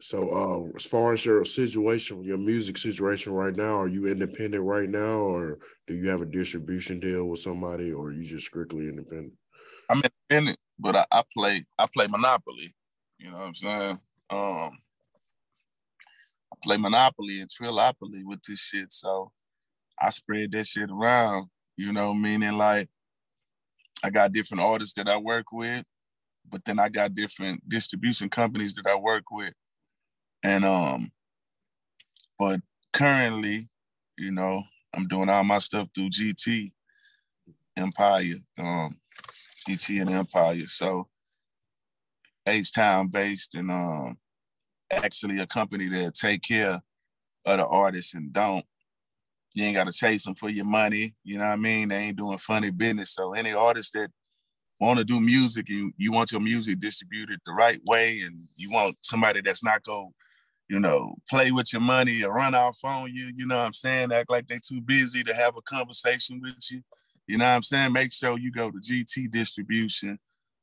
So 0.00 0.30
uh 0.30 0.76
as 0.76 0.84
far 0.84 1.12
as 1.12 1.24
your 1.24 1.44
situation, 1.44 2.24
your 2.24 2.38
music 2.38 2.76
situation 2.78 3.32
right 3.32 3.54
now, 3.56 3.80
are 3.80 3.88
you 3.88 4.06
independent 4.06 4.62
right 4.64 4.88
now 4.88 5.18
or 5.18 5.58
do 5.86 5.94
you 5.94 6.08
have 6.08 6.20
a 6.20 6.26
distribution 6.26 7.00
deal 7.00 7.24
with 7.26 7.40
somebody 7.40 7.92
or 7.92 8.12
you 8.12 8.22
just 8.24 8.46
strictly 8.46 8.88
independent? 8.88 9.32
I'm 9.90 10.02
independent, 10.02 10.58
but 10.78 10.96
I, 10.96 11.04
I 11.12 11.22
play 11.32 11.64
I 11.78 11.86
play 11.92 12.06
Monopoly. 12.06 12.74
You 13.18 13.30
know 13.30 13.38
what 13.38 13.46
I'm 13.46 13.54
saying? 13.54 13.98
Um 14.30 14.78
I 16.52 16.56
play 16.62 16.76
Monopoly 16.76 17.40
and 17.40 17.50
Trillopoly 17.50 18.24
with 18.24 18.42
this 18.46 18.60
shit. 18.60 18.92
So 18.92 19.32
I 20.00 20.10
spread 20.10 20.52
that 20.52 20.66
shit 20.66 20.90
around, 20.90 21.48
you 21.76 21.92
know, 21.92 22.14
meaning 22.14 22.54
like 22.58 22.88
I 24.02 24.10
got 24.10 24.32
different 24.32 24.62
artists 24.62 24.94
that 24.94 25.08
I 25.08 25.16
work 25.16 25.46
with, 25.52 25.84
but 26.50 26.64
then 26.64 26.78
I 26.78 26.88
got 26.88 27.14
different 27.14 27.68
distribution 27.68 28.28
companies 28.28 28.74
that 28.74 28.86
I 28.86 28.96
work 28.96 29.24
with. 29.30 29.54
And 30.42 30.64
um, 30.64 31.10
but 32.38 32.60
currently, 32.92 33.68
you 34.18 34.30
know, 34.30 34.62
I'm 34.94 35.08
doing 35.08 35.28
all 35.28 35.44
my 35.44 35.58
stuff 35.58 35.88
through 35.94 36.10
GT 36.10 36.72
Empire, 37.76 38.34
um, 38.58 38.98
GT 39.68 40.00
and 40.00 40.10
Empire. 40.10 40.66
So 40.66 41.08
H 42.46 42.72
Town 42.72 43.08
based 43.08 43.54
and 43.54 43.70
um 43.70 44.18
actually 44.90 45.40
a 45.40 45.46
company 45.46 45.88
that 45.88 46.14
take 46.14 46.42
care 46.42 46.80
of 47.46 47.58
the 47.58 47.66
artists 47.66 48.14
and 48.14 48.32
don't. 48.32 48.64
You 49.54 49.64
ain't 49.64 49.76
got 49.76 49.86
to 49.86 49.92
chase 49.92 50.24
them 50.24 50.34
for 50.34 50.50
your 50.50 50.64
money. 50.64 51.14
You 51.22 51.38
know 51.38 51.44
what 51.44 51.52
I 51.52 51.56
mean? 51.56 51.88
They 51.88 51.96
ain't 51.96 52.16
doing 52.16 52.38
funny 52.38 52.70
business. 52.70 53.10
So 53.10 53.34
any 53.34 53.52
artist 53.52 53.92
that 53.94 54.10
want 54.84 54.98
to 54.98 55.04
do 55.04 55.20
music 55.20 55.68
and 55.68 55.92
you 55.96 56.12
want 56.12 56.32
your 56.32 56.40
music 56.40 56.78
distributed 56.78 57.40
the 57.44 57.52
right 57.52 57.80
way 57.84 58.20
and 58.20 58.36
you 58.56 58.70
want 58.70 58.96
somebody 59.02 59.40
that's 59.40 59.64
not 59.64 59.82
going 59.84 60.10
you 60.70 60.80
know, 60.80 61.14
play 61.28 61.50
with 61.52 61.74
your 61.74 61.82
money 61.82 62.24
or 62.24 62.32
run 62.32 62.54
off 62.54 62.78
on 62.84 63.12
you, 63.14 63.30
you 63.36 63.46
know 63.46 63.58
what 63.58 63.66
I'm 63.66 63.74
saying? 63.74 64.12
Act 64.12 64.30
like 64.30 64.48
they 64.48 64.58
too 64.66 64.80
busy 64.80 65.22
to 65.22 65.34
have 65.34 65.54
a 65.58 65.62
conversation 65.62 66.40
with 66.42 66.54
you. 66.70 66.80
You 67.26 67.36
know 67.36 67.44
what 67.44 67.50
I'm 67.50 67.62
saying? 67.62 67.92
Make 67.92 68.14
sure 68.14 68.38
you 68.38 68.50
go 68.50 68.70
to 68.70 68.78
GT 68.78 69.30
Distribution 69.30 70.18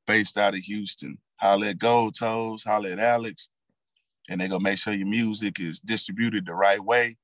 based 0.08 0.40
out 0.40 0.56
of 0.56 0.60
Houston. 0.62 1.20
Holla 1.36 1.68
at 1.68 1.78
Gold 1.78 2.16
Toes, 2.18 2.64
holla 2.64 2.90
at 2.90 3.00
Alex 3.00 3.52
and 4.30 4.40
they're 4.40 4.48
gonna 4.48 4.64
make 4.64 4.78
sure 4.78 4.94
your 4.94 5.08
music 5.08 5.60
is 5.60 5.82
distributed 5.82 6.46
the 6.46 6.54
right 6.54 6.84
way. 6.84 7.18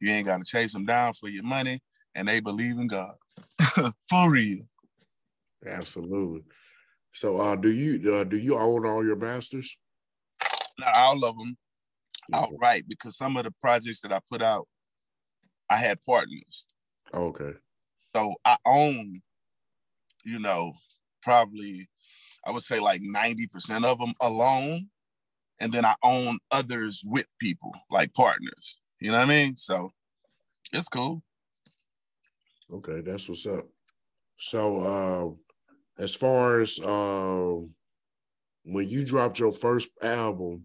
You 0.00 0.10
ain't 0.10 0.26
gotta 0.26 0.44
chase 0.44 0.72
them 0.72 0.84
down 0.84 1.14
for 1.14 1.28
your 1.28 1.44
money, 1.44 1.80
and 2.14 2.26
they 2.26 2.40
believe 2.40 2.78
in 2.78 2.88
God 2.88 3.14
for 4.10 4.30
real. 4.30 4.66
Absolutely. 5.66 6.42
So, 7.12 7.38
uh, 7.40 7.56
do 7.56 7.70
you 7.70 8.14
uh, 8.14 8.24
do 8.24 8.38
you 8.38 8.56
own 8.56 8.86
all 8.86 9.04
your 9.04 9.16
masters? 9.16 9.76
Not 10.78 10.96
all 10.96 11.24
of 11.24 11.36
them 11.36 11.56
outright, 12.32 12.84
because 12.88 13.16
some 13.16 13.36
of 13.36 13.44
the 13.44 13.52
projects 13.60 14.00
that 14.00 14.12
I 14.12 14.20
put 14.30 14.42
out, 14.42 14.66
I 15.70 15.76
had 15.76 16.02
partners. 16.04 16.66
Okay. 17.12 17.52
So 18.14 18.34
I 18.44 18.56
own, 18.66 19.20
you 20.24 20.38
know, 20.38 20.72
probably 21.22 21.88
I 22.46 22.50
would 22.50 22.62
say 22.62 22.80
like 22.80 23.00
90% 23.02 23.84
of 23.84 23.98
them 23.98 24.14
alone 24.20 24.88
and 25.60 25.72
then 25.72 25.84
I 25.84 25.94
own 26.02 26.38
others 26.50 27.02
with 27.06 27.26
people 27.40 27.72
like 27.90 28.12
partners. 28.14 28.80
You 29.00 29.10
know 29.12 29.18
what 29.18 29.28
I 29.28 29.28
mean? 29.28 29.56
So 29.56 29.90
it's 30.72 30.88
cool. 30.88 31.22
Okay, 32.72 33.00
that's 33.00 33.28
what's 33.28 33.46
up. 33.46 33.66
So 34.38 34.80
uh, 34.80 35.51
as 35.98 36.14
far 36.14 36.60
as 36.60 36.80
uh, 36.80 37.56
when 38.64 38.88
you 38.88 39.04
dropped 39.04 39.38
your 39.38 39.52
first 39.52 39.90
album, 40.02 40.64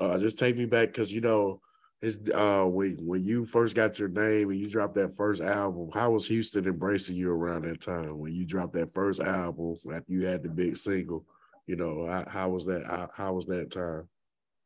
uh, 0.00 0.18
just 0.18 0.38
take 0.38 0.56
me 0.56 0.66
back 0.66 0.88
because 0.88 1.12
you 1.12 1.20
know 1.20 1.60
it's 2.00 2.18
uh 2.32 2.62
when 2.62 2.96
when 3.04 3.24
you 3.24 3.44
first 3.44 3.74
got 3.74 3.98
your 3.98 4.08
name 4.08 4.50
and 4.50 4.60
you 4.60 4.70
dropped 4.70 4.94
that 4.94 5.16
first 5.16 5.42
album, 5.42 5.90
how 5.92 6.12
was 6.12 6.26
Houston 6.28 6.66
embracing 6.66 7.16
you 7.16 7.30
around 7.30 7.64
that 7.64 7.80
time 7.80 8.18
when 8.18 8.32
you 8.32 8.44
dropped 8.44 8.74
that 8.74 8.94
first 8.94 9.20
album 9.20 9.76
after 9.92 10.12
you 10.12 10.26
had 10.26 10.42
the 10.42 10.48
big 10.48 10.76
single? 10.76 11.26
you 11.68 11.76
know, 11.76 12.06
how, 12.06 12.24
how 12.26 12.48
was 12.48 12.64
that? 12.64 12.84
How, 12.86 13.10
how, 13.14 13.32
was 13.34 13.46
that 13.46 13.70
time? 13.70 14.08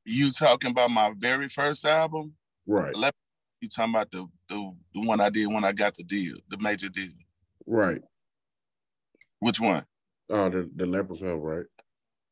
You 0.04 0.30
talking 0.30 0.70
about 0.70 0.90
my 0.90 1.12
very 1.18 1.48
first 1.48 1.84
album? 1.84 2.32
Right. 2.66 2.94
You 3.60 3.68
talking 3.68 3.92
about 3.92 4.10
the, 4.10 4.26
the 4.48 4.72
the 4.94 5.06
one 5.06 5.20
I 5.20 5.28
did 5.28 5.52
when 5.52 5.64
I 5.64 5.72
got 5.72 5.94
the 5.94 6.04
deal, 6.04 6.36
the 6.48 6.58
major 6.58 6.88
deal? 6.88 7.10
Right. 7.66 8.00
Which 9.42 9.58
one? 9.58 9.84
Oh, 10.30 10.48
the 10.48 10.70
the 10.76 10.86
Leprechaun, 10.86 11.40
right? 11.40 11.66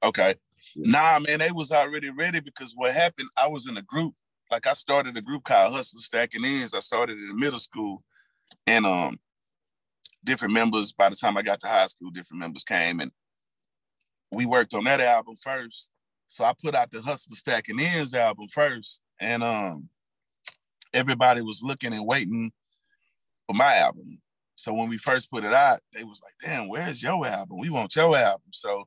Okay. 0.01 0.33
Yeah. 0.77 0.93
Nah, 0.93 1.19
man, 1.19 1.41
they 1.41 1.51
was 1.51 1.73
already 1.73 2.09
ready 2.09 2.39
because 2.39 2.73
what 2.77 2.95
happened? 2.95 3.29
I 3.37 3.49
was 3.49 3.67
in 3.67 3.77
a 3.77 3.83
group. 3.83 4.15
Like 4.49 4.69
I 4.69 4.75
started 4.75 5.17
a 5.17 5.21
group 5.21 5.43
called 5.43 5.75
Hustle 5.75 5.99
Stacking 5.99 6.45
Ends. 6.45 6.73
I 6.73 6.79
started 6.79 7.19
in 7.19 7.37
middle 7.37 7.59
school, 7.59 8.05
and 8.65 8.87
um, 8.87 9.19
different 10.23 10.55
members. 10.55 10.93
By 10.93 11.09
the 11.09 11.17
time 11.17 11.37
I 11.37 11.43
got 11.43 11.59
to 11.63 11.67
high 11.67 11.87
school, 11.87 12.11
different 12.13 12.43
members 12.43 12.63
came, 12.63 13.01
and 13.01 13.11
we 14.31 14.47
worked 14.47 14.73
on 14.75 14.85
that 14.85 15.01
album 15.01 15.35
first. 15.35 15.91
So 16.29 16.45
I 16.45 16.53
put 16.63 16.77
out 16.77 16.93
the 16.93 17.03
Hustle 17.03 17.35
Stacking 17.35 17.81
Ends 17.81 18.15
album 18.15 18.47
first, 18.53 19.01
and 19.21 19.43
um, 19.43 19.89
everybody 20.95 21.43
was 21.43 21.61
looking 21.61 21.93
and 21.93 22.07
waiting 22.07 22.53
for 23.49 23.55
my 23.55 23.75
album. 23.79 24.21
So 24.61 24.75
when 24.75 24.91
we 24.91 24.99
first 24.99 25.31
put 25.31 25.43
it 25.43 25.55
out, 25.55 25.81
they 25.95 26.05
was 26.05 26.21
like, 26.23 26.35
"Damn, 26.43 26.69
where's 26.69 27.03
your 27.03 27.27
album? 27.27 27.59
We 27.59 27.71
want 27.71 27.97
your 27.97 28.15
album." 28.15 28.51
So 28.53 28.87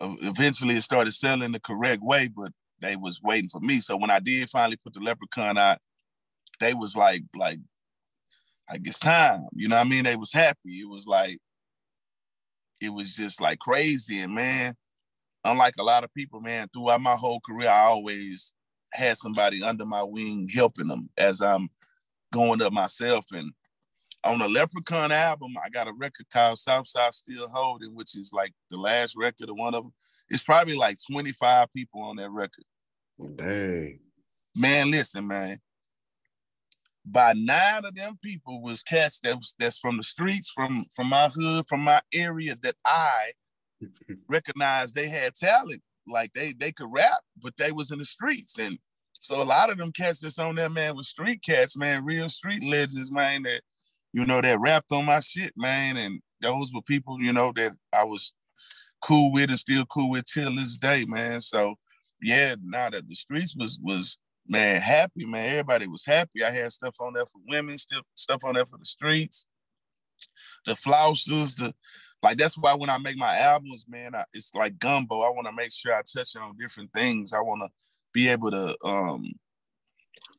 uh, 0.00 0.14
eventually, 0.22 0.76
it 0.76 0.80
started 0.80 1.12
selling 1.12 1.52
the 1.52 1.60
correct 1.60 2.02
way, 2.02 2.28
but 2.34 2.50
they 2.80 2.96
was 2.96 3.20
waiting 3.22 3.50
for 3.50 3.60
me. 3.60 3.80
So 3.80 3.94
when 3.98 4.10
I 4.10 4.20
did 4.20 4.48
finally 4.48 4.78
put 4.82 4.94
the 4.94 5.00
Leprechaun 5.00 5.58
out, 5.58 5.80
they 6.60 6.72
was 6.72 6.96
like, 6.96 7.24
like, 7.36 7.58
like 8.70 8.80
it's 8.86 8.98
time. 8.98 9.48
You 9.52 9.68
know 9.68 9.76
what 9.76 9.86
I 9.86 9.90
mean? 9.90 10.04
They 10.04 10.16
was 10.16 10.32
happy. 10.32 10.80
It 10.80 10.88
was 10.88 11.06
like 11.06 11.38
it 12.80 12.88
was 12.90 13.14
just 13.14 13.38
like 13.38 13.58
crazy. 13.58 14.20
And 14.20 14.34
man, 14.34 14.74
unlike 15.44 15.74
a 15.78 15.84
lot 15.84 16.04
of 16.04 16.14
people, 16.14 16.40
man, 16.40 16.68
throughout 16.72 17.02
my 17.02 17.16
whole 17.16 17.40
career, 17.40 17.68
I 17.68 17.82
always 17.82 18.54
had 18.94 19.18
somebody 19.18 19.62
under 19.62 19.84
my 19.84 20.02
wing 20.02 20.48
helping 20.48 20.88
them 20.88 21.10
as 21.18 21.42
I'm 21.42 21.68
going 22.32 22.62
up 22.62 22.72
myself. 22.72 23.26
And 23.34 23.52
on 24.24 24.40
a 24.40 24.48
Leprechaun 24.48 25.12
album, 25.12 25.54
I 25.62 25.68
got 25.68 25.88
a 25.88 25.92
record 25.92 26.26
called 26.32 26.58
Southside 26.58 27.14
Still 27.14 27.48
Holding, 27.48 27.94
which 27.94 28.16
is 28.16 28.32
like 28.32 28.52
the 28.70 28.76
last 28.76 29.16
record 29.16 29.48
of 29.48 29.56
one 29.56 29.74
of 29.74 29.84
them. 29.84 29.92
It's 30.30 30.42
probably 30.42 30.76
like 30.76 30.98
25 31.10 31.72
people 31.74 32.02
on 32.02 32.16
that 32.16 32.30
record. 32.30 32.64
Dang. 33.36 34.00
Man, 34.54 34.90
listen, 34.90 35.26
man 35.26 35.60
by 37.04 37.32
nine 37.36 37.84
of 37.84 37.94
them 37.94 38.18
people 38.22 38.62
was 38.62 38.82
cats 38.82 39.18
that 39.20 39.36
was, 39.36 39.54
that's 39.58 39.78
from 39.78 39.96
the 39.96 40.02
streets, 40.02 40.50
from 40.50 40.84
from 40.94 41.08
my 41.08 41.28
hood, 41.28 41.66
from 41.68 41.80
my 41.80 42.00
area 42.12 42.56
that 42.62 42.76
I 42.84 43.32
recognized 44.28 44.94
they 44.94 45.08
had 45.08 45.34
talent. 45.34 45.82
Like 46.06 46.32
they 46.32 46.52
they 46.52 46.72
could 46.72 46.90
rap, 46.90 47.20
but 47.42 47.56
they 47.56 47.72
was 47.72 47.90
in 47.90 47.98
the 47.98 48.04
streets. 48.04 48.58
And 48.58 48.78
so 49.20 49.42
a 49.42 49.44
lot 49.44 49.70
of 49.70 49.78
them 49.78 49.92
cats 49.92 50.20
that's 50.20 50.38
on 50.38 50.56
there, 50.56 50.70
man, 50.70 50.96
was 50.96 51.08
street 51.08 51.42
cats, 51.44 51.76
man, 51.76 52.04
real 52.04 52.28
street 52.28 52.62
legends, 52.62 53.10
man, 53.10 53.42
that 53.44 53.62
you 54.12 54.26
know 54.26 54.40
that 54.40 54.60
rapped 54.60 54.92
on 54.92 55.04
my 55.04 55.20
shit, 55.20 55.52
man. 55.56 55.96
And 55.96 56.20
those 56.40 56.72
were 56.74 56.82
people, 56.82 57.20
you 57.20 57.32
know, 57.32 57.52
that 57.56 57.72
I 57.92 58.04
was 58.04 58.32
cool 59.02 59.32
with 59.32 59.50
and 59.50 59.58
still 59.58 59.84
cool 59.86 60.10
with 60.10 60.24
till 60.24 60.54
this 60.54 60.76
day, 60.76 61.04
man. 61.06 61.40
So 61.40 61.74
yeah, 62.20 62.54
now 62.62 62.90
that 62.90 63.08
the 63.08 63.14
streets 63.14 63.56
was 63.56 63.78
was 63.82 64.18
man, 64.48 64.80
happy, 64.80 65.24
man. 65.24 65.48
Everybody 65.48 65.86
was 65.86 66.04
happy. 66.04 66.44
I 66.44 66.50
had 66.50 66.72
stuff 66.72 66.96
on 67.00 67.14
there 67.14 67.26
for 67.26 67.40
women, 67.48 67.78
still 67.78 68.02
stuff 68.14 68.44
on 68.44 68.54
there 68.54 68.66
for 68.66 68.78
the 68.78 68.84
streets, 68.84 69.46
the 70.66 70.72
flousers, 70.72 71.56
the 71.56 71.74
like 72.22 72.38
that's 72.38 72.56
why 72.56 72.74
when 72.74 72.90
I 72.90 72.98
make 72.98 73.16
my 73.16 73.36
albums, 73.36 73.86
man, 73.88 74.14
I, 74.14 74.24
it's 74.32 74.54
like 74.54 74.78
gumbo. 74.78 75.22
I 75.22 75.30
want 75.30 75.48
to 75.48 75.52
make 75.52 75.72
sure 75.72 75.92
I 75.92 76.02
touch 76.02 76.36
on 76.36 76.56
different 76.58 76.92
things. 76.94 77.32
I 77.32 77.40
want 77.40 77.62
to 77.64 77.68
be 78.12 78.28
able 78.28 78.50
to 78.50 78.76
um 78.84 79.32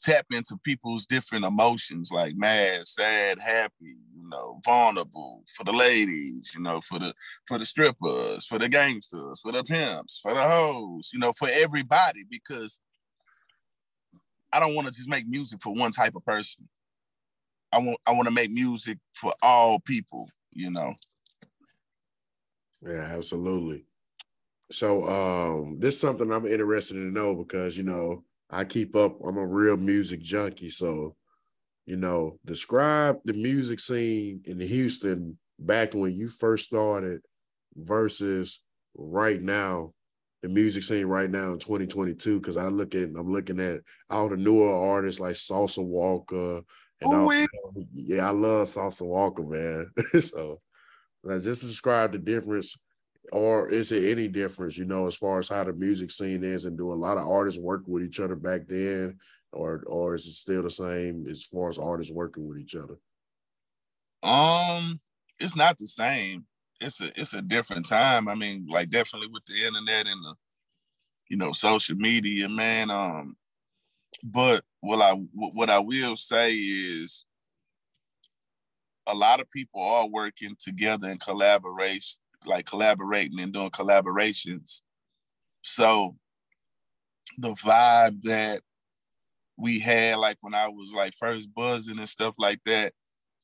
tap 0.03 0.25
into 0.31 0.57
people's 0.63 1.05
different 1.05 1.45
emotions 1.45 2.11
like 2.11 2.35
mad, 2.35 2.85
sad, 2.85 3.39
happy, 3.39 3.71
you 4.15 4.29
know, 4.29 4.59
vulnerable 4.65 5.43
for 5.55 5.63
the 5.63 5.71
ladies, 5.71 6.51
you 6.53 6.61
know, 6.61 6.81
for 6.81 6.99
the 6.99 7.13
for 7.47 7.57
the 7.57 7.65
strippers, 7.65 8.45
for 8.45 8.59
the 8.59 8.69
gangsters, 8.69 9.39
for 9.41 9.51
the 9.51 9.63
pimps, 9.63 10.19
for 10.21 10.33
the 10.33 10.41
hoes, 10.41 11.09
you 11.13 11.19
know, 11.19 11.31
for 11.37 11.47
everybody 11.51 12.23
because 12.29 12.79
I 14.51 14.59
don't 14.59 14.75
want 14.75 14.87
to 14.87 14.93
just 14.93 15.09
make 15.09 15.27
music 15.27 15.59
for 15.61 15.73
one 15.73 15.91
type 15.91 16.15
of 16.15 16.25
person. 16.25 16.67
I 17.71 17.79
want 17.79 17.97
I 18.05 18.11
want 18.11 18.25
to 18.25 18.33
make 18.33 18.51
music 18.51 18.99
for 19.13 19.33
all 19.41 19.79
people, 19.79 20.29
you 20.51 20.69
know. 20.69 20.93
Yeah, 22.85 23.13
absolutely. 23.15 23.85
So 24.71 25.07
um 25.07 25.79
this 25.79 25.95
is 25.95 26.01
something 26.01 26.31
I'm 26.31 26.45
interested 26.45 26.95
to 26.95 26.99
know 26.99 27.33
because 27.35 27.77
you 27.77 27.83
know 27.83 28.23
I 28.53 28.63
keep 28.63 28.95
up, 28.95 29.17
I'm 29.25 29.37
a 29.37 29.45
real 29.45 29.77
music 29.77 30.21
junkie. 30.21 30.69
So, 30.69 31.15
you 31.85 31.97
know, 31.97 32.37
describe 32.45 33.19
the 33.25 33.33
music 33.33 33.79
scene 33.79 34.41
in 34.45 34.59
Houston 34.59 35.37
back 35.59 35.93
when 35.93 36.13
you 36.13 36.29
first 36.29 36.65
started 36.65 37.21
versus 37.75 38.61
right 38.95 39.41
now 39.41 39.93
the 40.43 40.49
music 40.49 40.83
scene 40.83 41.05
right 41.05 41.29
now 41.29 41.53
in 41.53 41.59
2022 41.59 42.39
because 42.39 42.57
I 42.57 42.67
look 42.67 42.95
at 42.95 43.09
I'm 43.17 43.31
looking 43.31 43.59
at 43.59 43.79
all 44.09 44.29
the 44.29 44.37
newer 44.37 44.73
artists 44.73 45.19
like 45.19 45.37
Sauce 45.37 45.77
Walka. 45.77 46.63
and 47.01 47.13
all, 47.13 47.33
yeah, 47.93 48.27
I 48.27 48.31
love 48.31 48.67
Sauce 48.67 48.99
Walka, 48.99 49.47
man. 49.47 49.89
so 50.21 50.59
just 51.41 51.61
describe 51.61 52.11
the 52.11 52.19
difference 52.19 52.77
or 53.31 53.69
is 53.69 53.91
it 53.91 54.11
any 54.11 54.27
difference, 54.27 54.77
you 54.77 54.85
know, 54.85 55.07
as 55.07 55.15
far 55.15 55.39
as 55.39 55.49
how 55.49 55.63
the 55.63 55.73
music 55.73 56.11
scene 56.11 56.43
is 56.43 56.65
and 56.65 56.77
do 56.77 56.91
a 56.91 56.95
lot 56.95 57.17
of 57.17 57.27
artists 57.27 57.59
work 57.59 57.83
with 57.87 58.03
each 58.03 58.19
other 58.19 58.35
back 58.35 58.67
then? 58.67 59.17
Or 59.51 59.83
or 59.87 60.15
is 60.15 60.25
it 60.25 60.31
still 60.31 60.63
the 60.63 60.69
same 60.69 61.27
as 61.29 61.43
far 61.43 61.69
as 61.69 61.77
artists 61.77 62.11
working 62.11 62.47
with 62.47 62.57
each 62.57 62.75
other? 62.75 62.97
Um, 64.23 64.99
it's 65.39 65.55
not 65.55 65.77
the 65.77 65.85
same. 65.85 66.45
It's 66.79 67.01
a 67.01 67.11
it's 67.19 67.33
a 67.33 67.41
different 67.41 67.87
time. 67.87 68.27
I 68.27 68.35
mean, 68.35 68.67
like 68.69 68.89
definitely 68.89 69.29
with 69.31 69.45
the 69.45 69.63
internet 69.63 70.07
and 70.07 70.25
the 70.25 70.35
you 71.29 71.37
know 71.37 71.51
social 71.51 71.95
media, 71.95 72.49
man. 72.49 72.89
Um, 72.89 73.35
but 74.23 74.63
what 74.81 75.01
I 75.01 75.13
what 75.33 75.69
I 75.69 75.79
will 75.79 76.17
say 76.17 76.51
is 76.53 77.25
a 79.07 79.13
lot 79.13 79.41
of 79.41 79.51
people 79.51 79.81
are 79.81 80.07
working 80.07 80.55
together 80.59 81.09
in 81.09 81.17
collaboration, 81.17 82.21
like 82.45 82.65
collaborating 82.65 83.39
and 83.39 83.53
doing 83.53 83.69
collaborations. 83.69 84.81
So 85.61 86.15
the 87.37 87.53
vibe 87.53 88.21
that 88.23 88.61
we 89.57 89.79
had, 89.79 90.17
like 90.17 90.37
when 90.41 90.53
I 90.53 90.67
was 90.67 90.93
like 90.93 91.13
first 91.13 91.53
buzzing 91.53 91.99
and 91.99 92.09
stuff 92.09 92.35
like 92.37 92.59
that, 92.65 92.93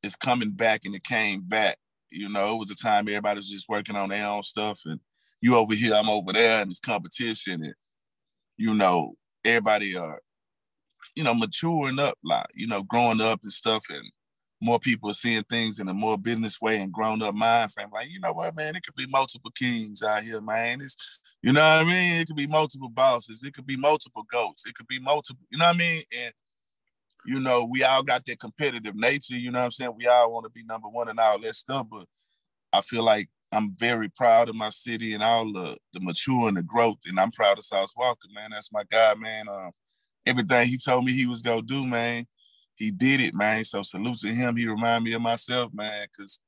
is 0.03 0.15
coming 0.15 0.51
back 0.51 0.81
and 0.85 0.95
it 0.95 1.03
came 1.03 1.41
back. 1.41 1.77
You 2.09 2.29
know, 2.29 2.55
it 2.55 2.59
was 2.59 2.71
a 2.71 2.75
time 2.75 3.07
everybody 3.07 3.37
was 3.37 3.49
just 3.49 3.69
working 3.69 3.95
on 3.95 4.09
their 4.09 4.27
own 4.27 4.43
stuff 4.43 4.81
and 4.85 4.99
you 5.41 5.55
over 5.55 5.73
here, 5.73 5.93
I'm 5.93 6.09
over 6.09 6.33
there, 6.33 6.61
and 6.61 6.69
it's 6.69 6.79
competition 6.79 7.63
and 7.63 7.73
you 8.57 8.73
know, 8.73 9.13
everybody 9.45 9.95
are, 9.95 10.19
you 11.15 11.23
know, 11.23 11.33
maturing 11.33 11.97
up, 11.97 12.17
like, 12.23 12.45
you 12.53 12.67
know, 12.67 12.83
growing 12.83 13.21
up 13.21 13.39
and 13.41 13.51
stuff 13.51 13.85
and 13.89 14.03
more 14.62 14.80
people 14.80 15.10
are 15.10 15.14
seeing 15.14 15.43
things 15.45 15.80
in 15.80 15.88
a 15.88 15.93
more 15.93 16.18
business 16.18 16.60
way 16.60 16.82
and 16.82 16.91
grown 16.91 17.22
up 17.22 17.34
mind 17.34 17.72
frame. 17.72 17.89
Like, 17.93 18.10
you 18.10 18.20
know 18.20 18.34
what, 18.34 18.55
man, 18.55 18.76
it 18.76 18.84
could 18.84 18.95
be 18.95 19.07
multiple 19.07 19.51
kings 19.51 20.03
out 20.03 20.24
here, 20.24 20.41
man. 20.41 20.82
It's, 20.82 20.97
you 21.41 21.53
know 21.53 21.62
what 21.62 21.86
I 21.86 21.89
mean? 21.89 22.14
It 22.14 22.28
could 22.28 22.36
be 22.36 22.47
multiple 22.47 22.89
bosses. 22.89 23.41
It 23.43 23.53
could 23.53 23.66
be 23.66 23.78
multiple 23.78 24.24
goats. 24.30 24.66
It 24.68 24.76
could 24.76 24.88
be 24.88 24.99
multiple, 24.99 25.45
you 25.49 25.57
know 25.57 25.66
what 25.66 25.76
I 25.76 25.80
mean? 25.80 26.03
And, 26.22 26.34
you 27.26 27.39
know, 27.39 27.66
we 27.66 27.84
all 27.84 28.03
got 28.03 28.26
that 28.26 28.39
competitive 28.39 28.95
nature, 28.95 29.38
you 29.38 29.51
know 29.51 29.60
what 29.60 29.66
I'm 29.66 29.72
saying? 29.72 29.93
We 29.95 30.07
all 30.07 30.32
want 30.32 30.45
to 30.45 30.49
be 30.49 30.64
number 30.64 30.89
one 30.89 31.10
and 31.10 31.20
all 31.20 31.39
that 31.39 31.55
stuff, 31.55 31.88
but 31.89 32.05
I 32.74 32.82
feel 32.82 33.03
like 33.03 33.30
I'm 33.51 33.76
very 33.78 34.10
proud 34.10 34.49
of 34.49 34.55
my 34.55 34.70
city 34.70 35.14
and 35.14 35.24
all 35.24 35.51
the, 35.51 35.78
the 35.93 36.01
mature 36.01 36.47
and 36.49 36.57
the 36.57 36.64
growth. 36.64 36.99
And 37.07 37.20
I'm 37.20 37.32
proud 37.32 37.57
of 37.57 37.64
Sauce 37.64 37.93
Walka, 37.97 38.32
man. 38.34 38.51
That's 38.51 38.72
my 38.72 38.84
guy, 38.91 39.16
man. 39.16 39.47
Um, 39.47 39.72
everything 40.26 40.68
he 40.68 40.78
told 40.78 41.05
me 41.05 41.14
he 41.14 41.26
was 41.26 41.41
gonna 41.41 41.62
do, 41.62 41.86
man 41.86 42.26
he 42.80 42.91
did 42.91 43.19
it, 43.19 43.36
man. 43.36 43.63
So 43.65 43.84
salute 43.84 44.19
to 44.19 44.34
him. 44.34 44.55
He 44.55 44.65
remind 44.67 45.03
me 45.03 45.13
of 45.13 45.21
myself, 45.21 45.71
man, 45.73 46.07
because 46.11 46.39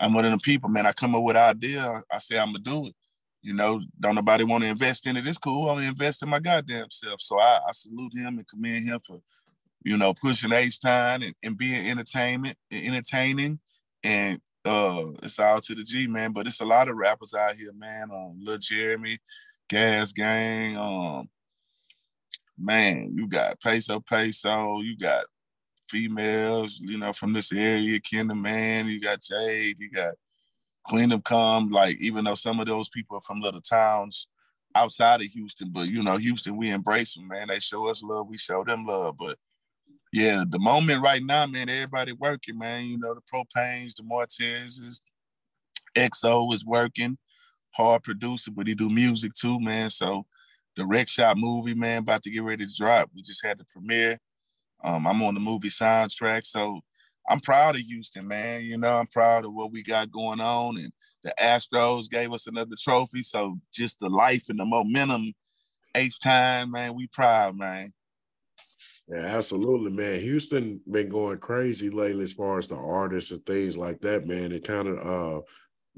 I'm 0.00 0.14
one 0.14 0.24
of 0.24 0.30
the 0.30 0.38
people, 0.38 0.70
man. 0.70 0.86
I 0.86 0.92
come 0.92 1.14
up 1.14 1.24
with 1.24 1.36
idea, 1.36 2.00
I 2.10 2.18
say 2.18 2.38
I'm 2.38 2.52
gonna 2.52 2.60
do 2.60 2.86
it. 2.86 2.94
You 3.42 3.54
know, 3.54 3.80
don't 4.00 4.14
nobody 4.14 4.44
want 4.44 4.64
to 4.64 4.70
invest 4.70 5.06
in 5.06 5.16
it. 5.16 5.26
It's 5.26 5.38
cool. 5.38 5.68
I'm 5.68 5.78
invest 5.82 6.22
in 6.22 6.28
my 6.28 6.40
goddamn 6.40 6.90
self. 6.90 7.20
So 7.20 7.40
I, 7.40 7.58
I 7.68 7.72
salute 7.72 8.12
him 8.16 8.38
and 8.38 8.48
commend 8.48 8.84
him 8.84 9.00
for, 9.06 9.20
you 9.84 9.96
know, 9.96 10.14
pushing 10.14 10.52
H 10.52 10.80
Town 10.80 11.22
and, 11.22 11.34
and 11.44 11.58
being 11.58 11.86
entertainment, 11.88 12.56
entertaining. 12.72 13.58
And 14.04 14.40
uh 14.64 15.04
it's 15.22 15.38
all 15.38 15.60
to 15.60 15.74
the 15.74 15.82
G, 15.82 16.06
man. 16.06 16.32
But 16.32 16.46
it's 16.46 16.60
a 16.60 16.66
lot 16.66 16.88
of 16.88 16.96
rappers 16.96 17.34
out 17.34 17.56
here, 17.56 17.72
man. 17.72 18.08
Um, 18.12 18.38
Lil 18.40 18.58
Jeremy, 18.58 19.18
Gas 19.68 20.12
Gang, 20.12 20.76
um, 20.76 21.28
man, 22.58 23.12
you 23.14 23.28
got 23.28 23.60
Peso 23.60 24.00
Peso, 24.00 24.80
you 24.80 24.96
got 24.96 25.24
females, 25.88 26.80
you 26.80 26.98
know, 26.98 27.12
from 27.12 27.32
this 27.32 27.52
area, 27.52 28.00
Kinder 28.00 28.34
Man, 28.34 28.86
you 28.86 29.00
got 29.00 29.20
Jade, 29.20 29.76
you 29.78 29.90
got 29.90 30.14
Queendom 30.86 31.22
Come, 31.22 31.70
like 31.70 32.00
even 32.00 32.24
though 32.24 32.34
some 32.34 32.60
of 32.60 32.66
those 32.66 32.88
people 32.88 33.16
are 33.18 33.22
from 33.22 33.40
little 33.40 33.60
towns 33.60 34.28
outside 34.74 35.20
of 35.20 35.26
Houston, 35.28 35.70
but 35.72 35.88
you 35.88 36.02
know, 36.02 36.16
Houston, 36.16 36.56
we 36.56 36.70
embrace 36.70 37.14
them, 37.14 37.28
man. 37.28 37.48
They 37.48 37.58
show 37.58 37.88
us 37.88 38.02
love, 38.02 38.28
we 38.28 38.38
show 38.38 38.62
them 38.64 38.86
love. 38.86 39.16
But 39.18 39.36
yeah, 40.12 40.44
the 40.48 40.58
moment 40.58 41.02
right 41.02 41.22
now, 41.22 41.46
man, 41.46 41.68
everybody 41.68 42.12
working, 42.12 42.58
man. 42.58 42.84
You 42.84 42.98
know, 42.98 43.14
the 43.14 43.22
propanes, 43.22 43.94
the 43.94 44.02
Martez's, 44.04 45.00
XO 45.96 46.52
is 46.52 46.64
working, 46.64 47.18
hard 47.70 48.02
producer, 48.02 48.50
but 48.50 48.68
he 48.68 48.74
do 48.74 48.90
music 48.90 49.32
too, 49.34 49.58
man. 49.60 49.90
So 49.90 50.26
the 50.76 50.86
Rec 50.86 51.08
Shop 51.08 51.36
movie, 51.36 51.74
man, 51.74 52.02
about 52.02 52.22
to 52.24 52.30
get 52.30 52.42
ready 52.42 52.66
to 52.66 52.76
drop. 52.76 53.10
We 53.14 53.22
just 53.22 53.44
had 53.44 53.58
the 53.58 53.64
premiere. 53.64 54.18
Um, 54.84 55.06
I'm 55.06 55.22
on 55.22 55.34
the 55.34 55.40
movie 55.40 55.68
soundtrack, 55.68 56.44
so 56.44 56.80
I'm 57.28 57.40
proud 57.40 57.74
of 57.74 57.82
Houston, 57.82 58.26
man. 58.28 58.62
You 58.62 58.78
know, 58.78 58.96
I'm 58.96 59.06
proud 59.06 59.44
of 59.44 59.52
what 59.52 59.72
we 59.72 59.82
got 59.82 60.10
going 60.10 60.40
on, 60.40 60.78
and 60.78 60.92
the 61.22 61.34
Astros 61.40 62.08
gave 62.08 62.32
us 62.32 62.46
another 62.46 62.76
trophy. 62.80 63.22
So 63.22 63.58
just 63.72 63.98
the 63.98 64.08
life 64.08 64.44
and 64.48 64.58
the 64.58 64.64
momentum, 64.64 65.32
H 65.94 66.20
Town, 66.20 66.70
man. 66.70 66.94
We 66.94 67.08
proud, 67.08 67.56
man. 67.56 67.92
Yeah, 69.08 69.24
absolutely, 69.24 69.92
man. 69.92 70.20
Houston 70.20 70.80
been 70.90 71.08
going 71.08 71.38
crazy 71.38 71.90
lately 71.90 72.24
as 72.24 72.32
far 72.32 72.58
as 72.58 72.66
the 72.66 72.76
artists 72.76 73.30
and 73.30 73.44
things 73.46 73.78
like 73.78 74.00
that, 74.00 74.26
man. 74.26 74.52
It 74.52 74.66
kind 74.66 74.88
of 74.88 74.98
uh 74.98 75.42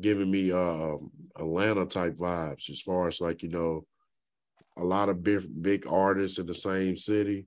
giving 0.00 0.30
me 0.30 0.52
uh 0.52 0.96
Atlanta 1.36 1.86
type 1.86 2.16
vibes 2.16 2.70
as 2.70 2.80
far 2.80 3.08
as 3.08 3.20
like, 3.20 3.42
you 3.42 3.48
know, 3.48 3.86
a 4.76 4.84
lot 4.84 5.08
of 5.08 5.22
big 5.22 5.42
big 5.62 5.86
artists 5.86 6.38
in 6.38 6.46
the 6.46 6.54
same 6.54 6.96
city 6.96 7.46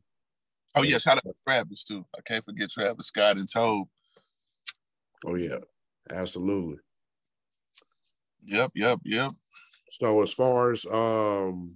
Oh 0.76 0.84
yeah, 0.84 0.98
shout 0.98 1.18
out 1.18 1.24
to 1.24 1.34
Travis 1.46 1.84
too. 1.84 2.06
I 2.16 2.22
can't 2.26 2.46
forget 2.46 2.70
Travis 2.70 3.08
Scott 3.08 3.38
and 3.38 3.48
Tobe. 3.52 3.88
Oh 5.26 5.36
yeah, 5.36 5.58
absolutely. 6.12 6.78
Yep, 8.46 8.72
yep, 8.76 9.00
yep. 9.04 9.32
So 9.92 10.22
as 10.22 10.32
far 10.32 10.72
as 10.72 10.86
um 10.86 11.76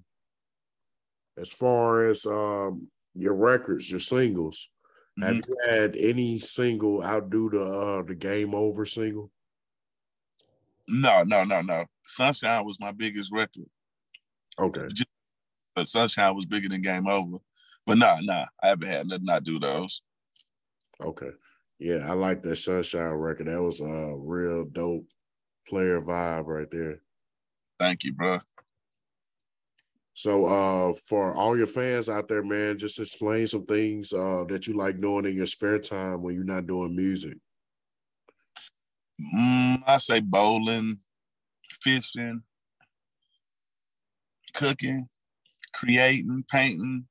as 1.38 1.52
far 1.52 2.08
as 2.08 2.26
um 2.26 2.88
your 3.14 3.34
records, 3.34 3.91
your 3.91 4.00
singles, 4.00 4.70
mm-hmm. 5.20 5.28
have 5.28 5.43
you 5.48 5.58
had 5.70 5.96
any 5.98 6.39
single 6.39 7.04
outdo 7.04 7.50
the 7.50 7.64
uh 7.64 8.02
the 8.04 8.16
game 8.16 8.56
over 8.56 8.86
single? 8.86 9.32
No, 10.88 11.24
no, 11.24 11.43
no, 11.43 11.62
no. 11.62 11.86
Sunshine 12.06 12.64
was 12.64 12.80
my 12.80 12.91
biggest 12.91 13.32
record. 13.34 13.66
Okay. 14.60 14.88
Just, 14.88 15.08
Sunshine 15.91 16.36
was 16.36 16.46
bigger 16.46 16.70
than 16.70 16.82
Game 16.82 17.08
Over. 17.08 17.38
But 17.86 17.98
nah, 18.00 18.18
nah, 18.22 18.46
I 18.62 18.70
haven't 18.70 18.88
had 18.88 19.08
nothing 19.08 19.26
not 19.26 19.44
do 19.44 19.60
those. 19.60 20.02
Okay. 21.04 21.30
Yeah, 21.80 22.10
I 22.10 22.14
like 22.14 22.42
that 22.44 22.58
Sunshine 22.58 23.02
record. 23.02 23.48
That 23.48 23.62
was 23.62 23.82
a 23.82 24.14
real 24.16 24.66
dope 24.66 25.06
player 25.68 26.02
vibe 26.02 26.48
right 26.48 26.70
there. 26.72 27.02
Thank 27.78 28.04
you, 28.06 28.14
bro. 28.14 28.40
So 30.14 30.46
uh 30.46 30.94
for 31.10 31.36
all 31.36 31.58
your 31.58 31.68
fans 31.68 32.08
out 32.08 32.30
there, 32.30 32.44
man, 32.44 32.78
just 32.78 33.00
explain 33.00 33.48
some 33.48 33.66
things 33.66 34.14
uh 34.14 34.46
that 34.48 34.66
you 34.66 34.74
like 34.74 35.02
doing 35.02 35.26
in 35.26 35.36
your 35.36 35.46
spare 35.46 35.80
time 35.80 36.22
when 36.22 36.36
you're 36.36 36.46
not 36.46 36.68
doing 36.68 36.96
music. 36.96 37.38
Mm, 39.36 39.84
I 39.86 39.98
say 39.98 40.22
bowling, 40.22 40.98
fishing, 41.82 42.44
cooking, 44.54 45.08
creating, 45.74 46.46
painting, 46.50 47.06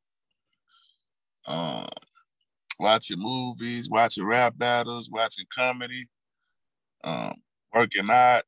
um, 1.47 1.86
watching 2.78 3.18
movies, 3.18 3.88
watching 3.90 4.24
rap 4.24 4.57
battles, 4.57 5.11
watching 5.11 5.47
comedy, 5.55 6.07
um, 7.05 7.34
working 7.72 8.09
out, 8.11 8.42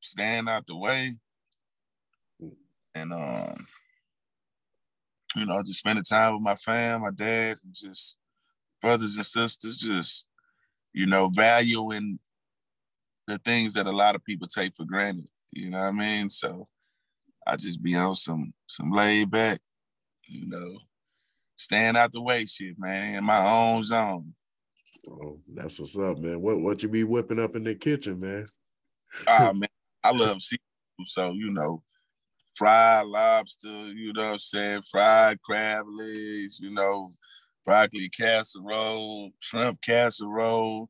staying 0.00 0.48
out 0.48 0.66
the 0.66 0.76
way, 0.76 1.14
and 2.94 3.12
um, 3.12 3.66
you 5.36 5.46
know, 5.46 5.62
just 5.62 5.78
spending 5.80 6.04
time 6.04 6.34
with 6.34 6.42
my 6.42 6.56
fam, 6.56 7.02
my 7.02 7.10
dad, 7.10 7.56
and 7.64 7.74
just 7.74 8.18
brothers 8.80 9.16
and 9.16 9.26
sisters, 9.26 9.76
just 9.76 10.28
you 10.92 11.06
know, 11.06 11.30
valuing 11.34 12.18
the 13.26 13.38
things 13.38 13.74
that 13.74 13.86
a 13.86 13.92
lot 13.92 14.16
of 14.16 14.24
people 14.24 14.48
take 14.48 14.74
for 14.74 14.84
granted. 14.84 15.28
You 15.52 15.70
know 15.70 15.80
what 15.80 15.86
I 15.86 15.92
mean? 15.92 16.28
So 16.28 16.66
I 17.46 17.56
just 17.56 17.82
be 17.82 17.94
on 17.96 18.14
some 18.14 18.52
some 18.66 18.92
laid 18.92 19.30
back, 19.30 19.60
you 20.26 20.46
know, 20.48 20.78
staying 21.56 21.96
out 21.96 22.12
the 22.12 22.22
way 22.22 22.44
shit, 22.46 22.78
man, 22.78 23.14
in 23.14 23.24
my 23.24 23.44
own 23.46 23.82
zone. 23.84 24.34
Oh, 25.08 25.38
that's 25.54 25.78
what's 25.78 25.96
up, 25.96 26.18
man. 26.18 26.40
What 26.40 26.60
what 26.60 26.82
you 26.82 26.88
be 26.88 27.04
whipping 27.04 27.40
up 27.40 27.56
in 27.56 27.64
the 27.64 27.74
kitchen, 27.74 28.20
man? 28.20 28.46
Ah 29.26 29.52
man, 29.54 29.68
I 30.04 30.12
love 30.12 30.42
seafood, 30.42 30.60
so 31.04 31.32
you 31.32 31.50
know, 31.50 31.82
fried 32.54 33.06
lobster, 33.06 33.68
you 33.68 34.12
know 34.12 34.24
what 34.24 34.32
I'm 34.32 34.38
saying, 34.38 34.82
fried 34.90 35.40
crab 35.42 35.86
legs, 35.88 36.60
you 36.60 36.70
know, 36.70 37.10
broccoli 37.64 38.08
casserole, 38.08 39.30
shrimp 39.40 39.80
casserole, 39.82 40.88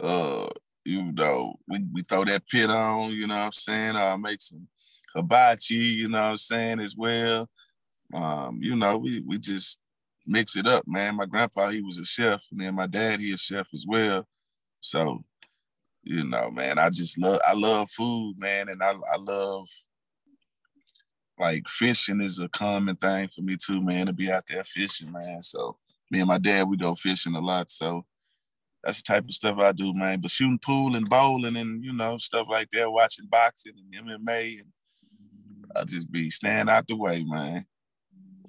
uh, 0.00 0.48
you 0.84 1.12
know, 1.12 1.54
we, 1.68 1.80
we 1.92 2.02
throw 2.02 2.24
that 2.24 2.46
pit 2.48 2.70
on, 2.70 3.10
you 3.10 3.26
know 3.26 3.34
what 3.34 3.46
I'm 3.46 3.52
saying? 3.52 3.96
I 3.96 4.16
make 4.16 4.40
some 4.40 4.68
hibachi, 5.16 5.74
you 5.74 6.08
know 6.08 6.22
what 6.22 6.30
I'm 6.32 6.36
saying, 6.38 6.80
as 6.80 6.96
well. 6.96 7.48
Um, 8.14 8.58
you 8.62 8.76
know, 8.76 8.98
we 8.98 9.20
we 9.26 9.38
just 9.38 9.80
mix 10.26 10.56
it 10.56 10.66
up, 10.66 10.84
man. 10.86 11.16
My 11.16 11.26
grandpa, 11.26 11.68
he 11.70 11.82
was 11.82 11.98
a 11.98 12.04
chef, 12.04 12.44
and 12.52 12.60
then 12.60 12.74
my 12.74 12.86
dad, 12.86 13.20
he 13.20 13.32
a 13.32 13.36
chef 13.36 13.66
as 13.74 13.84
well. 13.88 14.26
So 14.80 15.24
you 16.04 16.24
know, 16.24 16.50
man, 16.50 16.78
I 16.78 16.90
just 16.90 17.18
love 17.18 17.40
I 17.46 17.54
love 17.54 17.90
food, 17.90 18.36
man, 18.38 18.68
and 18.68 18.82
I 18.82 18.92
I 19.12 19.16
love 19.18 19.68
like 21.38 21.68
fishing 21.68 22.20
is 22.20 22.38
a 22.38 22.48
common 22.48 22.96
thing 22.96 23.28
for 23.28 23.42
me 23.42 23.56
too, 23.56 23.82
man, 23.82 24.06
to 24.06 24.12
be 24.12 24.30
out 24.30 24.44
there 24.48 24.64
fishing, 24.64 25.12
man. 25.12 25.42
So 25.42 25.76
me 26.10 26.20
and 26.20 26.28
my 26.28 26.38
dad, 26.38 26.68
we 26.68 26.76
go 26.76 26.94
fishing 26.94 27.34
a 27.34 27.40
lot. 27.40 27.70
So 27.70 28.04
that's 28.82 29.02
the 29.02 29.12
type 29.12 29.24
of 29.24 29.34
stuff 29.34 29.58
I 29.58 29.72
do, 29.72 29.92
man. 29.94 30.20
But 30.20 30.30
shooting 30.30 30.60
pool 30.64 30.96
and 30.96 31.08
bowling 31.08 31.56
and 31.56 31.84
you 31.84 31.92
know, 31.92 32.18
stuff 32.18 32.46
like 32.48 32.70
that, 32.70 32.90
watching 32.90 33.26
boxing 33.26 33.74
and 33.92 34.08
MMA 34.08 34.60
and 34.60 34.68
I'll 35.74 35.84
just 35.84 36.10
be 36.10 36.30
staying 36.30 36.68
out 36.68 36.86
the 36.86 36.96
way, 36.96 37.24
man. 37.24 37.66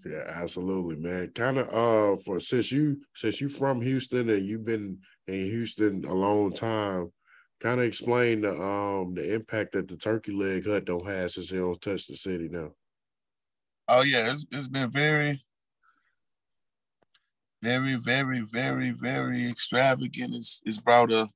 Yeah, 0.05 0.23
absolutely, 0.27 0.95
man. 0.95 1.31
Kind 1.33 1.57
of 1.57 1.67
uh 1.67 2.21
for 2.23 2.39
since 2.39 2.71
you 2.71 3.01
since 3.15 3.41
you 3.41 3.49
from 3.49 3.81
Houston 3.81 4.29
and 4.29 4.45
you've 4.45 4.65
been 4.65 4.99
in 5.27 5.45
Houston 5.45 6.05
a 6.05 6.13
long 6.13 6.53
time, 6.53 7.11
kind 7.59 7.79
of 7.79 7.85
explain 7.85 8.41
the 8.41 8.51
um 8.51 9.15
the 9.15 9.33
impact 9.33 9.73
that 9.73 9.87
the 9.87 9.97
turkey 9.97 10.31
leg 10.31 10.65
hut 10.65 10.85
don't 10.85 11.07
have 11.07 11.31
since 11.31 11.49
they 11.49 11.57
don't 11.57 11.81
touch 11.81 12.07
the 12.07 12.15
city 12.15 12.47
now. 12.47 12.71
Oh 13.87 14.01
yeah, 14.01 14.31
it's 14.31 14.45
it's 14.51 14.67
been 14.67 14.91
very, 14.91 15.41
very, 17.61 17.95
very, 17.95 18.41
very, 18.41 18.91
very 18.91 19.49
extravagant. 19.49 20.35
It's 20.35 20.61
it's 20.65 20.77
brought 20.77 21.11
a 21.11 21.27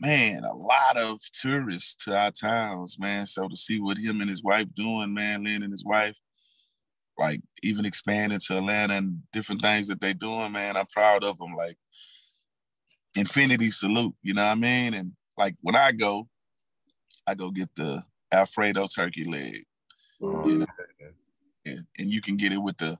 man, 0.00 0.42
a 0.44 0.54
lot 0.54 0.96
of 0.96 1.20
tourists 1.32 1.94
to 2.04 2.16
our 2.16 2.30
towns, 2.30 2.98
man. 2.98 3.26
So 3.26 3.48
to 3.48 3.56
see 3.56 3.80
what 3.80 3.98
him 3.98 4.20
and 4.20 4.30
his 4.30 4.42
wife 4.42 4.66
doing, 4.74 5.12
man, 5.12 5.44
Lynn 5.44 5.62
and 5.62 5.72
his 5.72 5.84
wife, 5.84 6.16
like 7.18 7.40
even 7.62 7.84
expanding 7.84 8.38
to 8.38 8.58
Atlanta 8.58 8.94
and 8.94 9.22
different 9.32 9.60
things 9.60 9.88
that 9.88 10.00
they 10.00 10.14
doing, 10.14 10.52
man, 10.52 10.76
I'm 10.76 10.86
proud 10.86 11.22
of 11.22 11.38
them. 11.38 11.54
Like 11.54 11.76
infinity 13.14 13.70
salute, 13.70 14.14
you 14.22 14.32
know 14.32 14.44
what 14.44 14.52
I 14.52 14.54
mean? 14.54 14.94
And 14.94 15.12
like 15.36 15.54
when 15.60 15.76
I 15.76 15.92
go, 15.92 16.28
I 17.26 17.34
go 17.34 17.50
get 17.50 17.68
the 17.74 18.02
Alfredo 18.32 18.86
turkey 18.86 19.24
leg. 19.24 19.64
Oh, 20.22 20.46
you 20.48 20.58
know? 20.58 20.66
and, 21.66 21.86
and 21.98 22.10
you 22.10 22.22
can 22.22 22.36
get 22.36 22.52
it 22.52 22.62
with 22.62 22.78
the 22.78 22.98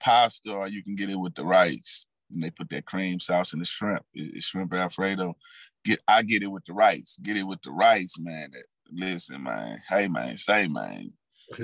pasta 0.00 0.52
or 0.52 0.68
you 0.68 0.82
can 0.82 0.94
get 0.94 1.10
it 1.10 1.18
with 1.18 1.34
the 1.34 1.44
rice. 1.44 2.06
And 2.32 2.42
they 2.42 2.50
put 2.50 2.70
that 2.70 2.86
cream 2.86 3.20
sauce 3.20 3.52
and 3.52 3.60
the 3.60 3.66
shrimp. 3.66 4.04
It's 4.14 4.46
shrimp 4.46 4.72
Alfredo 4.72 5.36
get 5.84 6.00
I 6.08 6.22
get 6.22 6.42
it 6.42 6.50
with 6.50 6.64
the 6.64 6.72
rice. 6.72 7.18
Get 7.22 7.36
it 7.36 7.46
with 7.46 7.62
the 7.62 7.70
rice, 7.70 8.16
man. 8.18 8.50
Listen, 8.92 9.42
man. 9.42 9.80
Hey, 9.88 10.08
man. 10.08 10.36
Say, 10.36 10.66
man. 10.66 11.10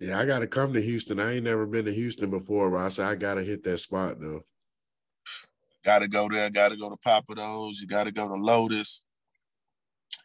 yeah, 0.00 0.18
I 0.18 0.26
gotta 0.26 0.46
come 0.46 0.72
to 0.72 0.82
Houston. 0.82 1.20
I 1.20 1.34
ain't 1.34 1.44
never 1.44 1.66
been 1.66 1.84
to 1.86 1.94
Houston 1.94 2.30
before, 2.30 2.70
but 2.70 2.78
I 2.78 2.88
said 2.90 3.06
I 3.06 3.14
gotta 3.14 3.42
hit 3.42 3.64
that 3.64 3.78
spot 3.78 4.20
though. 4.20 4.42
Gotta 5.84 6.08
go 6.08 6.28
there. 6.28 6.50
Gotta 6.50 6.76
go 6.76 6.90
to 6.90 6.96
Pappadeaux. 6.96 7.72
You 7.80 7.86
gotta 7.86 8.12
go 8.12 8.28
to 8.28 8.34
Lotus. 8.34 9.04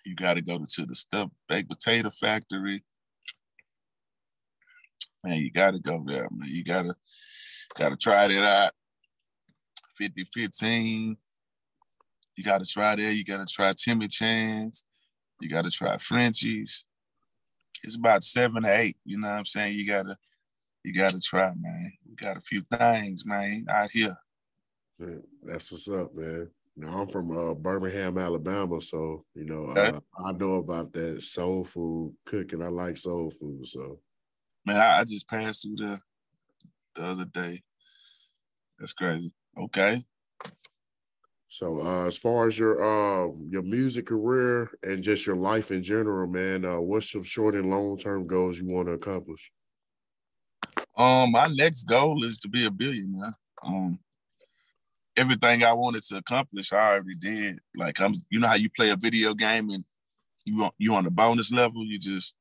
You 0.05 0.15
gotta 0.15 0.41
go 0.41 0.57
to 0.57 0.85
the 0.85 0.95
stuff 0.95 1.29
baked 1.47 1.69
potato 1.69 2.09
factory. 2.09 2.83
Man, 5.23 5.37
you 5.37 5.51
gotta 5.51 5.79
go 5.79 6.03
there, 6.05 6.27
man. 6.31 6.49
You 6.49 6.63
gotta 6.63 6.95
gotta 7.77 7.95
try 7.95 8.25
it 8.25 8.43
out. 8.43 8.71
50 9.97 10.25
15 10.25 11.17
you 12.35 12.43
got 12.43 12.61
to 12.61 12.67
try 12.67 12.95
there. 12.95 13.11
You 13.11 13.23
got 13.23 13.45
to 13.45 13.53
try 13.53 13.73
Timmy 13.77 14.07
Chan's. 14.07 14.85
You 15.41 15.49
got 15.49 15.65
to 15.65 15.71
try 15.71 15.97
Frenchie's. 15.97 16.85
It's 17.83 17.95
about 17.95 18.23
seven 18.23 18.63
to 18.63 18.79
eight. 18.79 18.97
You 19.05 19.19
know 19.19 19.27
what 19.27 19.39
I'm 19.39 19.45
saying? 19.45 19.75
You 19.75 19.85
gotta, 19.85 20.17
you 20.83 20.93
gotta 20.93 21.19
try, 21.19 21.51
man. 21.55 21.93
We 22.07 22.15
got 22.15 22.37
a 22.37 22.41
few 22.41 22.63
things, 22.71 23.25
man, 23.25 23.65
out 23.69 23.91
here. 23.91 24.15
Man, 24.97 25.21
that's 25.43 25.71
what's 25.71 25.87
up, 25.87 26.15
man. 26.15 26.49
You 26.75 26.83
know, 26.83 26.89
I'm 26.89 27.07
from 27.07 27.37
uh, 27.37 27.53
Birmingham, 27.53 28.17
Alabama, 28.17 28.81
so 28.81 29.23
you 29.35 29.45
know 29.45 29.71
okay. 29.71 29.87
uh, 29.87 29.99
I 30.25 30.31
know 30.31 30.55
about 30.55 30.93
that 30.93 31.21
soul 31.21 31.63
food 31.63 32.15
cooking. 32.25 32.61
I 32.61 32.69
like 32.69 32.97
soul 32.97 33.29
food, 33.29 33.67
so. 33.67 33.99
Man, 34.65 34.77
I, 34.77 34.99
I 34.99 35.03
just 35.03 35.29
passed 35.29 35.61
through 35.61 35.75
the 35.75 35.99
the 36.95 37.03
other 37.03 37.25
day. 37.25 37.61
That's 38.79 38.93
crazy. 38.93 39.31
Okay. 39.57 40.03
So 41.55 41.79
uh, 41.79 42.05
as 42.05 42.17
far 42.17 42.47
as 42.47 42.59
your 42.59 42.83
uh, 42.83 43.31
your 43.49 43.61
music 43.61 44.07
career 44.07 44.69
and 44.83 45.01
just 45.01 45.25
your 45.25 45.37
life 45.37 45.71
in 45.71 45.83
general, 45.83 46.27
man, 46.27 46.65
uh, 46.65 46.81
what's 46.81 47.09
some 47.09 47.23
short 47.23 47.55
and 47.55 47.69
long 47.69 47.97
term 47.97 48.27
goals 48.27 48.59
you 48.59 48.67
want 48.67 48.89
to 48.89 48.91
accomplish? 48.91 49.53
Um, 50.97 51.31
my 51.31 51.47
next 51.47 51.85
goal 51.85 52.25
is 52.25 52.39
to 52.39 52.49
be 52.49 52.65
a 52.65 52.69
billionaire. 52.69 53.33
Um, 53.63 53.97
everything 55.15 55.63
I 55.63 55.71
wanted 55.71 56.03
to 56.03 56.17
accomplish, 56.17 56.73
I 56.73 56.95
already 56.95 57.15
did. 57.15 57.59
Like 57.77 58.01
I'm, 58.01 58.15
you 58.29 58.41
know 58.41 58.49
how 58.49 58.55
you 58.55 58.69
play 58.69 58.89
a 58.89 58.97
video 58.97 59.33
game 59.33 59.69
and 59.69 59.85
you 60.43 60.57
want 60.57 60.73
you 60.77 60.93
on 60.93 61.05
the 61.05 61.11
bonus 61.11 61.53
level, 61.53 61.85
you 61.85 61.97
just, 61.97 62.35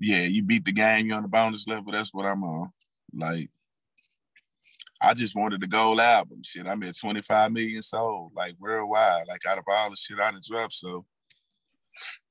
yeah, 0.00 0.22
you 0.22 0.42
beat 0.42 0.64
the 0.64 0.72
game, 0.72 1.06
you're 1.06 1.16
on 1.16 1.22
the 1.22 1.28
bonus 1.28 1.68
level. 1.68 1.92
That's 1.92 2.12
what 2.12 2.26
I'm 2.26 2.42
on. 2.42 2.72
Like 3.14 3.48
I 5.00 5.14
just 5.14 5.36
wanted 5.36 5.60
the 5.60 5.68
gold 5.68 6.00
album. 6.00 6.42
Shit, 6.44 6.66
I'm 6.66 6.82
at 6.82 6.96
25 6.96 7.52
million 7.52 7.82
sold, 7.82 8.32
like 8.34 8.54
worldwide, 8.58 9.28
like 9.28 9.46
out 9.46 9.58
of 9.58 9.64
all 9.68 9.90
the 9.90 9.96
shit 9.96 10.18
I 10.18 10.32
done 10.32 10.40
dropped. 10.44 10.74
So, 10.74 11.04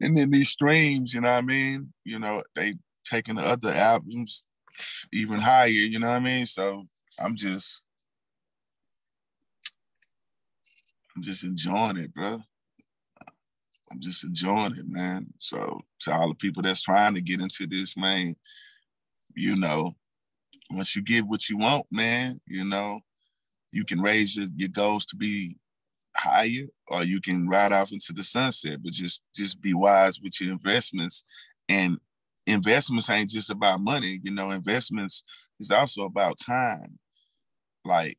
and 0.02 0.18
then 0.18 0.32
these 0.32 0.50
streams, 0.50 1.14
you 1.14 1.22
know 1.22 1.30
what 1.30 1.38
I 1.38 1.42
mean? 1.42 1.94
You 2.04 2.20
know, 2.20 2.44
they 2.56 2.76
taking 3.06 3.36
the 3.36 3.42
other 3.42 3.72
albums 3.72 4.48
even 5.14 5.40
higher, 5.40 5.68
you 5.68 6.00
know 6.00 6.10
what 6.10 6.18
I 6.18 6.20
mean? 6.20 6.46
So 6.46 6.84
I'm 7.20 7.36
just, 7.36 7.84
I'm 11.16 11.24
just 11.24 11.44
enjoying 11.44 11.98
it, 11.98 12.14
bro. 12.14 12.42
I'm 13.90 14.00
just 14.00 14.26
enjoying 14.26 14.76
it, 14.76 14.88
man. 14.88 15.28
So 15.40 15.80
to 16.02 16.14
all 16.14 16.28
the 16.28 16.36
people 16.36 16.62
that's 16.62 16.82
trying 16.82 17.16
to 17.16 17.22
get 17.22 17.40
into 17.40 17.66
this, 17.66 17.96
man, 17.96 18.36
you 19.34 19.56
know, 19.56 19.96
once 20.72 20.96
you 20.96 21.02
get 21.02 21.26
what 21.26 21.50
you 21.50 21.58
want, 21.58 21.86
man, 21.92 22.38
you 22.46 22.64
know, 22.64 23.00
you 23.72 23.86
can 23.86 24.02
raise 24.02 24.36
your, 24.36 24.48
your 24.56 24.70
goals 24.70 25.06
to 25.08 25.16
be 25.16 25.56
higher 26.16 26.66
or 26.88 27.04
you 27.04 27.22
can 27.22 27.48
ride 27.48 27.72
off 27.72 27.92
into 27.92 28.14
the 28.14 28.24
sunset, 28.24 28.80
but 28.84 28.92
just 28.92 29.22
just 29.36 29.62
be 29.62 29.74
wise 29.74 30.20
with 30.22 30.40
your 30.42 30.52
investments. 30.52 31.24
And 31.70 32.00
investments 32.48 33.10
ain't 33.10 33.30
just 33.30 33.50
about 33.50 33.82
money, 33.82 34.20
you 34.24 34.32
know, 34.32 34.52
investments 34.52 35.24
is 35.60 35.72
also 35.72 36.06
about 36.06 36.38
time. 36.38 36.98
Like 37.86 38.18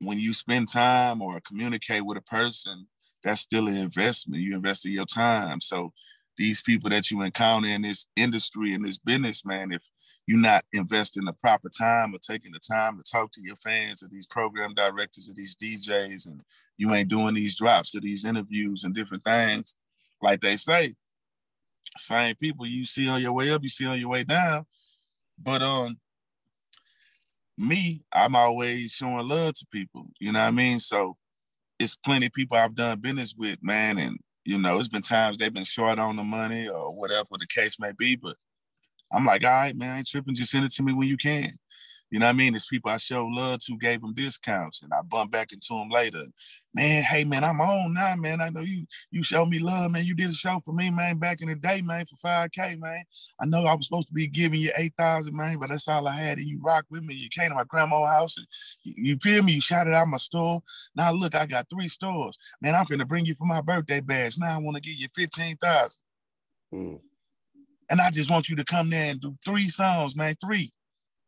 when 0.00 0.18
you 0.18 0.32
spend 0.32 0.68
time 0.68 1.22
or 1.22 1.40
communicate 1.40 2.04
with 2.04 2.18
a 2.18 2.22
person, 2.22 2.86
that's 3.24 3.40
still 3.40 3.66
an 3.66 3.76
investment. 3.76 4.42
You 4.42 4.54
invest 4.54 4.86
in 4.86 4.92
your 4.92 5.06
time. 5.06 5.60
So 5.60 5.92
these 6.36 6.60
people 6.60 6.90
that 6.90 7.10
you 7.10 7.22
encounter 7.22 7.68
in 7.68 7.82
this 7.82 8.08
industry 8.16 8.74
in 8.74 8.82
this 8.82 8.98
business, 8.98 9.44
man, 9.44 9.72
if 9.72 9.82
you're 10.26 10.38
not 10.38 10.64
investing 10.72 11.24
the 11.24 11.32
proper 11.34 11.68
time 11.68 12.14
or 12.14 12.18
taking 12.18 12.52
the 12.52 12.58
time 12.58 12.98
to 12.98 13.10
talk 13.10 13.30
to 13.32 13.42
your 13.42 13.56
fans 13.56 14.02
or 14.02 14.08
these 14.08 14.26
program 14.26 14.74
directors 14.74 15.28
or 15.28 15.34
these 15.34 15.56
DJs, 15.56 16.26
and 16.26 16.40
you 16.76 16.92
ain't 16.92 17.08
doing 17.08 17.34
these 17.34 17.56
drops 17.56 17.94
or 17.94 18.00
these 18.00 18.24
interviews 18.24 18.84
and 18.84 18.94
different 18.94 19.24
things, 19.24 19.76
like 20.20 20.40
they 20.40 20.56
say, 20.56 20.94
same 21.96 22.34
people 22.36 22.66
you 22.66 22.84
see 22.84 23.08
on 23.08 23.20
your 23.20 23.32
way 23.32 23.52
up, 23.52 23.62
you 23.62 23.68
see 23.68 23.86
on 23.86 24.00
your 24.00 24.08
way 24.08 24.24
down. 24.24 24.66
But 25.40 25.62
um, 25.62 25.96
me, 27.56 28.02
I'm 28.12 28.34
always 28.34 28.92
showing 28.92 29.28
love 29.28 29.54
to 29.54 29.66
people. 29.72 30.06
You 30.18 30.32
know 30.32 30.40
what 30.40 30.48
I 30.48 30.50
mean? 30.50 30.80
So 30.80 31.16
it's 31.78 31.96
plenty 31.96 32.26
of 32.26 32.32
people 32.32 32.56
I've 32.56 32.74
done 32.74 33.00
business 33.00 33.34
with, 33.36 33.58
man, 33.62 33.98
and 33.98 34.18
you 34.44 34.58
know, 34.58 34.78
it's 34.78 34.88
been 34.88 35.02
times 35.02 35.38
they've 35.38 35.52
been 35.52 35.64
short 35.64 35.98
on 35.98 36.16
the 36.16 36.22
money 36.22 36.68
or 36.68 36.94
whatever 36.94 37.28
the 37.38 37.46
case 37.46 37.80
may 37.80 37.92
be, 37.98 38.16
but 38.16 38.36
I'm 39.12 39.24
like, 39.24 39.44
all 39.44 39.50
right, 39.50 39.76
man, 39.76 39.94
I 39.94 39.98
ain't 39.98 40.06
tripping. 40.06 40.34
Just 40.34 40.50
send 40.50 40.64
it 40.64 40.72
to 40.72 40.82
me 40.82 40.92
when 40.92 41.08
you 41.08 41.16
can. 41.16 41.52
You 42.10 42.20
know 42.20 42.26
what 42.26 42.30
I 42.30 42.34
mean? 42.34 42.52
There's 42.52 42.66
people 42.66 42.90
I 42.90 42.98
show 42.98 43.26
love 43.26 43.58
to, 43.64 43.76
gave 43.78 44.00
them 44.00 44.14
discounts, 44.14 44.82
and 44.82 44.92
I 44.92 45.02
bump 45.02 45.32
back 45.32 45.52
into 45.52 45.70
them 45.70 45.88
later. 45.90 46.24
Man, 46.72 47.02
hey 47.02 47.24
man, 47.24 47.42
I'm 47.42 47.60
on 47.60 47.94
now, 47.94 48.14
man. 48.16 48.40
I 48.40 48.48
know 48.50 48.60
you 48.60 48.86
you 49.10 49.24
show 49.24 49.44
me 49.44 49.58
love, 49.58 49.90
man. 49.90 50.04
You 50.04 50.14
did 50.14 50.30
a 50.30 50.32
show 50.32 50.60
for 50.64 50.72
me, 50.72 50.90
man, 50.90 51.18
back 51.18 51.40
in 51.40 51.48
the 51.48 51.56
day, 51.56 51.82
man, 51.82 52.06
for 52.06 52.16
5K, 52.16 52.78
man. 52.78 53.02
I 53.40 53.46
know 53.46 53.64
I 53.64 53.74
was 53.74 53.86
supposed 53.86 54.06
to 54.08 54.14
be 54.14 54.28
giving 54.28 54.60
you 54.60 54.70
8,000, 54.76 55.34
man, 55.34 55.58
but 55.58 55.70
that's 55.70 55.88
all 55.88 56.06
I 56.06 56.14
had. 56.14 56.38
And 56.38 56.46
you 56.46 56.60
rock 56.64 56.84
with 56.90 57.02
me. 57.02 57.14
You 57.14 57.28
came 57.28 57.48
to 57.48 57.56
my 57.56 57.64
grandma's 57.64 58.08
house 58.08 58.36
and 58.36 58.46
you, 58.84 58.94
you 58.96 59.18
feel 59.20 59.42
me? 59.42 59.54
You 59.54 59.60
shouted 59.60 59.94
out 59.94 60.06
my 60.06 60.16
store. 60.16 60.62
Now 60.94 61.10
look, 61.12 61.34
I 61.34 61.46
got 61.46 61.68
three 61.68 61.88
stores. 61.88 62.38
Man, 62.62 62.76
I'm 62.76 62.84
gonna 62.84 63.04
bring 63.04 63.26
you 63.26 63.34
for 63.34 63.46
my 63.46 63.62
birthday 63.62 64.00
bash. 64.00 64.38
Now 64.38 64.54
I 64.54 64.58
want 64.58 64.76
to 64.76 64.82
give 64.82 64.94
you 64.94 65.08
15,000. 65.16 66.02
Mm. 66.72 67.00
And 67.90 68.00
I 68.00 68.10
just 68.10 68.30
want 68.30 68.48
you 68.48 68.56
to 68.56 68.64
come 68.64 68.90
there 68.90 69.10
and 69.10 69.20
do 69.20 69.36
three 69.44 69.68
songs, 69.68 70.16
man, 70.16 70.34
three. 70.44 70.72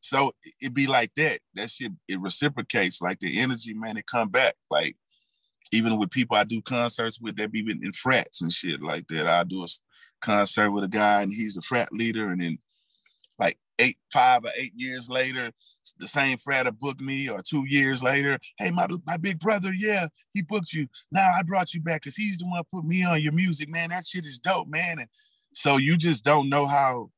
So 0.00 0.32
it 0.61 0.74
be 0.74 0.86
like 0.86 1.12
that. 1.16 1.40
That 1.54 1.70
shit, 1.70 1.92
it 2.09 2.20
reciprocates. 2.20 3.02
Like 3.02 3.18
the 3.20 3.40
energy, 3.40 3.74
man, 3.74 3.96
it 3.96 4.06
come 4.06 4.28
back. 4.28 4.54
Like 4.70 4.96
even 5.72 5.98
with 5.98 6.11
people 6.11 6.36
I 6.36 6.44
do 6.44 6.62
concerts 6.62 7.20
with, 7.20 7.36
they 7.36 7.46
be 7.46 7.61
in 7.61 7.92
frats 7.92 8.42
and 8.42 8.52
shit 8.52 8.80
like 8.80 9.06
that. 9.09 9.26
I 9.26 9.44
do 9.44 9.62
a 9.62 9.66
concert 10.20 10.70
with 10.70 10.84
a 10.84 10.88
guy 10.88 11.22
and 11.22 11.32
he's 11.32 11.56
a 11.56 11.62
frat 11.62 11.92
leader, 11.92 12.30
and 12.30 12.40
then 12.40 12.59
like 13.38 13.59
eight, 13.78 13.96
five 14.12 14.44
or 14.44 14.50
eight 14.59 14.72
years 14.74 15.09
later, 15.09 15.50
the 15.98 16.06
same 16.06 16.38
frat 16.38 16.66
booked 16.78 17.00
me, 17.00 17.28
or 17.28 17.40
two 17.42 17.64
years 17.66 18.02
later, 18.02 18.38
hey, 18.59 18.70
my 18.70 18.86
my 19.06 19.16
big 19.16 19.38
brother, 19.38 19.72
yeah, 19.76 20.06
he 20.32 20.42
booked 20.42 20.72
you. 20.72 20.86
Now 21.12 21.28
I 21.38 21.42
brought 21.42 21.74
you 21.74 21.82
back 21.82 22.02
because 22.02 22.16
he's 22.16 22.38
the 22.38 22.46
one 22.46 22.62
put 22.72 22.84
me 22.84 23.04
on 23.04 23.20
your 23.20 23.32
music, 23.32 23.68
man. 23.68 23.90
That 23.90 24.06
shit 24.06 24.26
is 24.26 24.38
dope, 24.38 24.68
man. 24.68 25.00
And 25.00 25.09
so 25.53 25.76
you 25.76 25.96
just 25.96 26.24
don't 26.24 26.49
know 26.49 26.66
how, 26.66 27.11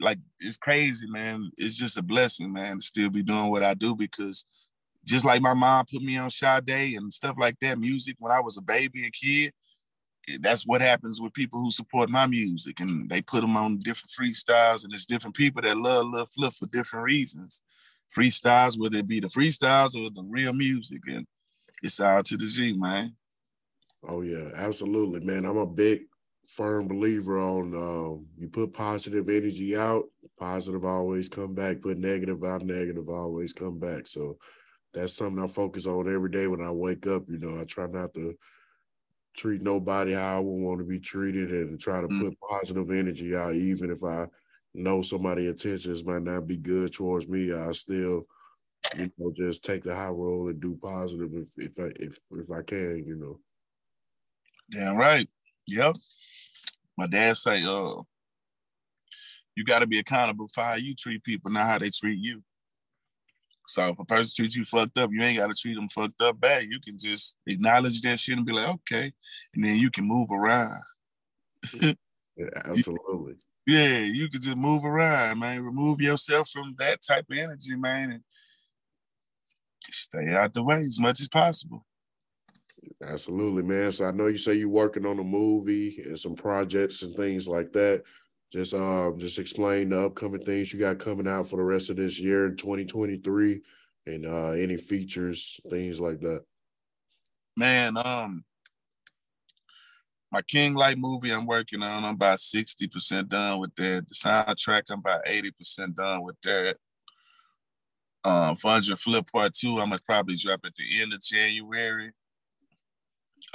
like, 0.00 0.18
it's 0.40 0.56
crazy, 0.56 1.06
man. 1.08 1.50
It's 1.56 1.76
just 1.76 1.98
a 1.98 2.02
blessing, 2.02 2.52
man, 2.52 2.78
to 2.78 2.82
still 2.82 3.10
be 3.10 3.22
doing 3.22 3.50
what 3.50 3.62
I 3.62 3.74
do 3.74 3.94
because 3.94 4.44
just 5.04 5.24
like 5.24 5.42
my 5.42 5.54
mom 5.54 5.84
put 5.90 6.02
me 6.02 6.16
on 6.16 6.30
Sade 6.30 6.96
and 6.96 7.12
stuff 7.12 7.36
like 7.38 7.58
that, 7.60 7.78
music 7.78 8.16
when 8.18 8.32
I 8.32 8.40
was 8.40 8.56
a 8.56 8.62
baby 8.62 9.04
and 9.04 9.12
kid, 9.12 9.52
that's 10.40 10.66
what 10.66 10.80
happens 10.80 11.20
with 11.20 11.32
people 11.32 11.60
who 11.60 11.70
support 11.70 12.08
my 12.08 12.26
music 12.26 12.80
and 12.80 13.08
they 13.10 13.20
put 13.22 13.40
them 13.40 13.56
on 13.56 13.78
different 13.78 14.10
freestyles 14.10 14.84
and 14.84 14.92
it's 14.94 15.06
different 15.06 15.34
people 15.34 15.62
that 15.62 15.76
love 15.76 16.06
love 16.08 16.30
flip 16.30 16.52
for 16.54 16.66
different 16.66 17.04
reasons. 17.04 17.62
Freestyles 18.16 18.78
whether 18.78 18.98
it 18.98 19.08
be 19.08 19.20
the 19.20 19.28
freestyles 19.28 19.96
or 19.96 20.10
the 20.10 20.22
real 20.28 20.52
music 20.52 21.00
and 21.08 21.26
it's 21.82 22.00
out 22.00 22.24
to 22.26 22.36
the 22.36 22.46
z 22.46 22.72
man. 22.74 23.14
Oh 24.06 24.22
yeah 24.22 24.50
absolutely 24.54 25.20
man. 25.20 25.44
I'm 25.44 25.56
a 25.56 25.66
big 25.66 26.02
firm 26.48 26.88
believer 26.88 27.38
on 27.38 27.74
um, 27.74 28.26
you 28.36 28.48
put 28.48 28.72
positive 28.72 29.28
energy 29.28 29.76
out 29.76 30.04
positive 30.38 30.84
always 30.84 31.28
come 31.28 31.54
back 31.54 31.80
put 31.80 31.98
negative 31.98 32.42
out 32.44 32.64
negative 32.64 33.08
always 33.08 33.52
come 33.52 33.78
back 33.78 34.06
so 34.06 34.36
that's 34.92 35.14
something 35.14 35.42
i 35.42 35.46
focus 35.46 35.86
on 35.86 36.12
every 36.12 36.30
day 36.30 36.48
when 36.48 36.60
i 36.60 36.70
wake 36.70 37.06
up 37.06 37.22
you 37.28 37.38
know 37.38 37.60
i 37.60 37.64
try 37.64 37.86
not 37.86 38.12
to 38.12 38.36
treat 39.34 39.62
nobody 39.62 40.12
how 40.12 40.36
I 40.36 40.40
would 40.40 40.50
want 40.50 40.78
to 40.78 40.84
be 40.84 40.98
treated 40.98 41.50
and 41.50 41.78
try 41.78 42.00
to 42.00 42.08
mm. 42.08 42.20
put 42.20 42.38
positive 42.40 42.90
energy 42.90 43.34
out, 43.34 43.54
even 43.54 43.90
if 43.90 44.04
I 44.04 44.26
know 44.74 45.02
somebody' 45.02 45.46
intentions 45.46 46.04
might 46.04 46.22
not 46.22 46.46
be 46.46 46.56
good 46.56 46.92
towards 46.92 47.28
me. 47.28 47.52
I 47.52 47.72
still, 47.72 48.26
you 48.96 49.10
know, 49.18 49.32
just 49.36 49.64
take 49.64 49.84
the 49.84 49.94
high 49.94 50.08
road 50.08 50.48
and 50.48 50.60
do 50.60 50.78
positive 50.82 51.30
if 51.34 51.52
if 51.56 51.78
I 51.78 51.90
if 51.96 52.18
if 52.32 52.50
I 52.50 52.62
can, 52.62 53.04
you 53.06 53.16
know. 53.16 53.40
Damn 54.70 54.96
right. 54.96 55.28
Yep. 55.66 55.96
My 56.96 57.06
dad 57.06 57.36
say, 57.36 57.62
uh, 57.64 58.02
you 59.56 59.64
got 59.64 59.80
to 59.80 59.86
be 59.86 59.98
accountable 59.98 60.48
for 60.48 60.62
how 60.62 60.74
you 60.74 60.94
treat 60.94 61.22
people, 61.24 61.50
not 61.50 61.66
how 61.66 61.78
they 61.78 61.90
treat 61.90 62.18
you. 62.18 62.42
So 63.68 63.86
if 63.88 63.98
a 63.98 64.04
person 64.04 64.32
treats 64.36 64.56
you 64.56 64.64
fucked 64.64 64.98
up, 64.98 65.10
you 65.12 65.22
ain't 65.22 65.38
got 65.38 65.48
to 65.48 65.56
treat 65.56 65.74
them 65.74 65.88
fucked 65.88 66.20
up 66.20 66.40
bad. 66.40 66.64
You 66.64 66.80
can 66.80 66.96
just 66.98 67.36
acknowledge 67.46 68.00
that 68.02 68.18
shit 68.18 68.36
and 68.36 68.46
be 68.46 68.52
like, 68.52 68.68
okay, 68.68 69.12
and 69.54 69.64
then 69.64 69.76
you 69.76 69.90
can 69.90 70.04
move 70.04 70.30
around. 70.30 70.82
yeah, 71.80 71.92
absolutely. 72.64 73.34
Yeah, 73.66 74.00
you 74.00 74.28
can 74.28 74.40
just 74.40 74.56
move 74.56 74.84
around, 74.84 75.38
man. 75.38 75.62
Remove 75.62 76.00
yourself 76.00 76.48
from 76.50 76.74
that 76.78 77.00
type 77.00 77.26
of 77.30 77.38
energy, 77.38 77.76
man, 77.76 78.10
and 78.10 78.22
stay 79.84 80.32
out 80.32 80.52
the 80.52 80.62
way 80.62 80.78
as 80.78 80.98
much 80.98 81.20
as 81.20 81.28
possible. 81.28 81.86
Absolutely, 83.02 83.62
man. 83.62 83.92
So 83.92 84.06
I 84.06 84.10
know 84.10 84.26
you 84.26 84.38
say 84.38 84.54
you're 84.54 84.68
working 84.68 85.06
on 85.06 85.18
a 85.18 85.24
movie 85.24 86.02
and 86.04 86.18
some 86.18 86.34
projects 86.34 87.02
and 87.02 87.14
things 87.14 87.46
like 87.46 87.72
that. 87.72 88.02
Just 88.52 88.74
um, 88.74 89.18
just 89.18 89.38
explain 89.38 89.88
the 89.90 90.06
upcoming 90.06 90.44
things 90.44 90.72
you 90.72 90.78
got 90.78 90.98
coming 90.98 91.26
out 91.26 91.46
for 91.46 91.56
the 91.56 91.62
rest 91.62 91.90
of 91.90 91.96
this 91.96 92.18
year 92.18 92.46
in 92.46 92.56
2023 92.56 93.62
and 94.06 94.26
uh 94.26 94.50
any 94.50 94.76
features, 94.76 95.60
things 95.70 96.00
like 96.00 96.20
that. 96.20 96.44
Man, 97.56 97.96
um 97.96 98.44
my 100.30 100.42
King 100.42 100.74
Life 100.74 100.96
movie 100.96 101.30
I'm 101.30 101.46
working 101.46 101.82
on, 101.82 102.04
I'm 102.04 102.14
about 102.14 102.38
60% 102.38 103.28
done 103.28 103.60
with 103.60 103.74
that. 103.76 104.08
The 104.08 104.14
soundtrack, 104.14 104.84
I'm 104.90 105.00
about 105.00 105.24
80% 105.26 105.94
done 105.94 106.22
with 106.24 106.36
that. 106.42 106.76
Um, 108.24 108.56
and 108.64 109.00
Flip 109.00 109.30
Part 109.30 109.52
2, 109.52 109.72
I'm 109.72 109.90
gonna 109.90 109.98
probably 110.06 110.36
drop 110.36 110.60
at 110.64 110.72
the 110.76 111.00
end 111.02 111.12
of 111.12 111.20
January. 111.20 112.12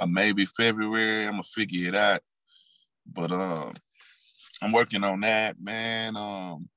Or 0.00 0.06
maybe 0.06 0.44
February. 0.44 1.24
I'm 1.24 1.32
gonna 1.32 1.42
figure 1.42 1.88
it 1.88 1.94
out. 1.94 2.20
But 3.06 3.32
um 3.32 3.74
I'm 4.60 4.72
working 4.72 5.04
on 5.04 5.20
that, 5.20 5.60
man. 5.60 6.16
Um, 6.16 6.68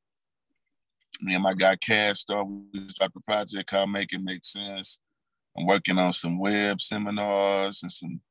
me 1.22 1.34
and 1.34 1.44
my 1.44 1.54
guy 1.54 1.76
Cash 1.76 2.20
Star, 2.20 2.44
we 2.44 2.68
dropped 2.96 3.16
a 3.16 3.20
project 3.22 3.70
called 3.70 3.92
Make 3.92 4.14
It 4.14 4.22
Make 4.22 4.46
Sense. 4.46 5.00
I'm 5.58 5.66
working 5.66 5.98
on 5.98 6.14
some 6.14 6.40
web 6.40 6.80
seminars 6.80 7.84
and 7.84 7.92
some 7.92 8.22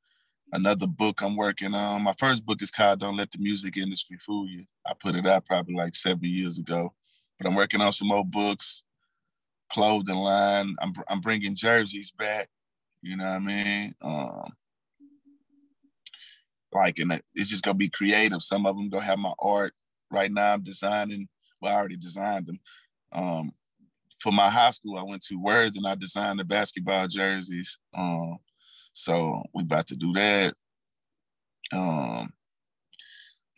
another 0.52 0.86
book 0.86 1.20
I'm 1.22 1.36
working 1.36 1.74
on. 1.74 2.02
My 2.02 2.14
first 2.18 2.46
book 2.46 2.62
is 2.62 2.70
called 2.70 3.00
Don't 3.00 3.16
Let 3.16 3.30
the 3.30 3.38
Music 3.38 3.76
Industry 3.76 4.18
Fool 4.18 4.48
You. 4.48 4.64
I 4.86 4.94
put 4.98 5.14
it 5.14 5.26
out 5.26 5.44
probably 5.44 5.74
like 5.74 5.94
seven 5.94 6.20
years 6.22 6.58
ago, 6.58 6.92
but 7.38 7.48
I'm 7.48 7.56
working 7.56 7.80
on 7.80 7.92
some 7.92 8.08
more 8.08 8.24
books, 8.24 8.82
clothing 9.72 10.16
line. 10.16 10.74
I'm 10.80 10.92
I'm 11.08 11.20
bringing 11.20 11.54
jerseys 11.54 12.12
back. 12.12 12.48
You 13.02 13.16
know 13.16 13.24
what 13.24 13.32
I 13.32 13.38
mean? 13.38 13.94
Um, 14.02 14.52
like 16.72 16.98
and 16.98 17.20
it's 17.34 17.50
just 17.50 17.64
gonna 17.64 17.74
be 17.74 17.88
creative. 17.88 18.42
Some 18.42 18.66
of 18.66 18.76
them 18.76 18.88
gonna 18.88 19.04
have 19.04 19.18
my 19.18 19.32
art. 19.40 19.72
Right 20.10 20.30
now 20.30 20.54
I'm 20.54 20.62
designing, 20.62 21.28
well, 21.60 21.74
I 21.74 21.78
already 21.78 21.96
designed 21.96 22.46
them. 22.46 22.60
Um, 23.12 23.52
for 24.18 24.32
my 24.32 24.48
high 24.48 24.70
school, 24.70 24.98
I 24.98 25.02
went 25.02 25.22
to 25.22 25.40
Word 25.40 25.74
and 25.76 25.86
I 25.86 25.94
designed 25.94 26.38
the 26.38 26.44
basketball 26.44 27.06
jerseys. 27.08 27.78
Um, 27.94 28.38
so 28.92 29.42
we 29.54 29.62
about 29.62 29.86
to 29.88 29.96
do 29.96 30.12
that. 30.12 30.54
Um, 31.72 32.32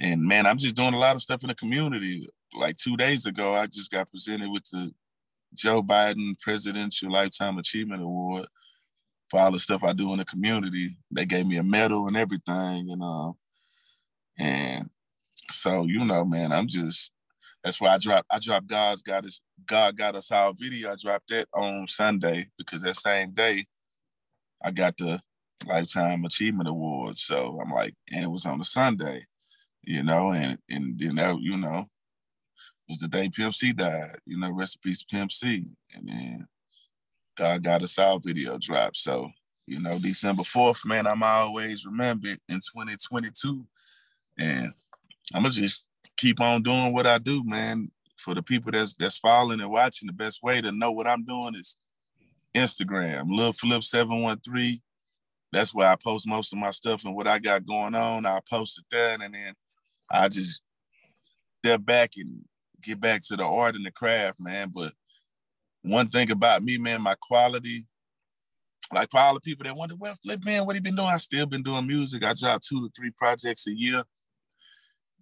and 0.00 0.22
man, 0.22 0.46
I'm 0.46 0.58
just 0.58 0.76
doing 0.76 0.94
a 0.94 0.98
lot 0.98 1.16
of 1.16 1.22
stuff 1.22 1.42
in 1.42 1.48
the 1.48 1.54
community. 1.54 2.28
Like 2.54 2.76
two 2.76 2.96
days 2.96 3.26
ago, 3.26 3.54
I 3.54 3.66
just 3.66 3.90
got 3.90 4.10
presented 4.10 4.50
with 4.50 4.64
the 4.70 4.92
Joe 5.54 5.82
Biden 5.82 6.38
Presidential 6.40 7.10
Lifetime 7.10 7.58
Achievement 7.58 8.02
Award 8.02 8.46
for 9.32 9.40
all 9.40 9.50
the 9.50 9.58
stuff 9.58 9.82
I 9.82 9.94
do 9.94 10.12
in 10.12 10.18
the 10.18 10.26
community. 10.26 10.94
They 11.10 11.24
gave 11.24 11.46
me 11.46 11.56
a 11.56 11.62
medal 11.62 12.06
and 12.06 12.18
everything, 12.18 12.90
and 12.90 13.02
uh, 13.02 13.32
and 14.38 14.90
so 15.50 15.86
you 15.86 16.04
know, 16.04 16.26
man, 16.26 16.52
I'm 16.52 16.66
just 16.66 17.12
that's 17.64 17.80
why 17.80 17.94
I 17.94 17.98
dropped 17.98 18.26
I 18.30 18.38
dropped 18.38 18.66
God's 18.66 19.00
got 19.00 19.24
us 19.24 19.40
God 19.66 19.96
got 19.96 20.16
us 20.16 20.30
our 20.30 20.52
video. 20.54 20.92
I 20.92 20.96
dropped 21.00 21.28
that 21.30 21.48
on 21.54 21.88
Sunday 21.88 22.44
because 22.58 22.82
that 22.82 22.96
same 22.96 23.30
day 23.30 23.64
I 24.62 24.70
got 24.70 24.98
the 24.98 25.18
Lifetime 25.66 26.26
Achievement 26.26 26.68
Award. 26.68 27.16
So 27.16 27.58
I'm 27.58 27.72
like, 27.72 27.94
and 28.12 28.22
it 28.24 28.30
was 28.30 28.44
on 28.44 28.60
a 28.60 28.64
Sunday, 28.64 29.22
you 29.82 30.02
know, 30.02 30.32
and 30.32 30.58
and 30.68 30.98
then 30.98 31.14
that, 31.14 31.40
you 31.40 31.56
know, 31.56 31.86
was 32.86 32.98
the 32.98 33.08
day 33.08 33.30
Pimp 33.34 33.54
C 33.54 33.72
died, 33.72 34.18
you 34.26 34.38
know, 34.38 34.52
rest 34.52 34.76
in 34.76 34.90
peace 34.90 35.04
Pimp 35.04 35.32
C. 35.32 35.64
And 35.94 36.06
then 36.06 36.46
God 37.36 37.62
got 37.62 37.82
us 37.82 37.98
our 37.98 38.18
video 38.22 38.58
drop. 38.58 38.96
So, 38.96 39.30
you 39.66 39.80
know, 39.80 39.98
December 39.98 40.42
4th, 40.42 40.86
man, 40.86 41.06
I'm 41.06 41.22
always 41.22 41.86
remembered 41.86 42.38
in 42.48 42.56
2022. 42.56 43.64
And 44.38 44.72
I'm 45.34 45.42
gonna 45.42 45.50
just 45.50 45.88
keep 46.16 46.40
on 46.40 46.62
doing 46.62 46.92
what 46.92 47.06
I 47.06 47.18
do, 47.18 47.42
man. 47.44 47.90
For 48.18 48.34
the 48.34 48.42
people 48.42 48.70
that's 48.70 48.94
that's 48.94 49.18
following 49.18 49.60
and 49.60 49.70
watching, 49.70 50.06
the 50.06 50.12
best 50.12 50.42
way 50.42 50.60
to 50.60 50.70
know 50.70 50.92
what 50.92 51.08
I'm 51.08 51.24
doing 51.24 51.54
is 51.56 51.76
Instagram, 52.54 53.26
Lil 53.28 53.52
Flip 53.52 53.82
713. 53.82 54.80
That's 55.52 55.74
where 55.74 55.88
I 55.88 55.96
post 56.02 56.26
most 56.26 56.52
of 56.52 56.58
my 56.58 56.70
stuff 56.70 57.04
and 57.04 57.14
what 57.14 57.26
I 57.26 57.38
got 57.38 57.66
going 57.66 57.94
on. 57.94 58.24
I 58.24 58.40
post 58.48 58.80
it 58.90 59.20
and 59.20 59.34
then 59.34 59.54
I 60.10 60.28
just 60.28 60.62
step 61.58 61.84
back 61.84 62.12
and 62.16 62.44
get 62.82 63.00
back 63.00 63.22
to 63.22 63.36
the 63.36 63.44
art 63.44 63.74
and 63.74 63.84
the 63.84 63.90
craft, 63.90 64.40
man. 64.40 64.70
But 64.74 64.92
one 65.82 66.08
thing 66.08 66.30
about 66.30 66.62
me, 66.62 66.78
man, 66.78 67.02
my 67.02 67.14
quality, 67.20 67.84
like 68.92 69.10
for 69.10 69.20
all 69.20 69.34
the 69.34 69.40
people 69.40 69.64
that 69.64 69.76
wonder, 69.76 69.96
well, 69.98 70.14
Flip, 70.22 70.44
man, 70.44 70.66
what 70.66 70.76
he 70.76 70.80
been 70.80 70.94
doing? 70.94 71.08
I 71.08 71.16
still 71.16 71.46
been 71.46 71.62
doing 71.62 71.86
music. 71.86 72.24
I 72.24 72.34
drop 72.34 72.62
two 72.62 72.86
to 72.86 72.92
three 72.96 73.10
projects 73.10 73.66
a 73.66 73.72
year. 73.72 74.02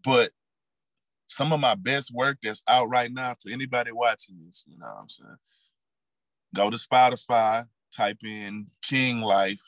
But 0.05 0.31
some 1.27 1.53
of 1.53 1.61
my 1.61 1.75
best 1.75 2.13
work 2.13 2.39
that's 2.43 2.63
out 2.69 2.89
right 2.89 3.13
now 3.13 3.37
for 3.41 3.51
anybody 3.51 3.93
watching 3.93 4.37
this, 4.45 4.65
you 4.67 4.79
know 4.79 4.87
what 4.87 5.01
I'm 5.01 5.09
saying? 5.09 5.37
Go 6.55 6.71
to 6.71 6.77
Spotify, 6.77 7.65
type 7.95 8.19
in 8.25 8.67
King 8.83 9.21
Life, 9.21 9.63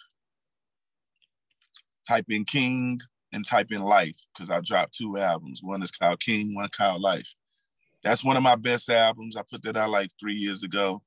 type 2.07 2.26
in 2.28 2.45
King 2.45 3.01
and 3.32 3.47
type 3.47 3.68
in 3.70 3.82
Life, 3.82 4.20
because 4.34 4.51
I 4.51 4.61
dropped 4.61 4.95
two 4.95 5.16
albums. 5.16 5.62
One 5.62 5.82
is 5.82 5.93
called 5.93 6.20
King, 6.20 6.55
one 6.55 6.68
called 6.76 7.01
Life 7.01 7.32
that's 8.03 8.24
one 8.24 8.36
of 8.36 8.42
my 8.42 8.57
best 8.57 8.90
albums. 8.90 9.36
I 9.36 9.42
put 9.48 9.62
that 9.62 9.76
out 9.76 9.90
like 9.90 10.11
three 10.18 10.34
years 10.34 10.62
ago. 10.62 11.03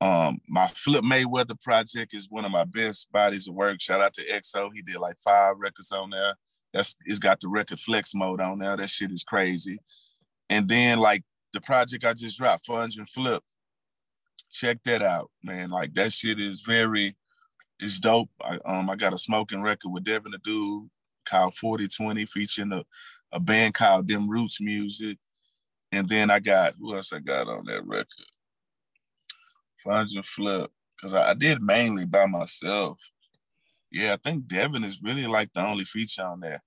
Um, 0.00 0.40
my 0.48 0.66
Flip 0.68 1.04
Mayweather 1.04 1.60
project 1.60 2.14
is 2.14 2.28
one 2.28 2.44
of 2.44 2.50
my 2.50 2.64
best 2.64 3.12
bodies 3.12 3.46
of 3.46 3.54
work. 3.54 3.80
Shout 3.80 4.00
out 4.00 4.14
to 4.14 4.26
EXO. 4.26 4.70
He 4.74 4.82
did 4.82 4.96
like 4.96 5.16
five 5.24 5.54
records 5.58 5.92
on 5.92 6.10
there. 6.10 6.34
That's 6.72 6.96
it's 7.04 7.18
got 7.18 7.40
the 7.40 7.48
record 7.48 7.78
flex 7.78 8.14
mode 8.14 8.40
on 8.40 8.58
there. 8.58 8.76
That 8.76 8.90
shit 8.90 9.12
is 9.12 9.22
crazy. 9.22 9.78
And 10.50 10.68
then 10.68 10.98
like 10.98 11.22
the 11.52 11.60
project 11.60 12.04
I 12.04 12.14
just 12.14 12.38
dropped, 12.38 12.66
400 12.66 13.08
Flip. 13.08 13.42
Check 14.50 14.78
that 14.84 15.02
out, 15.02 15.30
man. 15.44 15.70
Like 15.70 15.94
that 15.94 16.12
shit 16.12 16.40
is 16.40 16.62
very, 16.62 17.14
it's 17.78 18.00
dope. 18.00 18.30
I 18.42 18.58
um 18.64 18.90
I 18.90 18.96
got 18.96 19.14
a 19.14 19.18
smoking 19.18 19.62
record 19.62 19.90
with 19.92 20.04
Devin 20.04 20.32
the 20.32 20.38
Dude 20.38 20.88
called 21.26 21.54
4020 21.54 22.24
featuring 22.26 22.72
a, 22.72 22.82
a 23.30 23.38
band 23.38 23.74
called 23.74 24.08
Them 24.08 24.28
Roots 24.28 24.60
Music 24.60 25.16
And 25.92 26.08
then 26.08 26.30
I 26.30 26.40
got 26.40 26.74
who 26.78 26.94
else 26.94 27.12
I 27.12 27.18
got 27.18 27.48
on 27.48 27.64
that 27.66 27.86
record? 27.86 28.06
Fondren 29.84 30.16
and 30.16 30.26
Flip. 30.26 30.70
Because 30.96 31.14
I, 31.14 31.30
I 31.30 31.34
did 31.34 31.62
mainly 31.62 32.06
by 32.06 32.26
myself. 32.26 32.98
Yeah, 33.90 34.14
I 34.14 34.16
think 34.16 34.46
Devin 34.46 34.84
is 34.84 35.00
really 35.02 35.26
like 35.26 35.50
the 35.54 35.66
only 35.66 35.84
feature 35.84 36.24
on 36.24 36.40
there. 36.40 36.60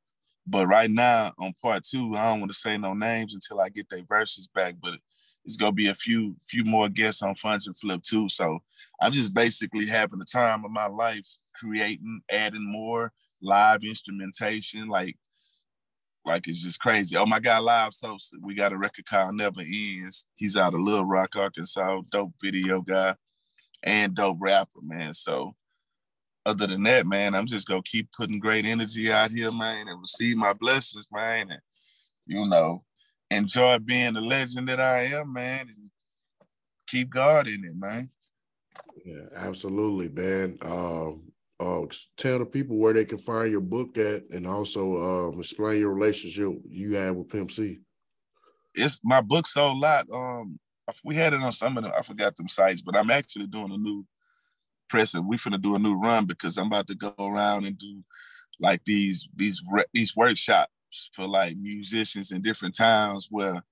But 0.46 0.68
right 0.68 0.92
now 0.92 1.34
on 1.40 1.54
part 1.62 1.84
two, 1.84 2.14
I 2.16 2.30
don't 2.30 2.42
want 2.42 2.52
to 2.52 2.58
say 2.58 2.78
no 2.78 2.94
names 2.94 3.34
until 3.34 3.62
I 3.62 3.70
get 3.70 3.90
their 3.90 4.04
verses 4.08 4.48
back. 4.54 4.76
But 4.82 5.00
it's 5.44 5.58
gonna 5.58 5.72
be 5.72 5.88
a 5.88 5.96
few 5.96 6.36
few 6.46 6.64
more 6.64 6.90
guests 6.90 7.22
on 7.22 7.36
and 7.44 7.78
Flip 7.78 8.02
too. 8.02 8.30
So 8.30 8.60
I'm 9.02 9.12
just 9.12 9.34
basically 9.34 9.86
having 9.86 10.20
the 10.20 10.26
time 10.26 10.66
of 10.66 10.72
my 10.72 10.88
life 10.88 11.28
creating, 11.56 12.22
adding 12.32 12.72
more 12.72 13.12
live 13.42 13.84
instrumentation, 13.84 14.88
like 14.88 15.16
like 16.26 16.48
it's 16.48 16.64
just 16.64 16.80
crazy. 16.80 17.16
Oh 17.16 17.26
my 17.26 17.40
God, 17.40 17.64
live 17.64 17.94
so 17.94 18.18
We 18.42 18.56
got 18.56 18.74
a 18.74 18.78
record 18.78 19.06
called 19.06 19.36
Never 19.36 19.62
Ends. 19.62 20.26
He's 20.36 20.58
out 20.58 20.74
of 20.74 20.80
Little 20.80 21.06
Rock, 21.06 21.36
Arkansas. 21.36 22.02
Dope 22.12 22.34
video 22.42 22.82
guy 22.82 23.16
and 23.84 24.16
dope 24.16 24.38
rapper, 24.40 24.82
man. 24.82 25.14
So 25.14 25.56
other 26.46 26.68
than 26.68 26.84
that, 26.84 27.06
man, 27.06 27.36
I'm 27.36 27.46
just 27.46 27.68
gonna 27.68 27.82
keep 27.84 28.12
putting 28.12 28.40
great 28.40 28.66
energy 28.66 29.12
out 29.12 29.32
here, 29.32 29.52
man, 29.52 29.88
and 29.88 30.02
receive 30.02 30.36
my 30.38 30.54
blessings, 30.54 31.08
man. 31.12 31.52
And 31.52 31.62
you 32.26 32.46
know, 32.48 32.84
enjoy 33.30 33.80
being 33.80 34.14
the 34.14 34.22
legend 34.22 34.68
that 34.70 34.82
I 34.82 35.04
am, 35.04 35.32
man, 35.32 35.62
and 35.62 35.92
keep 36.88 37.10
God 37.10 37.48
in 37.48 37.64
it, 37.64 37.76
man. 37.76 38.10
Yeah, 39.06 39.26
absolutely, 39.36 40.10
man. 40.10 40.58
Um, 40.64 41.32
uh, 41.60 41.82
tell 42.18 42.40
the 42.40 42.46
people 42.46 42.78
where 42.78 42.94
they 42.94 43.06
can 43.06 43.18
find 43.18 43.52
your 43.52 43.62
book 43.62 43.98
at, 43.98 44.24
and 44.32 44.46
also 44.46 45.30
um, 45.32 45.40
explain 45.40 45.80
your 45.80 45.94
relationship 45.94 46.52
you 46.68 46.96
have 46.96 47.16
with 47.16 47.30
Pimp 47.30 47.52
C. 47.52 47.80
It's 48.74 49.00
my 49.04 49.22
book 49.22 49.48
sold 49.48 49.78
a 49.78 49.80
lot. 49.80 50.06
Um, 50.12 50.60
we 51.04 51.16
had 51.16 51.34
it 51.34 51.42
on 51.42 51.54
some 51.54 51.78
of 51.78 51.84
them. 51.84 51.94
I 51.98 52.02
forgot 52.02 52.36
them 52.36 52.48
sites, 52.48 52.82
but 52.82 52.98
I'm 52.98 53.10
actually 53.10 53.48
doing 53.48 53.72
a 53.72 53.78
new 53.78 54.06
press, 54.90 55.14
and 55.14 55.28
we 55.28 55.38
finna 55.38 55.62
do 55.62 55.76
a 55.76 55.80
new 55.80 55.96
run 55.96 56.26
because 56.26 56.58
I'm 56.58 56.68
about 56.68 56.88
to 56.88 56.96
go 56.96 57.14
around 57.20 57.66
and 57.66 57.78
do 57.78 58.04
like 58.60 58.84
these 58.86 59.28
these 59.36 59.64
these 59.94 60.16
workshops 60.16 61.10
for 61.14 61.26
like 61.26 61.56
musicians 61.58 62.32
in 62.32 62.42
different 62.42 62.76
towns 62.76 63.28
where 63.30 63.64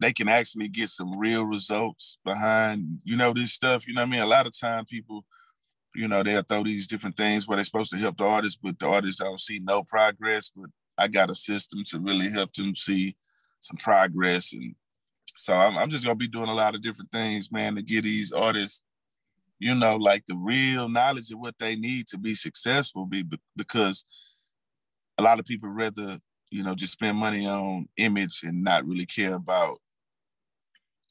they 0.00 0.12
can 0.12 0.28
actually 0.28 0.68
get 0.68 0.88
some 0.88 1.16
real 1.16 1.44
results 1.46 2.18
behind 2.24 3.00
you 3.04 3.16
know 3.16 3.32
this 3.32 3.52
stuff. 3.52 3.86
You 3.88 3.94
know 3.94 4.02
what 4.02 4.08
I 4.08 4.10
mean? 4.10 4.22
A 4.22 4.26
lot 4.26 4.46
of 4.46 4.58
time 4.58 4.84
people 4.84 5.24
you 5.94 6.08
know, 6.08 6.22
they'll 6.22 6.42
throw 6.42 6.64
these 6.64 6.86
different 6.86 7.16
things 7.16 7.46
where 7.46 7.56
they're 7.56 7.64
supposed 7.64 7.92
to 7.92 7.98
help 7.98 8.18
the 8.18 8.24
artists, 8.24 8.58
but 8.60 8.78
the 8.78 8.88
artists 8.88 9.20
don't 9.20 9.40
see 9.40 9.60
no 9.60 9.82
progress. 9.82 10.50
But 10.54 10.70
I 10.98 11.08
got 11.08 11.30
a 11.30 11.34
system 11.34 11.82
to 11.86 12.00
really 12.00 12.30
help 12.30 12.52
them 12.52 12.74
see 12.74 13.16
some 13.60 13.76
progress. 13.76 14.52
And 14.52 14.74
so 15.36 15.54
I'm, 15.54 15.78
I'm 15.78 15.90
just 15.90 16.04
gonna 16.04 16.16
be 16.16 16.28
doing 16.28 16.48
a 16.48 16.54
lot 16.54 16.74
of 16.74 16.82
different 16.82 17.12
things, 17.12 17.52
man, 17.52 17.76
to 17.76 17.82
get 17.82 18.04
these 18.04 18.32
artists, 18.32 18.82
you 19.58 19.74
know, 19.74 19.96
like 19.96 20.24
the 20.26 20.36
real 20.36 20.88
knowledge 20.88 21.30
of 21.30 21.38
what 21.38 21.58
they 21.58 21.76
need 21.76 22.06
to 22.08 22.18
be 22.18 22.34
successful. 22.34 23.06
Be 23.06 23.24
because 23.56 24.04
a 25.18 25.22
lot 25.22 25.38
of 25.38 25.44
people 25.44 25.68
rather, 25.68 26.18
you 26.50 26.62
know, 26.62 26.74
just 26.74 26.92
spend 26.92 27.16
money 27.16 27.46
on 27.46 27.88
image 27.96 28.42
and 28.42 28.62
not 28.62 28.84
really 28.84 29.06
care 29.06 29.34
about, 29.34 29.78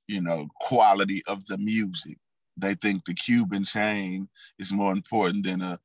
you 0.08 0.22
know, 0.22 0.48
quality 0.60 1.22
of 1.28 1.46
the 1.46 1.58
music 1.58 2.18
they 2.58 2.76
think 2.76 3.06
the 3.06 3.14
Cuban 3.14 3.64
chain 3.64 4.30
is 4.60 4.72
more 4.72 4.92
important 4.92 5.46
than 5.46 5.62
a, 5.62 5.80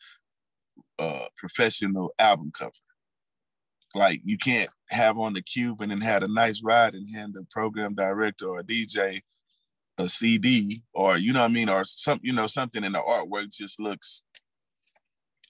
a 0.99 1.21
professional 1.37 2.13
album 2.19 2.53
cover. 2.57 2.73
Like 3.95 4.21
you 4.25 4.37
can't 4.37 4.71
have 4.91 5.19
on 5.19 5.33
the 5.33 5.43
Cuban 5.43 5.91
and 5.91 6.03
had 6.03 6.23
a 6.23 6.33
nice 6.33 6.63
ride 6.63 6.95
and 6.95 7.09
hand 7.15 7.35
the 7.35 7.47
program 7.51 7.95
director 7.95 8.49
or 8.49 8.61
a 8.61 8.65
DJ 8.65 9.21
a 10.01 10.09
CD 10.09 10.81
or 10.95 11.19
you 11.19 11.33
know 11.33 11.41
what 11.41 11.51
I 11.51 11.53
mean 11.53 11.69
or 11.69 11.83
some 11.85 12.21
you 12.23 12.33
know 12.33 12.47
something 12.47 12.85
in 12.85 12.93
the 12.93 13.01
artwork 13.01 13.51
just 13.51 13.81
looks 13.81 14.25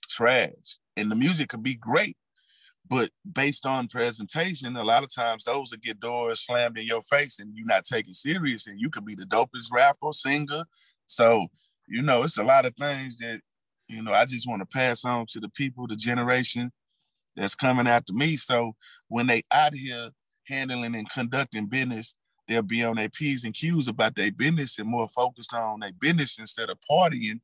trash. 0.08 0.78
And 0.96 1.10
the 1.10 1.16
music 1.16 1.50
could 1.50 1.62
be 1.62 1.76
great, 1.76 2.16
but 2.88 3.10
based 3.32 3.66
on 3.66 3.86
presentation, 3.86 4.76
a 4.76 4.82
lot 4.82 5.02
of 5.04 5.14
times 5.14 5.44
those 5.44 5.70
will 5.70 5.78
get 5.78 6.00
doors 6.00 6.40
slammed 6.40 6.78
in 6.78 6.86
your 6.86 7.02
face 7.02 7.38
and 7.38 7.54
you're 7.54 7.66
not 7.66 7.84
taken 7.84 8.12
serious. 8.12 8.66
And 8.66 8.80
you 8.80 8.90
could 8.90 9.04
be 9.04 9.14
the 9.14 9.26
dopest 9.26 9.70
rapper, 9.72 10.12
singer, 10.12 10.64
so, 11.08 11.46
you 11.88 12.02
know, 12.02 12.22
it's 12.22 12.38
a 12.38 12.44
lot 12.44 12.66
of 12.66 12.74
things 12.76 13.18
that, 13.18 13.40
you 13.88 14.02
know, 14.02 14.12
I 14.12 14.26
just 14.26 14.48
want 14.48 14.60
to 14.60 14.66
pass 14.66 15.04
on 15.04 15.26
to 15.30 15.40
the 15.40 15.48
people, 15.48 15.86
the 15.86 15.96
generation 15.96 16.70
that's 17.34 17.54
coming 17.54 17.86
after 17.86 18.12
me. 18.12 18.36
So 18.36 18.74
when 19.08 19.26
they 19.26 19.42
out 19.52 19.74
here 19.74 20.10
handling 20.46 20.94
and 20.94 21.08
conducting 21.10 21.66
business, 21.66 22.14
they'll 22.46 22.62
be 22.62 22.84
on 22.84 22.96
their 22.96 23.08
P's 23.08 23.44
and 23.44 23.54
Q's 23.54 23.88
about 23.88 24.14
their 24.16 24.30
business 24.30 24.78
and 24.78 24.88
more 24.88 25.08
focused 25.08 25.54
on 25.54 25.80
their 25.80 25.92
business 25.98 26.38
instead 26.38 26.68
of 26.68 26.78
partying 26.90 27.40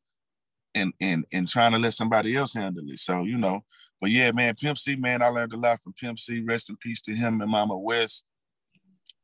and 0.74 0.92
and 1.00 1.24
and 1.32 1.48
trying 1.48 1.72
to 1.72 1.78
let 1.78 1.94
somebody 1.94 2.36
else 2.36 2.52
handle 2.52 2.84
it. 2.88 2.98
So, 2.98 3.24
you 3.24 3.38
know, 3.38 3.64
but 4.00 4.10
yeah, 4.10 4.32
man, 4.32 4.54
Pimp 4.54 4.76
C, 4.76 4.96
man, 4.96 5.22
I 5.22 5.28
learned 5.28 5.54
a 5.54 5.56
lot 5.56 5.80
from 5.80 5.94
Pimp 5.94 6.18
C. 6.18 6.40
Rest 6.40 6.68
in 6.68 6.76
peace 6.76 7.00
to 7.02 7.12
him 7.12 7.40
and 7.40 7.50
Mama 7.50 7.78
Wes. 7.78 8.24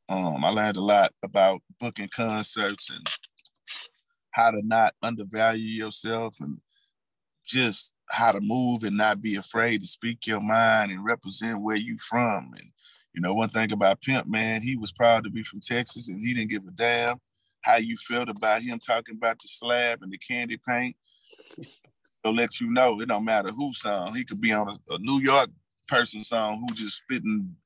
Um, 0.09 0.45
I 0.45 0.49
learned 0.49 0.77
a 0.77 0.83
lot 0.83 1.13
about 1.23 1.61
booking 1.79 2.09
concerts 2.09 2.91
and 2.91 3.07
how 4.33 4.51
to 4.51 4.63
not 4.63 4.95
undervalue 5.03 5.69
yourself 5.69 6.37
and 6.41 6.59
just 7.45 7.95
how 8.11 8.33
to 8.33 8.41
move 8.41 8.85
and 8.85 8.97
not 8.97 9.21
be 9.21 9.37
afraid 9.37 9.81
to 9.81 9.87
speak 9.87 10.27
your 10.27 10.41
mind 10.41 10.93
and 10.93 11.05
represent 11.05 11.61
where 11.61 11.77
you 11.77 11.97
from. 11.99 12.53
And 12.57 12.71
you 13.13 13.21
know, 13.21 13.35
one 13.35 13.49
thing 13.49 13.73
about 13.73 14.03
Pimp, 14.03 14.29
man, 14.29 14.63
he 14.63 14.77
was 14.77 14.93
proud 14.93 15.25
to 15.25 15.31
be 15.31 15.43
from 15.43 15.61
Texas 15.61 16.09
and 16.09 16.21
he 16.21 16.35
didn't 16.35 16.51
give 16.51 16.67
a 16.67 16.71
damn 16.71 17.19
how 17.63 17.77
you 17.77 17.97
felt 17.97 18.29
about 18.29 18.63
him 18.63 18.79
talking 18.79 19.17
about 19.17 19.39
the 19.39 19.49
slab 19.49 20.03
and 20.03 20.13
the 20.13 20.19
candy 20.19 20.59
paint. 20.67 20.97
He'll 22.23 22.35
let 22.35 22.61
you 22.61 22.71
know 22.71 23.01
it 23.01 23.09
don't 23.09 23.25
matter 23.25 23.49
who 23.49 23.73
song. 23.73 24.15
He 24.15 24.25
could 24.25 24.41
be 24.41 24.53
on 24.53 24.69
a, 24.69 24.95
a 24.95 24.99
New 24.99 25.21
York 25.21 25.49
person 25.89 26.23
song 26.23 26.61
who 26.61 26.75
just 26.75 26.99
spitting 26.99 27.57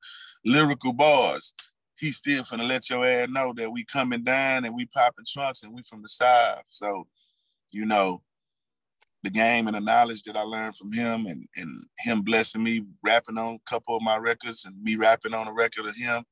lyrical 0.45 0.93
bars 0.93 1.53
he's 1.99 2.17
still 2.17 2.43
finna 2.43 2.67
let 2.67 2.89
your 2.89 3.05
ass 3.05 3.29
know 3.29 3.53
that 3.55 3.71
we 3.71 3.85
coming 3.85 4.23
down 4.23 4.65
and 4.65 4.75
we 4.75 4.85
popping 4.87 5.25
trunks 5.27 5.63
and 5.63 5.73
we 5.73 5.81
from 5.83 6.01
the 6.01 6.07
side. 6.07 6.61
So, 6.69 7.07
you 7.71 7.85
know, 7.85 8.21
the 9.23 9.29
game 9.29 9.67
and 9.67 9.75
the 9.75 9.81
knowledge 9.81 10.23
that 10.23 10.37
I 10.37 10.41
learned 10.41 10.75
from 10.75 10.91
him 10.93 11.25
and, 11.25 11.47
and 11.55 11.83
him 11.99 12.21
blessing 12.21 12.63
me 12.63 12.85
rapping 13.03 13.37
on 13.37 13.55
a 13.55 13.69
couple 13.69 13.95
of 13.95 14.03
my 14.03 14.17
records 14.17 14.65
and 14.65 14.81
me 14.83 14.97
rapping 14.97 15.33
on 15.33 15.47
a 15.47 15.53
record 15.53 15.85
of 15.85 15.95
him, 15.95 16.23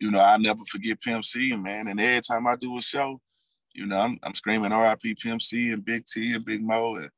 you 0.00 0.10
know, 0.10 0.20
I 0.20 0.36
never 0.38 0.62
forget 0.70 1.00
Pimp 1.00 1.24
C, 1.24 1.54
man. 1.54 1.88
And 1.88 2.00
every 2.00 2.20
time 2.20 2.46
I 2.46 2.56
do 2.56 2.76
a 2.76 2.80
show, 2.80 3.16
you 3.74 3.86
know, 3.86 4.00
I'm, 4.00 4.18
I'm 4.22 4.34
screaming 4.34 4.72
RIP 4.72 5.18
Pimp 5.22 5.40
C 5.40 5.70
and 5.70 5.84
Big 5.84 6.04
T 6.06 6.34
and 6.34 6.44
Big 6.44 6.62
Moe. 6.62 6.96
And, 6.96 7.10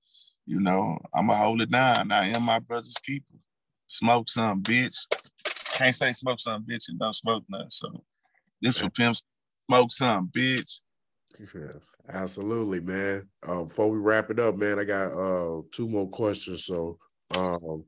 you 0.47 0.61
know, 0.61 0.99
I'ma 1.15 1.35
hold 1.35 1.63
it 1.63 1.71
down. 1.71 2.13
I 2.13 2.29
am 2.29 2.43
my 2.43 2.59
brother's 2.59 2.97
keeper. 3.03 3.25
Smoke 3.87 4.29
some, 4.29 4.63
bitch 4.63 5.07
can't 5.77 5.95
say 5.95 6.13
smoke 6.13 6.41
some 6.41 6.65
bitch 6.65 6.89
and 6.89 6.99
don't 6.99 7.13
smoke 7.13 7.45
nothing. 7.49 7.71
So 7.71 8.03
this 8.63 8.79
for 8.79 8.91
pimps, 8.91 9.25
smoke 9.69 9.93
some 9.93 10.29
bitch. 10.29 10.81
Yeah, 11.55 11.71
absolutely, 12.09 12.81
man. 12.81 13.29
Uh, 13.47 13.65
before 13.65 13.91
we 13.91 13.99
wrap 13.99 14.31
it 14.31 14.39
up, 14.39 14.57
man, 14.57 14.79
I 14.79 14.85
got 14.85 15.13
uh 15.13 15.63
two 15.73 15.89
more 15.89 16.09
questions. 16.09 16.65
So 16.65 16.99
um 17.37 17.85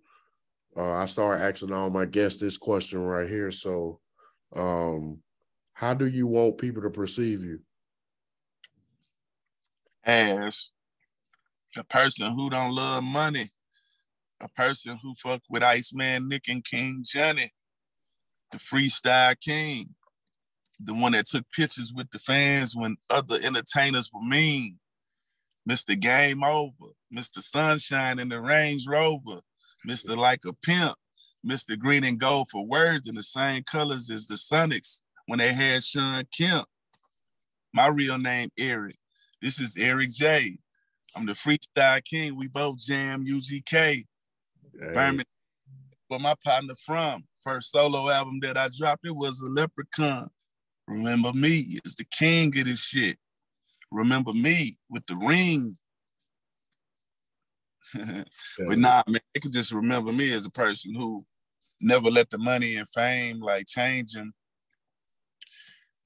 uh, 0.76 0.93
I 0.93 1.07
start 1.07 1.41
asking 1.41 1.72
all 1.72 1.91
my 1.91 2.05
guests 2.05 2.41
this 2.41 2.59
question 2.59 3.03
right 3.03 3.28
here. 3.28 3.51
So 3.51 4.01
um 4.55 5.18
how 5.72 5.95
do 5.95 6.07
you 6.07 6.26
want 6.26 6.59
people 6.59 6.82
to 6.82 6.91
perceive 6.91 7.43
you? 7.45 7.61
As 10.05 10.70
a 11.76 11.84
person 11.84 12.32
who 12.32 12.51
don't 12.51 12.74
love 12.74 13.03
money, 13.03 13.49
a 14.41 14.49
person 14.51 14.99
who 15.03 15.14
fuck 15.14 15.43
with 15.49 15.62
Iceman, 15.62 16.28
Nick, 16.28 16.49
and 16.49 16.64
King 16.64 17.05
Johnny, 17.07 17.51
the 18.51 18.59
freestyle 18.59 19.38
king, 19.40 19.94
the 20.80 20.94
one 20.94 21.12
that 21.12 21.26
took 21.26 21.44
pictures 21.55 21.92
with 21.94 22.11
the 22.11 22.18
fans 22.18 22.74
when 22.76 22.96
other 23.11 23.38
entertainers 23.42 24.11
were 24.12 24.22
mean. 24.22 24.78
Mr. 25.68 25.99
Game 25.99 26.42
Over, 26.42 26.92
Mr. 27.14 27.40
Sunshine 27.40 28.18
in 28.18 28.30
the 28.30 28.40
Range 28.40 28.86
Rover, 28.88 29.40
Mr. 29.86 30.16
Like 30.16 30.44
a 30.46 30.53
Pimp, 30.55 30.94
Mr. 31.46 31.78
Green 31.78 32.05
and 32.05 32.18
Gold 32.18 32.49
for 32.51 32.66
words 32.66 33.07
in 33.07 33.14
the 33.14 33.22
same 33.22 33.62
colors 33.64 34.11
as 34.11 34.26
the 34.26 34.36
Sonics 34.36 35.03
when 35.26 35.38
they 35.38 35.53
had 35.53 35.84
Shawn 35.84 36.24
Kemp. 36.36 36.66
My 37.74 37.88
real 37.88 38.18
name, 38.18 38.51
Eric. 38.59 38.96
This 39.42 39.61
is 39.61 39.76
Eric 39.76 40.11
J. 40.11 40.59
I'm 41.14 41.26
the 41.26 41.34
freestyle 41.34 42.03
king. 42.03 42.36
We 42.36 42.49
both 42.49 42.78
jam 42.78 43.26
UGK. 43.26 43.70
Hey. 43.70 44.05
Birmingham, 44.78 45.24
where 46.09 46.20
my 46.20 46.34
partner 46.42 46.74
from 46.86 47.24
first 47.49 47.70
solo 47.70 48.11
album 48.11 48.40
that 48.42 48.57
I 48.59 48.68
dropped, 48.68 49.07
it 49.07 49.16
was 49.16 49.40
a 49.40 49.51
Leprechaun. 49.51 50.28
Remember 50.86 51.32
me 51.34 51.78
is 51.84 51.96
the 51.96 52.05
king 52.05 52.57
of 52.59 52.64
this 52.66 52.82
shit. 52.84 53.18
Remember 53.90 54.32
me 54.32 54.78
with 54.90 55.07
the 55.07 55.16
ring. 55.16 55.74
but 58.66 58.78
nah, 58.78 59.03
man, 59.09 59.20
they 59.34 59.40
could 59.40 59.53
just 59.53 59.72
remember 59.72 60.12
me 60.12 60.32
as 60.32 60.44
a 60.44 60.51
person 60.51 60.94
who 60.94 61.24
never 61.80 62.11
let 62.11 62.28
the 62.28 62.38
money 62.38 62.76
and 62.76 62.88
fame 62.88 63.40
like 63.40 63.66
change 63.66 64.14
him 64.14 64.32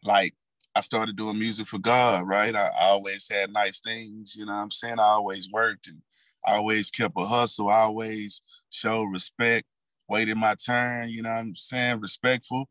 like 0.05 0.35
I 0.75 0.81
started 0.81 1.17
doing 1.17 1.39
music 1.39 1.67
for 1.67 1.79
God, 1.79 2.27
right? 2.27 2.55
I, 2.55 2.69
I 2.69 2.85
always 2.85 3.29
had 3.31 3.53
nice 3.53 3.81
things, 3.81 4.37
you 4.37 4.47
know 4.47 4.53
what 4.53 4.59
I'm 4.59 4.71
saying? 4.71 4.99
I 4.99 5.05
always 5.05 5.49
worked 5.53 5.89
and 5.89 6.03
I 6.47 6.57
always 6.57 6.91
kept 6.91 7.15
a 7.19 7.25
hustle. 7.25 7.69
I 7.69 7.81
always 7.81 8.43
showed 8.71 9.13
respect, 9.13 9.67
waited 10.13 10.37
my 10.37 10.55
turn, 10.55 11.09
you 11.09 11.23
know 11.23 11.31
what 11.31 11.39
I'm 11.39 11.55
saying? 11.55 12.01
Respectful, 12.01 12.69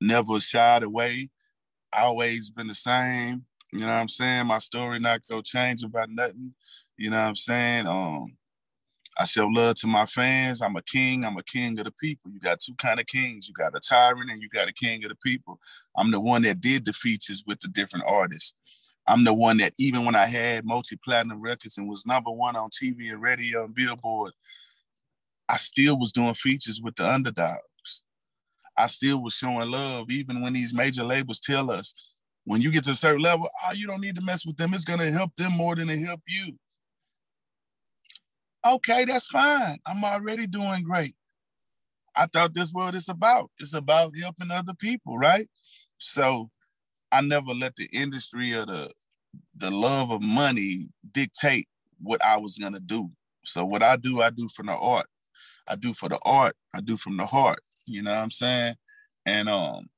never 0.00 0.38
shied 0.38 0.84
away. 0.84 1.28
Always 1.92 2.52
been 2.52 2.68
the 2.68 2.74
same. 2.74 3.44
You 3.72 3.80
know 3.80 3.88
what 3.88 3.94
I'm 3.94 4.08
saying? 4.08 4.46
My 4.46 4.58
story 4.58 5.00
not 5.00 5.20
gonna 5.28 5.42
change 5.42 5.82
about 5.82 6.10
nothing. 6.10 6.54
You 6.96 7.10
know 7.10 7.20
what 7.20 7.28
I'm 7.28 7.36
saying? 7.36 7.88
Um, 7.88 8.36
I 9.18 9.24
show 9.24 9.46
love 9.46 9.74
to 9.76 9.88
my 9.88 10.06
fans. 10.06 10.62
I'm 10.62 10.76
a 10.76 10.82
king. 10.82 11.24
I'm 11.24 11.36
a 11.38 11.42
king 11.42 11.76
of 11.80 11.86
the 11.86 11.92
people. 11.92 12.30
You 12.30 12.38
got 12.38 12.60
two 12.60 12.74
kind 12.74 13.00
of 13.00 13.06
kings. 13.06 13.48
You 13.48 13.54
got 13.54 13.74
a 13.74 13.80
tyrant 13.80 14.30
and 14.30 14.40
you 14.40 14.48
got 14.48 14.68
a 14.68 14.72
king 14.72 15.02
of 15.04 15.08
the 15.08 15.16
people. 15.16 15.58
I'm 15.96 16.12
the 16.12 16.20
one 16.20 16.42
that 16.42 16.60
did 16.60 16.84
the 16.84 16.92
features 16.92 17.42
with 17.46 17.58
the 17.60 17.68
different 17.68 18.04
artists. 18.06 18.54
I'm 19.08 19.24
the 19.24 19.34
one 19.34 19.56
that 19.56 19.72
even 19.78 20.04
when 20.04 20.14
I 20.14 20.26
had 20.26 20.64
multi-platinum 20.64 21.40
records 21.40 21.78
and 21.78 21.88
was 21.88 22.06
number 22.06 22.30
one 22.30 22.54
on 22.54 22.70
TV 22.70 23.10
and 23.10 23.22
radio 23.22 23.64
and 23.64 23.74
Billboard, 23.74 24.32
I 25.48 25.56
still 25.56 25.98
was 25.98 26.12
doing 26.12 26.34
features 26.34 26.80
with 26.82 26.96
the 26.96 27.08
underdogs. 27.08 28.04
I 28.76 28.88
still 28.88 29.22
was 29.22 29.34
showing 29.34 29.70
love, 29.70 30.10
even 30.10 30.42
when 30.42 30.52
these 30.52 30.74
major 30.74 31.04
labels 31.04 31.40
tell 31.40 31.70
us, 31.70 31.94
when 32.44 32.60
you 32.60 32.70
get 32.70 32.84
to 32.84 32.90
a 32.90 32.94
certain 32.94 33.22
level, 33.22 33.48
oh, 33.64 33.72
you 33.72 33.86
don't 33.86 34.00
need 34.00 34.16
to 34.16 34.22
mess 34.24 34.46
with 34.46 34.56
them. 34.56 34.74
It's 34.74 34.84
gonna 34.84 35.10
help 35.10 35.34
them 35.36 35.52
more 35.54 35.74
than 35.74 35.88
it 35.90 35.98
help 35.98 36.20
you. 36.28 36.56
Okay, 38.66 39.04
that's 39.04 39.26
fine. 39.28 39.78
I'm 39.86 40.04
already 40.04 40.46
doing 40.46 40.82
great. 40.82 41.14
I 42.16 42.26
thought 42.26 42.54
this 42.54 42.70
what 42.72 42.94
it's 42.94 43.08
about. 43.08 43.50
It's 43.58 43.74
about 43.74 44.12
helping 44.20 44.50
other 44.50 44.74
people, 44.74 45.18
right? 45.18 45.46
So 45.98 46.50
I 47.12 47.20
never 47.20 47.52
let 47.52 47.76
the 47.76 47.88
industry 47.92 48.54
or 48.54 48.66
the 48.66 48.92
the 49.56 49.70
love 49.70 50.10
of 50.10 50.22
money 50.22 50.88
dictate 51.12 51.68
what 52.00 52.22
I 52.24 52.36
was 52.36 52.56
gonna 52.58 52.80
do. 52.80 53.10
So 53.44 53.64
what 53.64 53.82
I 53.82 53.96
do, 53.96 54.22
I 54.22 54.30
do 54.30 54.48
from 54.48 54.66
the 54.66 54.74
art. 54.74 55.06
I 55.68 55.76
do 55.76 55.92
for 55.92 56.08
the 56.08 56.18
art. 56.24 56.54
I 56.74 56.80
do 56.80 56.96
from 56.96 57.16
the 57.16 57.26
heart. 57.26 57.60
You 57.86 58.02
know 58.02 58.10
what 58.10 58.18
I'm 58.18 58.30
saying? 58.30 58.74
And 59.24 59.48
um, 59.48 59.88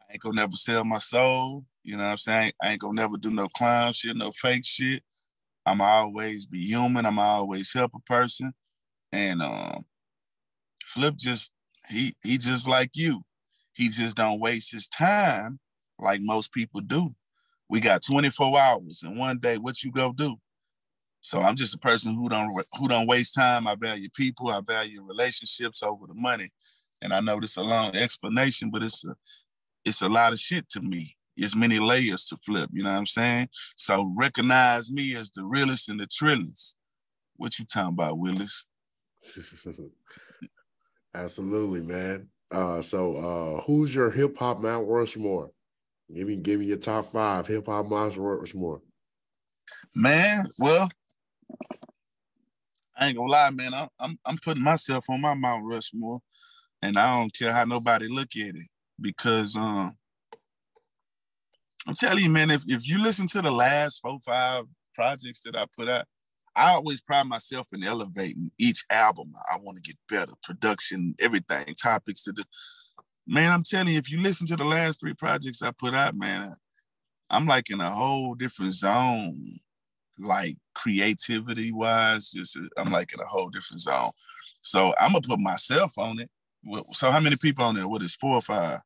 I 0.00 0.12
ain't 0.12 0.22
gonna 0.22 0.36
never 0.36 0.56
sell 0.56 0.84
my 0.84 0.98
soul. 0.98 1.64
You 1.82 1.96
know 1.96 2.04
what 2.04 2.10
I'm 2.10 2.18
saying? 2.18 2.52
I 2.62 2.72
ain't 2.72 2.80
gonna 2.80 3.00
never 3.00 3.16
do 3.16 3.30
no 3.30 3.48
clown 3.48 3.92
shit, 3.92 4.16
no 4.16 4.30
fake 4.30 4.64
shit. 4.64 5.02
I'm 5.64 5.80
always 5.80 6.46
be 6.46 6.64
human. 6.64 7.06
I'm 7.06 7.18
always 7.18 7.72
help 7.72 7.92
a 7.94 8.00
person. 8.00 8.52
And 9.12 9.42
um, 9.42 9.84
Flip 10.84 11.16
just 11.16 11.52
he 11.88 12.14
he 12.22 12.38
just 12.38 12.68
like 12.68 12.90
you. 12.94 13.22
He 13.72 13.88
just 13.88 14.16
don't 14.16 14.40
waste 14.40 14.72
his 14.72 14.88
time 14.88 15.58
like 15.98 16.20
most 16.22 16.52
people 16.52 16.80
do. 16.80 17.10
We 17.68 17.80
got 17.80 18.02
24 18.02 18.58
hours 18.58 19.02
and 19.02 19.18
one 19.18 19.38
day, 19.38 19.58
what 19.58 19.82
you 19.82 19.90
go 19.90 20.12
do? 20.12 20.36
So 21.26 21.40
I'm 21.40 21.56
just 21.56 21.74
a 21.74 21.78
person 21.78 22.14
who 22.14 22.28
don't 22.28 22.50
who 22.78 22.88
don't 22.88 23.08
waste 23.08 23.34
time. 23.34 23.66
I 23.66 23.74
value 23.74 24.08
people. 24.14 24.48
I 24.48 24.60
value 24.60 25.02
relationships 25.02 25.82
over 25.82 26.06
the 26.06 26.14
money. 26.14 26.50
And 27.02 27.12
I 27.12 27.20
know 27.20 27.40
this 27.40 27.56
a 27.56 27.62
long 27.62 27.96
explanation, 27.96 28.70
but 28.70 28.82
it's 28.82 29.04
a 29.04 29.14
it's 29.84 30.02
a 30.02 30.08
lot 30.08 30.32
of 30.32 30.38
shit 30.38 30.68
to 30.70 30.80
me 30.80 31.16
it's 31.36 31.54
many 31.54 31.78
layers 31.78 32.24
to 32.24 32.36
flip, 32.44 32.70
you 32.72 32.82
know 32.82 32.90
what 32.90 32.98
I'm 32.98 33.06
saying? 33.06 33.48
So 33.76 34.12
recognize 34.16 34.90
me 34.90 35.14
as 35.14 35.30
the 35.30 35.44
realest 35.44 35.88
and 35.88 36.00
the 36.00 36.06
trillest. 36.06 36.76
What 37.36 37.58
you 37.58 37.66
talking 37.66 37.90
about, 37.90 38.18
Willis? 38.18 38.66
Absolutely, 41.14 41.82
man. 41.82 42.28
Uh, 42.50 42.80
so 42.80 43.16
uh, 43.16 43.62
who's 43.62 43.94
your 43.94 44.10
hip 44.10 44.38
hop 44.38 44.60
Mount 44.60 44.88
Rushmore? 44.88 45.50
Give 46.14 46.28
me 46.28 46.36
give 46.36 46.60
me 46.60 46.66
your 46.66 46.76
top 46.78 47.12
five 47.12 47.46
hip 47.46 47.66
hop 47.66 47.86
Mount 47.86 48.16
Rushmore. 48.16 48.80
Man, 49.94 50.46
well, 50.58 50.88
I 52.98 53.08
ain't 53.08 53.16
gonna 53.16 53.30
lie, 53.30 53.50
man. 53.50 53.74
I'm, 53.74 53.88
I'm 54.00 54.16
I'm 54.24 54.38
putting 54.42 54.62
myself 54.62 55.04
on 55.08 55.20
my 55.20 55.34
Mount 55.34 55.64
Rushmore, 55.64 56.20
and 56.82 56.98
I 56.98 57.18
don't 57.18 57.34
care 57.34 57.52
how 57.52 57.64
nobody 57.64 58.08
look 58.08 58.30
at 58.36 58.54
it 58.54 58.70
because 59.00 59.56
um 59.56 59.94
I'm 61.86 61.94
telling 61.94 62.24
you, 62.24 62.30
man, 62.30 62.50
if, 62.50 62.62
if 62.66 62.88
you 62.88 63.00
listen 63.00 63.28
to 63.28 63.42
the 63.42 63.50
last 63.50 64.00
four, 64.00 64.18
five 64.20 64.64
projects 64.94 65.42
that 65.42 65.56
I 65.56 65.66
put 65.76 65.88
out, 65.88 66.06
I 66.56 66.70
always 66.70 67.00
pride 67.00 67.26
myself 67.26 67.66
in 67.72 67.84
elevating 67.84 68.50
each 68.58 68.84
album. 68.90 69.32
I 69.52 69.58
want 69.58 69.76
to 69.76 69.82
get 69.82 69.96
better, 70.08 70.32
production, 70.42 71.14
everything, 71.20 71.66
topics 71.80 72.24
to 72.24 72.32
do. 72.32 72.42
Man, 73.26 73.52
I'm 73.52 73.62
telling 73.62 73.92
you, 73.92 73.98
if 73.98 74.10
you 74.10 74.20
listen 74.20 74.46
to 74.48 74.56
the 74.56 74.64
last 74.64 75.00
three 75.00 75.14
projects 75.14 75.62
I 75.62 75.70
put 75.78 75.94
out, 75.94 76.16
man, 76.16 76.54
I'm 77.30 77.46
like 77.46 77.70
in 77.70 77.80
a 77.80 77.90
whole 77.90 78.34
different 78.34 78.72
zone, 78.72 79.58
like 80.18 80.56
creativity 80.74 81.72
wise. 81.72 82.30
Just 82.30 82.58
I'm 82.76 82.90
like 82.90 83.12
in 83.12 83.20
a 83.20 83.26
whole 83.26 83.50
different 83.50 83.80
zone. 83.80 84.10
So 84.60 84.94
I'm 84.98 85.12
gonna 85.12 85.22
put 85.22 85.38
myself 85.38 85.92
on 85.98 86.20
it. 86.20 86.30
So 86.92 87.10
how 87.10 87.20
many 87.20 87.36
people 87.36 87.64
on 87.64 87.74
there? 87.74 87.88
What 87.88 88.02
is 88.02 88.14
four 88.14 88.34
or 88.34 88.42
five? 88.42 88.80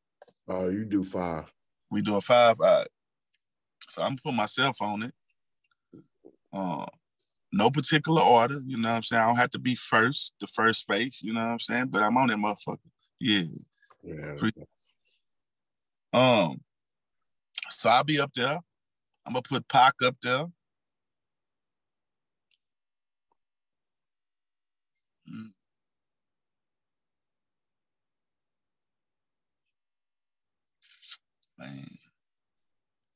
Oh, 0.47 0.65
uh, 0.65 0.69
you 0.69 0.85
do 0.85 1.03
five. 1.03 1.51
We 1.89 2.01
doing 2.01 2.21
five. 2.21 2.57
Right. 2.59 2.87
So 3.89 4.01
I'm 4.01 4.09
gonna 4.09 4.21
put 4.23 4.33
myself 4.33 4.81
on 4.81 5.03
it. 5.03 5.13
Uh, 6.53 6.85
no 7.53 7.69
particular 7.69 8.21
order, 8.21 8.59
you 8.65 8.77
know 8.77 8.89
what 8.89 8.95
I'm 8.95 9.03
saying? 9.03 9.21
I 9.21 9.25
don't 9.27 9.35
have 9.35 9.51
to 9.51 9.59
be 9.59 9.75
first, 9.75 10.33
the 10.39 10.47
first 10.47 10.85
face, 10.91 11.21
you 11.21 11.33
know 11.33 11.41
what 11.41 11.51
I'm 11.51 11.59
saying? 11.59 11.87
But 11.87 12.03
I'm 12.03 12.17
on 12.17 12.27
that 12.27 12.37
motherfucker. 12.37 12.77
Yeah. 13.19 13.43
Yeah. 14.03 14.33
Um, 16.13 16.61
so 17.69 17.89
I'll 17.89 18.03
be 18.03 18.19
up 18.19 18.33
there. 18.33 18.59
I'm 19.25 19.33
gonna 19.33 19.41
put 19.41 19.67
Pac 19.67 19.93
up 20.03 20.15
there. 20.23 20.45
Man, 31.61 31.85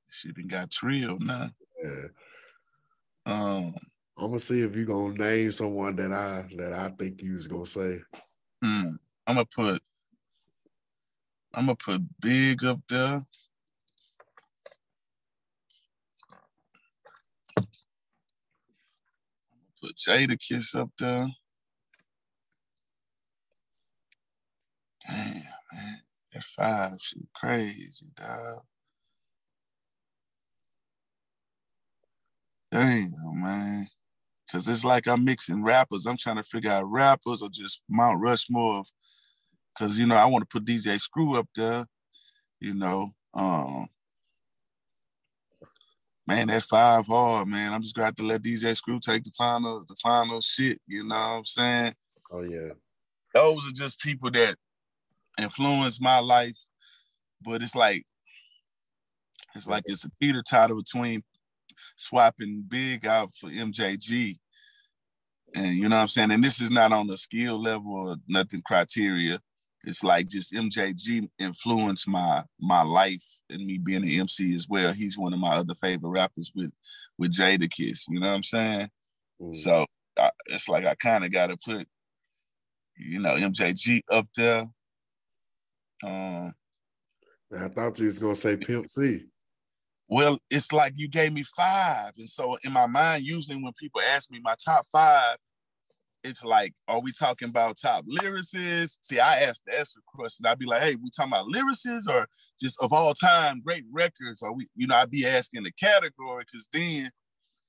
shit 0.09 0.35
done 0.35 0.47
got 0.47 0.71
trill 0.71 1.17
now. 1.19 1.49
Yeah. 1.83 2.07
Um, 3.25 3.73
I'm 4.17 4.27
gonna 4.27 4.39
see 4.39 4.61
if 4.61 4.75
you 4.75 4.85
gonna 4.85 5.15
name 5.15 5.51
someone 5.51 5.95
that 5.95 6.11
I 6.13 6.45
that 6.57 6.73
I 6.73 6.89
think 6.89 7.23
you 7.23 7.35
was 7.35 7.47
gonna 7.47 7.65
say. 7.65 7.99
Hmm. 8.63 8.89
I'm 9.27 9.35
gonna 9.35 9.45
put 9.45 9.81
I'm 11.55 11.65
gonna 11.65 11.75
put 11.75 12.01
Big 12.21 12.63
up 12.63 12.79
there. 12.87 13.21
Put 19.81 19.95
Jadakiss 19.95 20.79
up 20.79 20.89
there. 20.99 21.27
Damn, 25.07 25.43
man. 25.73 26.01
That 26.35 26.43
five 26.43 26.91
shit 27.01 27.23
crazy, 27.33 28.07
dog. 28.17 28.59
Dang, 32.71 33.13
man. 33.35 33.87
Cause 34.51 34.67
it's 34.67 34.83
like 34.83 35.07
I'm 35.07 35.23
mixing 35.23 35.63
rappers. 35.63 36.05
I'm 36.05 36.17
trying 36.17 36.35
to 36.35 36.43
figure 36.43 36.71
out 36.71 36.91
rappers 36.91 37.41
or 37.41 37.47
just 37.49 37.83
Mount 37.89 38.19
Rushmore 38.21 38.79
of 38.79 38.87
cause 39.79 39.97
you 39.97 40.05
know 40.05 40.15
I 40.15 40.25
want 40.25 40.41
to 40.41 40.53
put 40.53 40.65
DJ 40.65 40.99
Screw 40.99 41.37
up 41.37 41.47
there, 41.55 41.85
you 42.59 42.73
know. 42.73 43.11
Um 43.33 43.87
man, 46.27 46.47
that 46.47 46.63
five 46.63 47.05
hard, 47.07 47.47
man. 47.47 47.71
I'm 47.71 47.81
just 47.81 47.95
gonna 47.95 48.07
have 48.07 48.15
to 48.15 48.23
let 48.23 48.41
DJ 48.41 48.75
Screw 48.75 48.99
take 48.99 49.23
the 49.23 49.31
final, 49.37 49.85
the 49.87 49.95
final 50.03 50.41
shit, 50.41 50.79
you 50.85 51.05
know 51.05 51.15
what 51.15 51.21
I'm 51.21 51.45
saying? 51.45 51.93
Oh 52.29 52.41
yeah. 52.41 52.71
Those 53.33 53.69
are 53.69 53.73
just 53.73 54.01
people 54.01 54.31
that 54.31 54.55
influenced 55.39 56.01
my 56.01 56.19
life, 56.19 56.57
but 57.41 57.61
it's 57.61 57.75
like 57.75 58.03
it's 59.55 59.67
like 59.67 59.83
it's 59.85 60.05
a 60.05 60.09
teeter 60.21 60.43
totter 60.47 60.75
between 60.75 61.21
swapping 61.95 62.65
big 62.67 63.05
out 63.05 63.33
for 63.33 63.49
MJG. 63.49 64.35
And 65.55 65.75
you 65.75 65.87
know 65.87 65.95
what 65.95 66.01
I'm 66.01 66.07
saying? 66.07 66.31
And 66.31 66.43
this 66.43 66.61
is 66.61 66.71
not 66.71 66.91
on 66.91 67.07
the 67.07 67.17
skill 67.17 67.61
level 67.61 68.09
or 68.09 68.15
nothing 68.27 68.61
criteria. 68.65 69.39
It's 69.85 70.03
like 70.03 70.27
just 70.27 70.53
MJG 70.53 71.27
influenced 71.39 72.07
my 72.07 72.43
my 72.59 72.81
life 72.81 73.25
and 73.49 73.63
me 73.65 73.77
being 73.77 74.03
an 74.03 74.09
MC 74.09 74.53
as 74.53 74.67
well. 74.67 74.91
He's 74.93 75.17
one 75.17 75.31
of 75.31 75.39
my 75.39 75.55
other 75.55 75.75
favorite 75.75 76.09
rappers 76.09 76.51
with 76.55 76.71
with 77.17 77.31
Jadakiss. 77.31 78.05
You 78.09 78.19
know 78.19 78.27
what 78.27 78.35
I'm 78.35 78.43
saying? 78.43 78.89
Mm. 79.41 79.55
So 79.55 79.85
I, 80.17 80.31
it's 80.47 80.67
like 80.67 80.85
I 80.85 80.95
kind 80.95 81.23
of 81.23 81.31
got 81.31 81.47
to 81.47 81.57
put, 81.57 81.87
you 82.97 83.19
know, 83.19 83.35
MJG 83.35 84.01
up 84.11 84.27
there. 84.35 84.65
Um, 86.05 86.53
I 87.57 87.67
thought 87.69 87.99
you 87.99 88.05
was 88.05 88.19
gonna 88.19 88.35
say 88.35 88.57
Pimp 88.57 88.89
C. 88.89 89.25
Well, 90.07 90.37
it's 90.51 90.71
like 90.71 90.93
you 90.95 91.07
gave 91.07 91.33
me 91.33 91.43
five. 91.43 92.11
And 92.17 92.29
so 92.29 92.57
in 92.63 92.71
my 92.71 92.85
mind, 92.85 93.23
usually 93.23 93.61
when 93.61 93.73
people 93.73 94.01
ask 94.01 94.29
me 94.29 94.39
my 94.43 94.55
top 94.63 94.85
five, 94.91 95.37
it's 96.23 96.43
like, 96.43 96.73
are 96.87 97.01
we 97.01 97.11
talking 97.11 97.49
about 97.49 97.77
top 97.77 98.05
lyricists? 98.05 98.97
See, 99.01 99.19
I 99.19 99.37
asked 99.41 99.63
the 99.65 99.77
Esther 99.77 100.01
question. 100.05 100.45
I'd 100.45 100.59
be 100.59 100.65
like, 100.65 100.81
hey, 100.81 100.95
we 100.95 101.09
talking 101.15 101.33
about 101.33 101.47
lyricists 101.47 102.07
or 102.07 102.27
just 102.59 102.81
of 102.81 102.93
all 102.93 103.13
time 103.13 103.61
great 103.65 103.83
records? 103.91 104.41
Or 104.41 104.53
we, 104.53 104.67
you 104.75 104.87
know, 104.87 104.95
I'd 104.95 105.11
be 105.11 105.25
asking 105.25 105.63
the 105.63 105.71
category 105.71 106.43
because 106.43 106.67
then, 106.71 107.11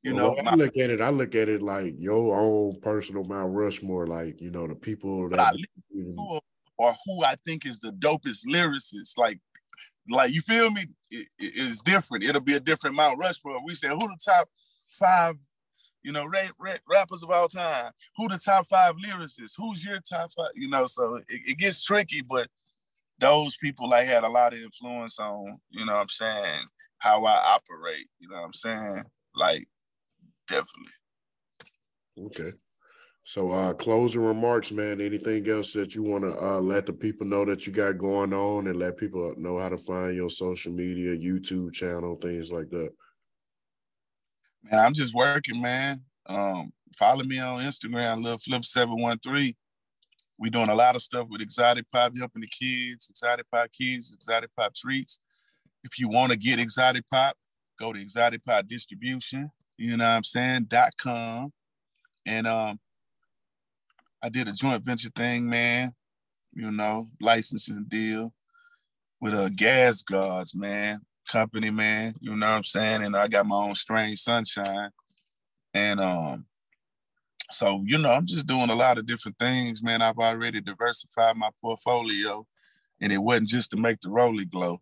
you 0.02 0.14
Well, 0.14 0.34
know, 0.34 0.38
I 0.38 0.42
my, 0.42 0.54
look 0.54 0.76
at 0.76 0.90
it. 0.90 1.00
I 1.00 1.08
look 1.08 1.34
at 1.34 1.48
it 1.48 1.62
like 1.62 1.94
your 1.98 2.38
own 2.38 2.80
personal 2.80 3.24
Mount 3.24 3.54
Rushmore. 3.54 4.06
Like 4.06 4.40
you 4.40 4.50
know, 4.50 4.66
the 4.66 4.74
people 4.74 5.26
I 5.34 5.36
that 5.36 5.56
or, 6.18 6.40
or 6.78 6.92
who 7.06 7.24
I 7.24 7.34
think 7.44 7.66
is 7.66 7.80
the 7.80 7.90
dopest 7.92 8.46
lyricist. 8.46 9.16
Like, 9.16 9.40
like 10.08 10.32
you 10.32 10.40
feel 10.40 10.70
me? 10.70 10.82
It, 11.10 11.28
it- 11.38 11.52
it's 11.56 11.82
different. 11.82 12.24
It'll 12.24 12.40
be 12.40 12.54
a 12.54 12.60
different 12.60 12.96
Mount 12.96 13.18
Rushmore. 13.20 13.64
We 13.64 13.74
say 13.74 13.88
who 13.88 13.98
the 13.98 14.18
top 14.24 14.48
five, 14.82 15.34
you 16.02 16.12
know, 16.12 16.26
rap, 16.26 16.52
rap, 16.58 16.80
rappers 16.88 17.22
of 17.22 17.30
all 17.30 17.48
time. 17.48 17.92
Who 18.16 18.28
the 18.28 18.38
top 18.38 18.68
five 18.68 18.94
lyricists? 18.96 19.54
Who's 19.56 19.84
your 19.84 19.98
top 20.00 20.30
five? 20.36 20.50
You 20.54 20.68
know, 20.68 20.86
so 20.86 21.16
it, 21.16 21.24
it 21.28 21.58
gets 21.58 21.82
tricky, 21.84 22.22
but 22.22 22.48
those 23.18 23.56
people 23.56 23.88
like 23.88 24.06
had 24.06 24.24
a 24.24 24.28
lot 24.28 24.52
of 24.52 24.60
influence 24.60 25.18
on, 25.18 25.58
you 25.70 25.84
know 25.86 25.94
what 25.94 26.02
I'm 26.02 26.08
saying, 26.08 26.66
how 26.98 27.24
I 27.24 27.54
operate. 27.56 28.06
You 28.18 28.28
know 28.28 28.36
what 28.36 28.44
I'm 28.44 28.52
saying? 28.52 29.04
Like, 29.34 29.66
definitely. 30.48 30.92
Okay. 32.18 32.52
So 33.28 33.50
uh 33.50 33.72
closing 33.72 34.22
remarks, 34.22 34.70
man. 34.70 35.00
Anything 35.00 35.48
else 35.50 35.72
that 35.72 35.96
you 35.96 36.04
want 36.04 36.22
to 36.22 36.38
uh 36.40 36.60
let 36.60 36.86
the 36.86 36.92
people 36.92 37.26
know 37.26 37.44
that 37.44 37.66
you 37.66 37.72
got 37.72 37.98
going 37.98 38.32
on 38.32 38.68
and 38.68 38.78
let 38.78 38.96
people 38.96 39.34
know 39.36 39.58
how 39.58 39.68
to 39.68 39.76
find 39.76 40.14
your 40.14 40.30
social 40.30 40.72
media, 40.72 41.10
YouTube 41.16 41.72
channel, 41.72 42.16
things 42.22 42.52
like 42.52 42.70
that. 42.70 42.90
Man, 44.62 44.78
I'm 44.78 44.94
just 44.94 45.12
working, 45.12 45.60
man. 45.60 46.02
Um, 46.26 46.72
follow 46.96 47.24
me 47.24 47.40
on 47.40 47.62
Instagram, 47.62 48.22
Lil 48.22 48.38
Flip 48.38 48.64
713. 48.64 49.54
We're 50.38 50.50
doing 50.50 50.68
a 50.68 50.74
lot 50.74 50.94
of 50.94 51.02
stuff 51.02 51.26
with 51.28 51.40
Exotic 51.40 51.90
Pop, 51.90 52.12
helping 52.16 52.42
the 52.42 52.48
kids, 52.48 53.10
Exotic 53.10 53.46
Pop 53.50 53.68
Kids, 53.76 54.12
Exotic 54.12 54.50
Pop 54.56 54.72
Treats. 54.72 55.18
If 55.82 55.98
you 55.98 56.08
want 56.08 56.30
to 56.30 56.38
get 56.38 56.60
Exotic 56.60 57.02
Pop, 57.10 57.36
go 57.80 57.92
to 57.92 58.00
Exotic 58.00 58.44
Pop 58.44 58.68
Distribution, 58.68 59.50
you 59.78 59.96
know 59.96 60.04
what 60.04 60.10
I'm 60.10 60.24
saying, 60.24 60.66
dot 60.68 60.92
com. 60.96 61.52
And 62.24 62.46
um, 62.46 62.78
I 64.22 64.28
did 64.28 64.48
a 64.48 64.52
joint 64.52 64.84
venture 64.84 65.10
thing, 65.14 65.48
man, 65.48 65.92
you 66.52 66.70
know, 66.70 67.06
licensing 67.20 67.84
deal 67.88 68.32
with 69.20 69.34
a 69.34 69.44
uh, 69.44 69.48
Gas 69.54 70.02
Guards, 70.02 70.54
man, 70.54 70.98
company, 71.28 71.70
man, 71.70 72.14
you 72.20 72.34
know 72.36 72.46
what 72.46 72.56
I'm 72.56 72.64
saying? 72.64 73.02
And 73.02 73.16
I 73.16 73.28
got 73.28 73.46
my 73.46 73.56
own 73.56 73.74
Strange 73.74 74.18
Sunshine. 74.18 74.90
And 75.74 76.00
um, 76.00 76.46
so, 77.50 77.82
you 77.86 77.98
know, 77.98 78.12
I'm 78.12 78.26
just 78.26 78.46
doing 78.46 78.70
a 78.70 78.74
lot 78.74 78.98
of 78.98 79.06
different 79.06 79.38
things, 79.38 79.82
man. 79.82 80.02
I've 80.02 80.18
already 80.18 80.60
diversified 80.60 81.36
my 81.36 81.50
portfolio, 81.62 82.46
and 83.00 83.12
it 83.12 83.18
wasn't 83.18 83.48
just 83.48 83.70
to 83.70 83.76
make 83.76 84.00
the 84.00 84.10
rolly 84.10 84.44
glow. 84.44 84.80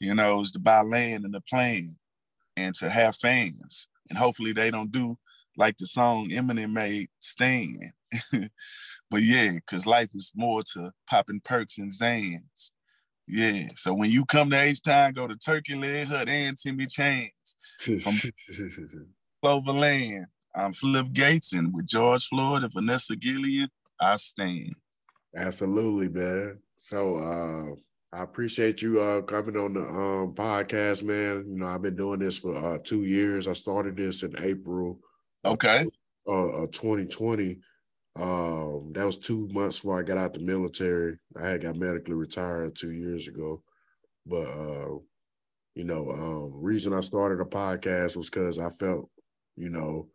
You 0.00 0.14
know, 0.14 0.36
it 0.36 0.40
was 0.40 0.52
to 0.52 0.58
buy 0.58 0.82
land 0.82 1.24
and 1.24 1.32
the 1.32 1.40
plane 1.42 1.96
and 2.56 2.74
to 2.76 2.90
have 2.90 3.16
fans. 3.16 3.88
And 4.10 4.18
hopefully 4.18 4.52
they 4.52 4.70
don't 4.70 4.90
do 4.90 5.16
like 5.56 5.76
the 5.76 5.86
song 5.86 6.28
Eminem 6.30 6.72
made, 6.72 7.08
Stan. 7.20 7.92
but 9.10 9.22
yeah, 9.22 9.52
because 9.52 9.86
life 9.86 10.10
is 10.14 10.32
more 10.34 10.62
to 10.74 10.92
popping 11.08 11.40
perks 11.44 11.78
and 11.78 11.90
Zans. 11.90 12.70
Yeah. 13.28 13.68
So 13.76 13.94
when 13.94 14.10
you 14.10 14.24
come 14.24 14.50
to 14.50 14.60
H-Town, 14.60 15.12
go 15.12 15.26
to 15.28 15.36
Turkey 15.36 15.74
Leg 15.76 16.06
Hut 16.06 16.28
and 16.28 16.56
Timmy 16.56 16.86
Chan's, 16.86 17.56
Cloverland. 19.42 20.26
I'm 20.54 20.72
Flip 20.74 21.06
Gates, 21.12 21.54
and 21.54 21.72
with 21.72 21.86
George 21.86 22.26
Floyd 22.26 22.62
and 22.62 22.72
Vanessa 22.72 23.16
Guillen, 23.16 23.68
I 24.00 24.16
stand. 24.16 24.74
Absolutely, 25.34 26.08
man. 26.08 26.58
So 26.76 27.16
uh 27.16 27.74
I 28.14 28.22
appreciate 28.22 28.82
you 28.82 29.00
uh 29.00 29.22
coming 29.22 29.56
on 29.56 29.72
the 29.72 29.80
um 29.80 30.34
podcast, 30.34 31.04
man. 31.04 31.46
You 31.48 31.58
know, 31.58 31.66
I've 31.66 31.80
been 31.80 31.96
doing 31.96 32.18
this 32.18 32.36
for 32.36 32.54
uh 32.54 32.78
two 32.84 33.04
years. 33.04 33.48
I 33.48 33.54
started 33.54 33.96
this 33.96 34.22
in 34.24 34.34
April 34.42 35.00
Okay. 35.46 35.86
uh 36.28 36.66
2020. 36.70 37.58
Um 38.14 38.92
that 38.92 39.06
was 39.06 39.18
two 39.18 39.48
months 39.52 39.78
before 39.78 39.98
I 39.98 40.02
got 40.02 40.18
out 40.18 40.34
the 40.34 40.40
military. 40.40 41.18
I 41.36 41.46
had 41.46 41.62
got 41.62 41.76
medically 41.76 42.14
retired 42.14 42.76
two 42.76 42.92
years 42.92 43.26
ago. 43.28 43.62
But 44.26 44.46
uh, 44.46 44.98
you 45.74 45.84
know, 45.84 46.10
um, 46.10 46.52
reason 46.54 46.92
I 46.92 47.00
started 47.00 47.40
a 47.40 47.44
podcast 47.44 48.16
was 48.16 48.28
because 48.28 48.58
I 48.58 48.68
felt, 48.68 49.08
you 49.56 49.70
know, 49.70 50.08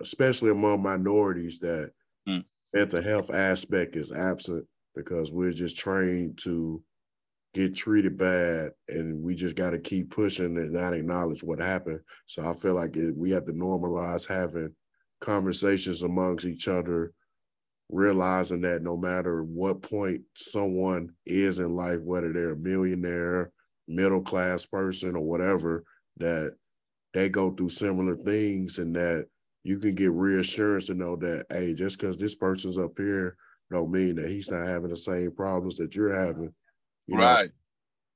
especially 0.00 0.50
among 0.50 0.82
minorities 0.82 1.58
that 1.60 1.92
Mm. 2.28 2.44
mental 2.72 3.02
health 3.02 3.30
aspect 3.30 3.94
is 3.94 4.10
absent 4.10 4.66
because 4.96 5.30
we're 5.30 5.52
just 5.52 5.78
trained 5.78 6.38
to 6.38 6.82
get 7.54 7.74
treated 7.74 8.16
bad 8.18 8.72
and 8.88 9.22
we 9.22 9.34
just 9.34 9.54
got 9.54 9.70
to 9.70 9.78
keep 9.78 10.10
pushing 10.10 10.56
and 10.58 10.72
not 10.72 10.92
acknowledge 10.92 11.44
what 11.44 11.60
happened. 11.60 12.00
So 12.26 12.42
I 12.48 12.52
feel 12.52 12.74
like 12.74 12.96
it, 12.96 13.16
we 13.16 13.30
have 13.30 13.44
to 13.46 13.52
normalize 13.52 14.26
having 14.26 14.74
conversations 15.20 16.02
amongst 16.02 16.46
each 16.46 16.68
other, 16.68 17.12
realizing 17.88 18.60
that 18.62 18.82
no 18.82 18.96
matter 18.96 19.42
what 19.42 19.82
point 19.82 20.22
someone 20.36 21.10
is 21.24 21.58
in 21.58 21.74
life, 21.74 22.00
whether 22.00 22.32
they're 22.32 22.52
a 22.52 22.56
millionaire, 22.56 23.50
middle 23.88 24.22
class 24.22 24.66
person, 24.66 25.14
or 25.16 25.22
whatever, 25.22 25.84
that 26.18 26.54
they 27.14 27.28
go 27.28 27.50
through 27.50 27.68
similar 27.68 28.16
things 28.16 28.78
and 28.78 28.94
that 28.96 29.26
you 29.62 29.78
can 29.78 29.94
get 29.94 30.12
reassurance 30.12 30.86
to 30.86 30.94
know 30.94 31.16
that, 31.16 31.46
hey, 31.50 31.74
just 31.74 31.98
because 31.98 32.16
this 32.16 32.34
person's 32.34 32.78
up 32.78 32.92
here 32.96 33.36
don't 33.70 33.90
mean 33.90 34.14
that 34.16 34.28
he's 34.28 34.50
not 34.50 34.66
having 34.66 34.90
the 34.90 34.96
same 34.96 35.32
problems 35.32 35.76
that 35.76 35.94
you're 35.94 36.14
having. 36.14 36.52
you 37.06 37.16
know? 37.16 37.22
Right. 37.22 37.50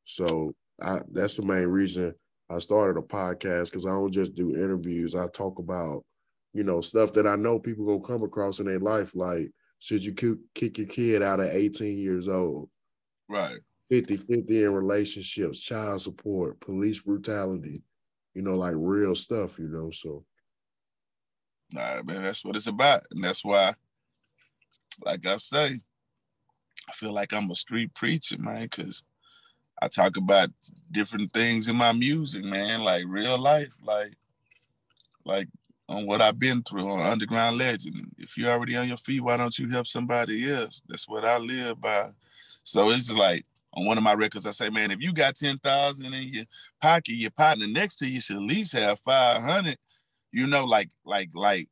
So 0.04 0.54
I, 0.80 1.00
that's 1.12 1.36
the 1.36 1.42
main 1.42 1.66
reason 1.66 2.14
I 2.50 2.58
started 2.58 2.98
a 2.98 3.02
podcast 3.02 3.70
because 3.70 3.86
I 3.86 3.90
don't 3.90 4.12
just 4.12 4.34
do 4.34 4.54
interviews. 4.54 5.14
I 5.14 5.26
talk 5.28 5.58
about, 5.58 6.04
you 6.52 6.64
know, 6.64 6.80
stuff 6.80 7.12
that 7.14 7.26
I 7.26 7.36
know 7.36 7.58
people 7.58 7.86
gonna 7.86 8.00
come 8.00 8.22
across 8.22 8.60
in 8.60 8.66
their 8.66 8.80
life. 8.80 9.14
Like, 9.14 9.50
should 9.78 10.04
you 10.04 10.12
kick, 10.12 10.38
kick 10.54 10.78
your 10.78 10.86
kid 10.86 11.22
out 11.22 11.40
at 11.40 11.54
18 11.54 11.98
years 11.98 12.28
old? 12.28 12.68
Right. 13.28 13.58
50 13.90 14.16
50 14.16 14.64
in 14.64 14.72
relationships, 14.72 15.58
child 15.58 16.00
support, 16.02 16.60
police 16.60 17.00
brutality, 17.00 17.82
you 18.34 18.42
know, 18.42 18.54
like 18.54 18.74
real 18.76 19.14
stuff, 19.14 19.58
you 19.58 19.68
know. 19.68 19.90
So 19.90 20.24
All 21.76 21.96
right, 21.96 22.06
man. 22.06 22.22
That's 22.22 22.44
what 22.44 22.56
it's 22.56 22.68
about. 22.68 23.02
And 23.10 23.22
that's 23.22 23.44
why, 23.44 23.72
like 25.04 25.26
I 25.26 25.36
say, 25.36 25.80
I 26.88 26.92
feel 26.92 27.12
like 27.12 27.32
I'm 27.32 27.50
a 27.50 27.54
street 27.54 27.94
preacher, 27.94 28.38
man, 28.38 28.62
because 28.62 29.02
I 29.82 29.88
talk 29.88 30.16
about 30.16 30.50
different 30.92 31.32
things 31.32 31.68
in 31.68 31.76
my 31.76 31.92
music, 31.92 32.44
man, 32.44 32.82
like 32.82 33.04
real 33.06 33.38
life, 33.38 33.70
like 33.82 34.14
like 35.24 35.48
on 35.90 36.06
what 36.06 36.22
I've 36.22 36.38
been 36.38 36.62
through 36.62 36.88
on 36.88 37.00
Underground 37.00 37.58
Legend. 37.58 38.06
If 38.16 38.38
you're 38.38 38.52
already 38.52 38.76
on 38.76 38.88
your 38.88 38.96
feet, 38.96 39.20
why 39.20 39.36
don't 39.36 39.58
you 39.58 39.68
help 39.68 39.86
somebody 39.86 40.50
else? 40.50 40.82
That's 40.88 41.08
what 41.08 41.24
I 41.24 41.36
live 41.36 41.80
by. 41.80 42.10
So 42.62 42.90
it's 42.90 43.10
like 43.10 43.44
on 43.74 43.86
one 43.86 43.98
of 43.98 44.04
my 44.04 44.14
records, 44.14 44.46
I 44.46 44.52
say, 44.52 44.70
man, 44.70 44.92
if 44.92 45.00
you 45.00 45.12
got 45.12 45.34
10,000 45.34 46.06
in 46.06 46.12
your 46.14 46.44
pocket, 46.80 47.14
your 47.14 47.32
partner 47.32 47.66
next 47.66 47.96
to 47.96 48.08
you 48.08 48.20
should 48.20 48.36
at 48.36 48.42
least 48.42 48.72
have 48.72 49.00
500 49.00 49.76
you 50.32 50.46
know, 50.46 50.64
like, 50.64 50.90
like, 51.04 51.30
like, 51.34 51.68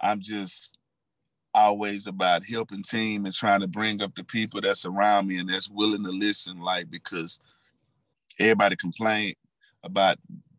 I'm 0.00 0.20
just 0.20 0.76
always 1.54 2.06
about 2.06 2.44
helping 2.44 2.82
team 2.82 3.24
and 3.24 3.34
trying 3.34 3.60
to 3.60 3.66
bring 3.66 4.02
up 4.02 4.14
the 4.14 4.24
people 4.24 4.60
that's 4.60 4.84
around 4.84 5.26
me 5.26 5.38
and 5.38 5.48
that's 5.48 5.70
willing 5.70 6.04
to 6.04 6.10
listen, 6.10 6.60
like, 6.60 6.90
because 6.90 7.40
everybody 8.38 8.76
complain 8.76 9.32
about 9.82 10.18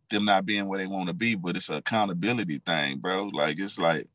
them 0.09 0.25
not 0.25 0.45
being 0.45 0.67
where 0.67 0.79
they 0.79 0.87
want 0.87 1.07
to 1.07 1.13
be, 1.13 1.35
but 1.35 1.55
it's 1.55 1.69
an 1.69 1.77
accountability 1.77 2.59
thing, 2.65 2.97
bro. 2.97 3.29
Like, 3.33 3.59
it's 3.59 3.79
like, 3.79 4.07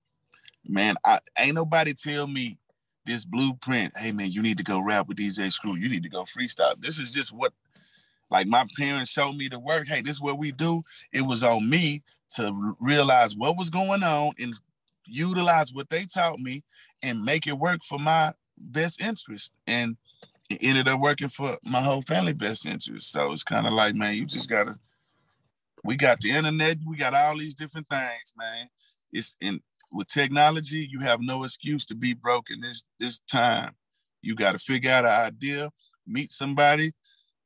man, 0.67 0.95
I 1.05 1.19
ain't 1.39 1.55
nobody 1.55 1.95
tell 1.95 2.27
me 2.27 2.59
this 3.07 3.25
blueprint. 3.25 3.93
Hey, 3.97 4.13
man, 4.13 4.31
you 4.31 4.43
need 4.43 4.59
to 4.59 4.65
go 4.65 4.81
rap 4.81 5.09
with 5.09 5.19
DJ 5.19 5.53
Screw. 5.53 5.77
You 5.77 5.89
need 5.89 6.03
to 6.03 6.09
go 6.09 6.25
freestyle. 6.25 6.81
This 6.81 6.99
is 6.99 7.13
just 7.13 7.33
what, 7.33 7.53
like, 8.31 8.47
my 8.47 8.67
parents 8.77 9.11
showed 9.11 9.37
me 9.37 9.49
the 9.49 9.59
work. 9.59 9.87
Hey, 9.87 10.01
this 10.01 10.17
is 10.17 10.23
what 10.23 10.39
we 10.39 10.53
do. 10.53 10.81
It 11.13 11.23
was 11.23 11.43
on 11.43 11.69
me 11.69 12.03
to 12.37 12.75
realize 12.81 13.37
what 13.37 13.59
was 13.59 13.71
going 13.71 14.03
on 14.03 14.33
and 14.39 14.55
utilize 15.07 15.73
what 15.73 15.91
they 15.91 16.05
taught 16.05 16.39
me 16.39 16.63
and 17.03 17.23
make 17.23 17.47
it 17.47 17.59
work 17.59 17.81
for 17.85 17.99
my 17.99 18.33
best 18.57 19.01
interest. 19.01 19.53
And 19.67 19.97
it 20.49 20.59
ended 20.63 20.89
up 20.89 21.01
working 21.01 21.29
for 21.29 21.57
my 21.71 21.81
whole 21.81 22.03
family 22.03 22.33
best 22.33 22.67
interest. 22.67 23.13
So 23.13 23.33
it's 23.33 23.45
kind 23.45 23.67
of 23.67 23.73
like, 23.75 23.95
man, 23.95 24.15
you 24.15 24.25
just 24.25 24.49
gotta. 24.49 24.79
We 25.85 25.97
got 25.97 26.21
the 26.21 26.31
internet. 26.31 26.79
We 26.87 26.97
got 26.97 27.15
all 27.15 27.37
these 27.37 27.55
different 27.55 27.89
things, 27.89 28.33
man. 28.37 28.69
It's 29.13 29.37
in 29.41 29.61
with 29.93 30.09
technology. 30.09 30.89
You 30.91 31.01
have 31.01 31.21
no 31.21 31.45
excuse 31.45 31.87
to 31.87 31.95
be 31.95 32.15
broke 32.15 32.51
in 32.51 32.61
this 32.61 32.85
this 32.99 33.21
time. 33.21 33.73
You 34.23 34.35
got 34.35 34.53
to 34.53 34.59
figure 34.59 34.91
out 34.91 35.05
an 35.05 35.11
idea, 35.11 35.71
meet 36.07 36.33
somebody, 36.33 36.93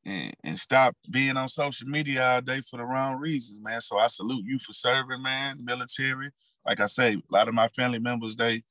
and, 0.07 0.33
and 0.45 0.59
stop 0.59 0.97
being 1.11 1.37
on 1.37 1.49
social 1.49 1.89
media 1.89 2.25
all 2.25 2.41
day 2.41 2.61
for 2.71 2.77
the 2.77 2.85
wrong 2.85 3.17
reasons, 3.17 3.61
man. 3.61 3.81
So 3.81 3.99
I 3.99 4.07
salute 4.07 4.45
you 4.47 4.59
for 4.61 4.73
serving, 4.73 5.23
man, 5.23 5.65
military, 5.65 6.31
like 6.67 6.81
I 6.81 6.87
say, 6.87 7.15
a 7.15 7.35
lot 7.35 7.49
of 7.49 7.55
my 7.55 7.69
family 7.69 7.99
members, 7.99 8.37
they 8.37 8.63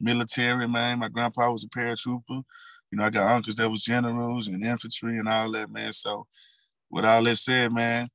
military, 0.00 0.68
man. 0.68 0.98
My 0.98 1.08
grandpa 1.08 1.50
was 1.50 1.64
a 1.64 1.68
paratrooper. 1.68 2.42
You 2.90 2.98
know, 2.98 3.04
I 3.04 3.10
got 3.10 3.34
uncles 3.34 3.56
that 3.56 3.70
was 3.70 3.82
generals 3.82 4.48
and 4.48 4.64
infantry 4.64 5.18
and 5.18 5.28
all 5.28 5.50
that, 5.52 5.70
man. 5.70 5.92
So 5.92 6.26
with 6.90 7.04
all 7.04 7.22
that 7.24 7.36
said, 7.36 7.72
man, 7.72 8.06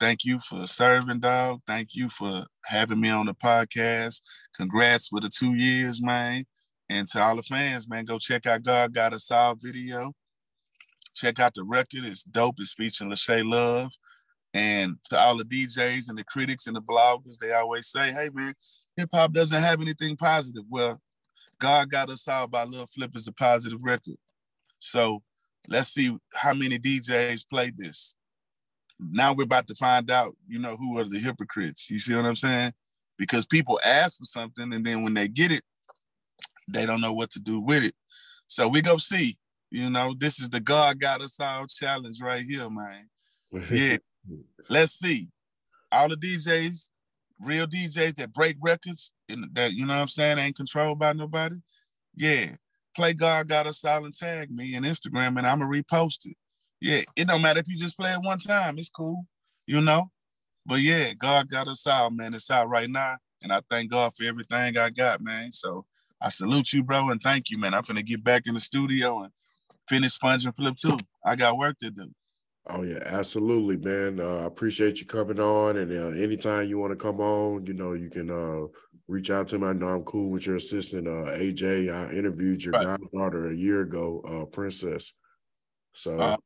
thank 0.00 0.24
you 0.24 0.38
for 0.38 0.66
serving, 0.66 1.20
dog. 1.20 1.60
Thank 1.66 1.94
you 1.94 2.08
for 2.08 2.44
having 2.66 3.00
me 3.00 3.10
on 3.10 3.26
the 3.26 3.34
podcast. 3.34 4.22
Congrats 4.56 5.08
for 5.08 5.20
the 5.20 5.28
two 5.28 5.54
years, 5.54 6.02
man. 6.02 6.44
And 6.88 7.06
to 7.08 7.22
all 7.22 7.36
the 7.36 7.42
fans, 7.42 7.88
man, 7.88 8.04
go 8.04 8.18
check 8.18 8.46
out 8.46 8.62
God 8.62 8.94
Got 8.94 9.12
Us 9.12 9.30
All 9.30 9.54
video. 9.54 10.12
Check 11.14 11.38
out 11.40 11.54
the 11.54 11.64
record. 11.64 12.04
It's 12.04 12.24
dope. 12.24 12.56
It's 12.58 12.72
featuring 12.72 13.10
Lachey 13.10 13.48
Love. 13.48 13.90
And 14.54 14.96
to 15.10 15.18
all 15.18 15.36
the 15.36 15.44
DJs 15.44 16.08
and 16.08 16.18
the 16.18 16.24
critics 16.24 16.66
and 16.66 16.76
the 16.76 16.80
bloggers, 16.80 17.38
they 17.38 17.52
always 17.52 17.88
say, 17.88 18.12
hey, 18.12 18.30
man, 18.32 18.54
hip 18.96 19.10
hop 19.12 19.32
doesn't 19.32 19.60
have 19.60 19.80
anything 19.80 20.16
positive. 20.16 20.64
Well, 20.70 21.00
God 21.60 21.90
Got 21.90 22.10
Us 22.10 22.26
All 22.28 22.46
by 22.46 22.64
Lil 22.64 22.86
Flip 22.86 23.14
is 23.14 23.28
a 23.28 23.32
positive 23.32 23.80
record. 23.82 24.16
So 24.78 25.22
let's 25.68 25.88
see 25.88 26.16
how 26.34 26.54
many 26.54 26.78
DJs 26.78 27.44
played 27.50 27.76
this. 27.76 28.16
Now 29.00 29.32
we're 29.32 29.44
about 29.44 29.68
to 29.68 29.74
find 29.74 30.10
out, 30.10 30.36
you 30.48 30.58
know, 30.58 30.76
who 30.76 30.98
are 30.98 31.04
the 31.04 31.18
hypocrites. 31.18 31.90
You 31.90 31.98
see 31.98 32.14
what 32.14 32.26
I'm 32.26 32.36
saying? 32.36 32.72
Because 33.16 33.46
people 33.46 33.80
ask 33.84 34.18
for 34.18 34.24
something 34.24 34.72
and 34.72 34.84
then 34.84 35.02
when 35.02 35.14
they 35.14 35.28
get 35.28 35.52
it, 35.52 35.62
they 36.72 36.84
don't 36.86 37.00
know 37.00 37.12
what 37.12 37.30
to 37.30 37.40
do 37.40 37.60
with 37.60 37.84
it. 37.84 37.94
So 38.46 38.68
we 38.68 38.82
go 38.82 38.96
see. 38.96 39.36
You 39.70 39.90
know, 39.90 40.14
this 40.16 40.40
is 40.40 40.48
the 40.48 40.60
God 40.60 40.98
Got 40.98 41.20
Us 41.20 41.38
All 41.40 41.66
challenge 41.66 42.20
right 42.22 42.42
here, 42.42 42.70
man. 42.70 43.08
Yeah. 43.70 43.98
Let's 44.70 44.92
see. 44.92 45.28
All 45.92 46.08
the 46.08 46.16
DJs, 46.16 46.90
real 47.40 47.66
DJs 47.66 48.14
that 48.16 48.32
break 48.32 48.56
records 48.62 49.12
and 49.28 49.44
that, 49.52 49.72
you 49.72 49.86
know 49.86 49.94
what 49.94 50.00
I'm 50.00 50.08
saying, 50.08 50.38
ain't 50.38 50.56
controlled 50.56 50.98
by 50.98 51.12
nobody. 51.12 51.56
Yeah. 52.16 52.54
Play 52.96 53.14
God 53.14 53.48
Got 53.48 53.66
Us 53.66 53.84
All 53.84 54.04
and 54.04 54.14
tag 54.14 54.50
me 54.50 54.74
in 54.74 54.84
Instagram 54.84 55.36
and 55.36 55.46
I'ma 55.46 55.66
repost 55.66 56.26
it. 56.26 56.36
Yeah, 56.80 57.02
it 57.16 57.26
don't 57.26 57.42
matter 57.42 57.60
if 57.60 57.68
you 57.68 57.76
just 57.76 57.98
play 57.98 58.12
it 58.12 58.20
one 58.22 58.38
time, 58.38 58.78
it's 58.78 58.90
cool, 58.90 59.26
you 59.66 59.80
know. 59.80 60.10
But 60.64 60.80
yeah, 60.80 61.12
God 61.14 61.48
Got 61.50 61.68
Us 61.68 61.86
All, 61.86 62.10
man. 62.10 62.34
It's 62.34 62.50
out 62.50 62.68
right 62.68 62.90
now. 62.90 63.16
And 63.42 63.52
I 63.52 63.60
thank 63.70 63.90
God 63.90 64.14
for 64.16 64.24
everything 64.24 64.76
I 64.76 64.90
got, 64.90 65.20
man. 65.20 65.50
So 65.52 65.84
I 66.20 66.28
salute 66.28 66.72
you, 66.72 66.82
bro, 66.82 67.10
and 67.10 67.22
thank 67.22 67.50
you, 67.50 67.58
man. 67.58 67.74
I'm 67.74 67.82
gonna 67.82 68.02
get 68.02 68.22
back 68.22 68.46
in 68.46 68.54
the 68.54 68.60
studio 68.60 69.22
and 69.22 69.32
finish 69.88 70.12
Sponge 70.12 70.44
and 70.44 70.54
Flip 70.54 70.76
too. 70.76 70.98
I 71.24 71.36
got 71.36 71.56
work 71.56 71.78
to 71.78 71.90
do. 71.90 72.10
Oh 72.68 72.82
yeah, 72.82 72.98
absolutely, 73.06 73.76
man. 73.76 74.20
Uh, 74.20 74.42
I 74.42 74.44
appreciate 74.44 75.00
you 75.00 75.06
coming 75.06 75.40
on, 75.40 75.78
and 75.78 75.90
uh, 75.90 76.20
anytime 76.22 76.68
you 76.68 76.78
want 76.78 76.90
to 76.90 76.96
come 76.96 77.20
on, 77.20 77.64
you 77.64 77.72
know, 77.72 77.94
you 77.94 78.10
can 78.10 78.30
uh, 78.30 78.66
reach 79.06 79.30
out 79.30 79.48
to 79.48 79.58
me. 79.58 79.68
I 79.68 79.72
know 79.72 79.88
I'm 79.88 80.04
cool 80.04 80.28
with 80.28 80.46
your 80.46 80.56
assistant, 80.56 81.08
uh, 81.08 81.32
AJ. 81.32 81.90
I 81.92 82.12
interviewed 82.12 82.62
your 82.62 82.72
right. 82.72 82.98
goddaughter 83.00 83.48
a 83.48 83.54
year 83.54 83.82
ago, 83.82 84.22
uh, 84.28 84.44
Princess. 84.44 85.14
So, 85.94 86.18
uh, 86.18 86.36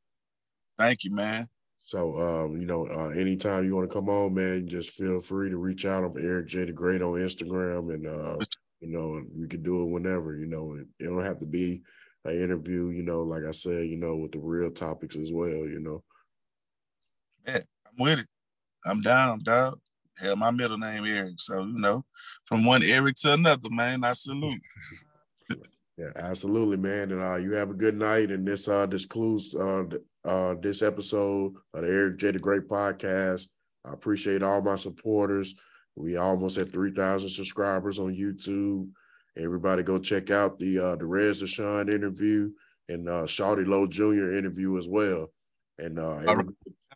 thank 0.77 1.03
you, 1.03 1.11
man. 1.11 1.47
So, 1.85 2.19
um, 2.19 2.59
you 2.59 2.65
know, 2.65 2.85
anytime 3.11 3.65
you 3.65 3.75
want 3.75 3.89
to 3.89 3.93
come 3.93 4.09
on, 4.09 4.33
man, 4.33 4.67
just 4.67 4.91
feel 4.91 5.19
free 5.19 5.49
to 5.49 5.57
reach 5.57 5.85
out. 5.85 6.03
I'm 6.03 6.13
Eric 6.17 6.47
J 6.47 6.65
the 6.65 6.71
Great 6.71 7.01
on 7.01 7.19
Instagram, 7.19 7.93
and 7.93 8.03
you 8.79 8.87
know, 8.87 9.21
we 9.37 9.47
can 9.47 9.63
do 9.63 9.81
it 9.81 9.89
whenever. 9.89 10.35
You 10.35 10.45
know, 10.45 10.77
it 10.77 11.03
don't 11.03 11.25
have 11.25 11.39
to 11.39 11.45
be 11.45 11.81
an 12.23 12.41
interview. 12.41 12.89
You 12.89 13.03
know, 13.03 13.21
like 13.23 13.43
I 13.43 13.51
said, 13.51 13.87
you 13.87 13.97
know, 13.97 14.15
with 14.15 14.31
the 14.31 14.39
real 14.39 14.71
topics 14.71 15.17
as 15.17 15.31
well. 15.31 15.49
You 15.49 15.79
know. 15.79 16.03
Yeah, 17.45 17.59
I'm 17.85 17.95
with 17.99 18.19
it. 18.19 18.27
I'm 18.85 19.01
down, 19.01 19.39
dog. 19.43 19.79
Hell, 20.19 20.35
my 20.35 20.51
middle 20.51 20.77
name 20.77 21.05
Eric. 21.05 21.33
So, 21.37 21.61
you 21.61 21.79
know, 21.79 22.03
from 22.45 22.65
one 22.65 22.83
Eric 22.83 23.15
to 23.17 23.33
another, 23.33 23.69
man, 23.69 24.03
I 24.03 24.13
salute. 24.13 24.61
yeah, 25.97 26.11
absolutely, 26.15 26.77
man. 26.77 27.11
And 27.11 27.21
uh, 27.21 27.35
you 27.35 27.53
have 27.53 27.69
a 27.69 27.73
good 27.75 27.97
night. 27.97 28.31
And 28.31 28.47
this 28.47 28.67
uh 28.67 28.85
this 28.85 29.05
concludes 29.05 29.53
uh, 29.55 29.83
uh 30.25 30.55
this 30.61 30.81
episode 30.81 31.53
of 31.73 31.81
the 31.81 31.87
Eric 31.87 32.17
J 32.17 32.31
the 32.31 32.39
Great 32.39 32.67
podcast. 32.67 33.47
I 33.85 33.93
appreciate 33.93 34.43
all 34.43 34.61
my 34.61 34.75
supporters. 34.75 35.55
We 35.95 36.17
almost 36.17 36.57
at 36.57 36.71
3,000 36.71 37.29
subscribers 37.29 37.99
on 37.99 38.15
YouTube. 38.15 38.89
Everybody 39.37 39.83
go 39.83 39.99
check 39.99 40.31
out 40.31 40.59
the 40.59 40.79
uh 40.79 40.95
Derez 40.95 41.43
De'Shon 41.43 41.93
interview 41.93 42.51
and 42.89 43.09
uh 43.09 43.23
Shawty 43.23 43.65
Low 43.67 43.87
Jr. 43.87 44.37
interview 44.37 44.77
as 44.77 44.87
well. 44.87 45.31
And 45.77 45.99
uh 45.99 46.19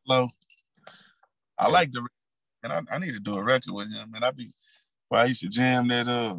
Hello. 0.05 0.27
I 1.59 1.69
like 1.69 1.91
the 1.91 2.07
and 2.63 2.73
I, 2.73 2.95
I 2.95 2.99
need 2.99 3.13
to 3.13 3.19
do 3.19 3.35
a 3.35 3.43
record 3.43 3.73
with 3.73 3.93
him. 3.93 4.13
And 4.15 4.23
I 4.23 4.31
be 4.31 4.51
well, 5.09 5.21
I 5.23 5.25
used 5.25 5.41
to 5.41 5.49
jam 5.49 5.87
that 5.87 6.07
uh, 6.07 6.35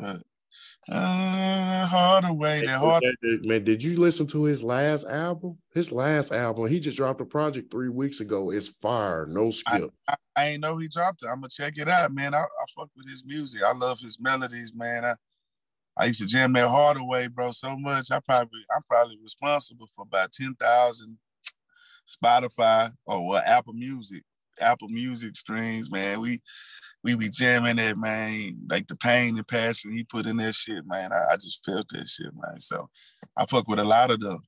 uh 0.00 0.18
uh, 0.90 1.86
Hardaway. 1.86 2.64
That 2.64 2.78
hard. 2.78 3.02
Man, 3.22 3.64
did 3.64 3.82
you 3.82 3.98
listen 3.98 4.26
to 4.28 4.44
his 4.44 4.62
last 4.62 5.06
album? 5.06 5.58
His 5.74 5.92
last 5.92 6.32
album, 6.32 6.68
he 6.68 6.80
just 6.80 6.96
dropped 6.96 7.20
a 7.20 7.24
project 7.24 7.70
three 7.70 7.88
weeks 7.88 8.20
ago. 8.20 8.50
It's 8.50 8.68
fire, 8.68 9.26
no 9.26 9.50
skip. 9.50 9.90
I, 10.08 10.12
I, 10.12 10.16
I 10.36 10.48
ain't 10.48 10.62
know 10.62 10.78
he 10.78 10.88
dropped 10.88 11.22
it. 11.22 11.28
I'm 11.28 11.36
gonna 11.36 11.48
check 11.48 11.74
it 11.76 11.88
out, 11.88 12.12
man. 12.12 12.34
I, 12.34 12.38
I 12.40 12.64
fuck 12.76 12.88
with 12.96 13.08
his 13.08 13.24
music. 13.26 13.62
I 13.62 13.72
love 13.72 14.00
his 14.00 14.18
melodies, 14.20 14.72
man. 14.74 15.04
I, 15.04 15.14
I 15.96 16.06
used 16.06 16.20
to 16.20 16.26
jam 16.26 16.52
that 16.54 16.68
Hardaway, 16.68 17.28
bro, 17.28 17.50
so 17.50 17.76
much. 17.76 18.10
I 18.10 18.20
probably, 18.20 18.60
I'm 18.74 18.82
probably 18.88 19.18
responsible 19.22 19.88
for 19.94 20.02
about 20.02 20.32
ten 20.32 20.54
thousand 20.58 21.18
Spotify 22.08 22.90
or 23.06 23.28
well, 23.28 23.42
Apple 23.44 23.74
Music, 23.74 24.22
Apple 24.60 24.88
Music 24.88 25.36
streams, 25.36 25.90
man. 25.90 26.20
We 26.20 26.40
we 27.04 27.14
be 27.14 27.28
jamming 27.30 27.76
that, 27.76 27.96
man. 27.96 28.66
Like 28.68 28.86
the 28.88 28.96
pain 28.96 29.36
and 29.36 29.46
passion 29.46 29.96
he 29.96 30.04
put 30.04 30.26
in 30.26 30.36
that 30.38 30.54
shit, 30.54 30.86
man. 30.86 31.12
I, 31.12 31.34
I 31.34 31.36
just 31.36 31.64
felt 31.64 31.88
that 31.90 32.08
shit, 32.08 32.32
man. 32.34 32.60
So 32.60 32.88
I 33.36 33.46
fuck 33.46 33.68
with 33.68 33.78
a 33.78 33.84
lot 33.84 34.10
of 34.10 34.20
the 34.20 34.38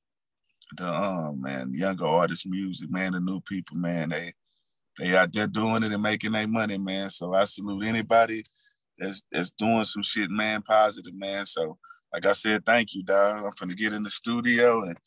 the 0.77 0.87
um 0.87 1.41
man, 1.41 1.73
younger 1.73 2.05
artist 2.05 2.47
music, 2.47 2.89
man, 2.89 3.13
the 3.13 3.19
new 3.19 3.41
people, 3.41 3.77
man. 3.77 4.09
They 4.09 4.31
they 4.99 5.15
out 5.15 5.33
there 5.33 5.47
doing 5.47 5.83
it 5.83 5.93
and 5.93 6.03
making 6.03 6.33
their 6.33 6.47
money, 6.47 6.77
man. 6.77 7.09
So 7.09 7.33
I 7.33 7.45
salute 7.45 7.85
anybody 7.85 8.43
that's 8.97 9.25
that's 9.31 9.51
doing 9.51 9.83
some 9.83 10.03
shit, 10.03 10.29
man, 10.29 10.61
positive, 10.61 11.15
man. 11.15 11.45
So 11.45 11.77
like 12.13 12.25
I 12.25 12.33
said, 12.33 12.65
thank 12.65 12.93
you, 12.93 13.03
dog. 13.03 13.45
I'm 13.45 13.51
gonna 13.59 13.73
get 13.73 13.93
in 13.93 14.03
the 14.03 14.09
studio 14.09 14.83
and 14.83 14.97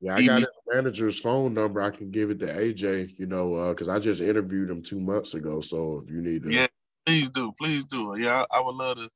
yeah, 0.00 0.14
I 0.14 0.26
got 0.26 0.38
his 0.38 0.48
manager's 0.66 1.20
phone 1.20 1.52
number. 1.52 1.82
I 1.82 1.90
can 1.90 2.10
give 2.10 2.30
it 2.30 2.38
to 2.40 2.46
AJ, 2.46 3.18
you 3.18 3.26
know, 3.26 3.68
because 3.70 3.88
uh, 3.88 3.92
I 3.92 3.98
just 3.98 4.22
interviewed 4.22 4.70
him 4.70 4.82
two 4.82 4.98
months 4.98 5.34
ago. 5.34 5.60
So 5.60 6.00
if 6.02 6.10
you 6.10 6.22
need 6.22 6.44
to, 6.44 6.52
yeah, 6.52 6.66
Please 7.10 7.30
do, 7.30 7.52
please 7.58 7.84
do. 7.86 8.14
Yeah, 8.16 8.44
I, 8.52 8.58
I 8.58 8.60
would 8.60 8.76
love 8.76 8.96
to 8.96 9.10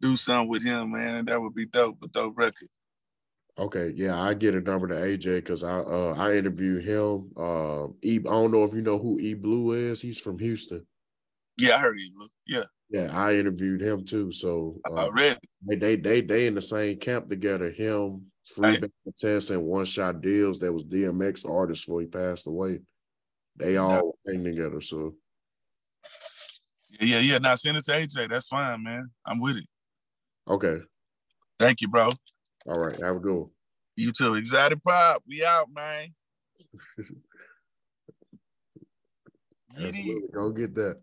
do 0.00 0.16
something 0.16 0.48
with 0.48 0.64
him, 0.64 0.90
man. 0.90 1.24
That 1.26 1.40
would 1.40 1.54
be 1.54 1.66
dope, 1.66 1.98
a 2.02 2.08
dope 2.08 2.36
record. 2.36 2.68
Okay, 3.56 3.92
yeah, 3.94 4.20
I 4.20 4.34
get 4.34 4.56
a 4.56 4.60
number 4.60 4.88
to 4.88 4.96
AJ 4.96 5.36
because 5.36 5.62
I 5.62 5.78
uh 5.78 6.16
I 6.18 6.34
interviewed 6.34 6.82
him. 6.82 7.30
Uh, 7.36 7.92
e, 8.02 8.18
I 8.18 8.22
don't 8.28 8.50
know 8.50 8.64
if 8.64 8.74
you 8.74 8.82
know 8.82 8.98
who 8.98 9.20
E 9.20 9.34
Blue 9.34 9.70
is. 9.70 10.02
He's 10.02 10.18
from 10.18 10.36
Houston. 10.40 10.84
Yeah, 11.58 11.76
I 11.76 11.78
heard 11.78 11.96
E 12.00 12.10
Blue. 12.12 12.28
Yeah. 12.48 12.64
Yeah, 12.90 13.16
I 13.16 13.34
interviewed 13.34 13.82
him 13.82 14.04
too. 14.04 14.32
So 14.32 14.80
uh, 14.90 15.08
I 15.16 15.36
They, 15.64 15.76
they 15.76 15.94
they 15.94 16.20
they 16.22 16.46
in 16.48 16.56
the 16.56 16.62
same 16.62 16.98
camp 16.98 17.28
together. 17.28 17.70
Him, 17.70 18.32
Free 18.52 18.80
hey. 18.80 19.12
Test, 19.16 19.50
and 19.50 19.62
One 19.62 19.84
Shot 19.84 20.22
Deals. 20.22 20.58
That 20.58 20.72
was 20.72 20.82
DMX 20.82 21.48
artist 21.48 21.86
before 21.86 22.00
he 22.00 22.08
passed 22.08 22.48
away. 22.48 22.80
They 23.54 23.76
all 23.76 24.18
hang 24.26 24.42
together. 24.42 24.80
So 24.80 25.14
yeah, 27.00 27.18
yeah. 27.18 27.38
Now 27.38 27.54
send 27.54 27.76
it 27.76 27.84
to 27.84 27.92
AJ. 27.92 28.30
That's 28.30 28.48
fine, 28.48 28.82
man. 28.82 29.10
I'm 29.26 29.40
with 29.40 29.56
it. 29.56 29.66
Okay. 30.48 30.78
Thank 31.58 31.80
you, 31.80 31.88
bro. 31.88 32.10
All 32.66 32.74
right. 32.74 32.96
Have 33.02 33.16
a 33.16 33.20
good 33.20 33.34
one. 33.34 33.50
You 33.96 34.12
too. 34.12 34.34
Exotic 34.34 34.82
Pop. 34.82 35.22
We 35.26 35.44
out, 35.44 35.68
man. 35.74 36.08
Go 40.32 40.50
get 40.50 40.74
that. 40.74 41.00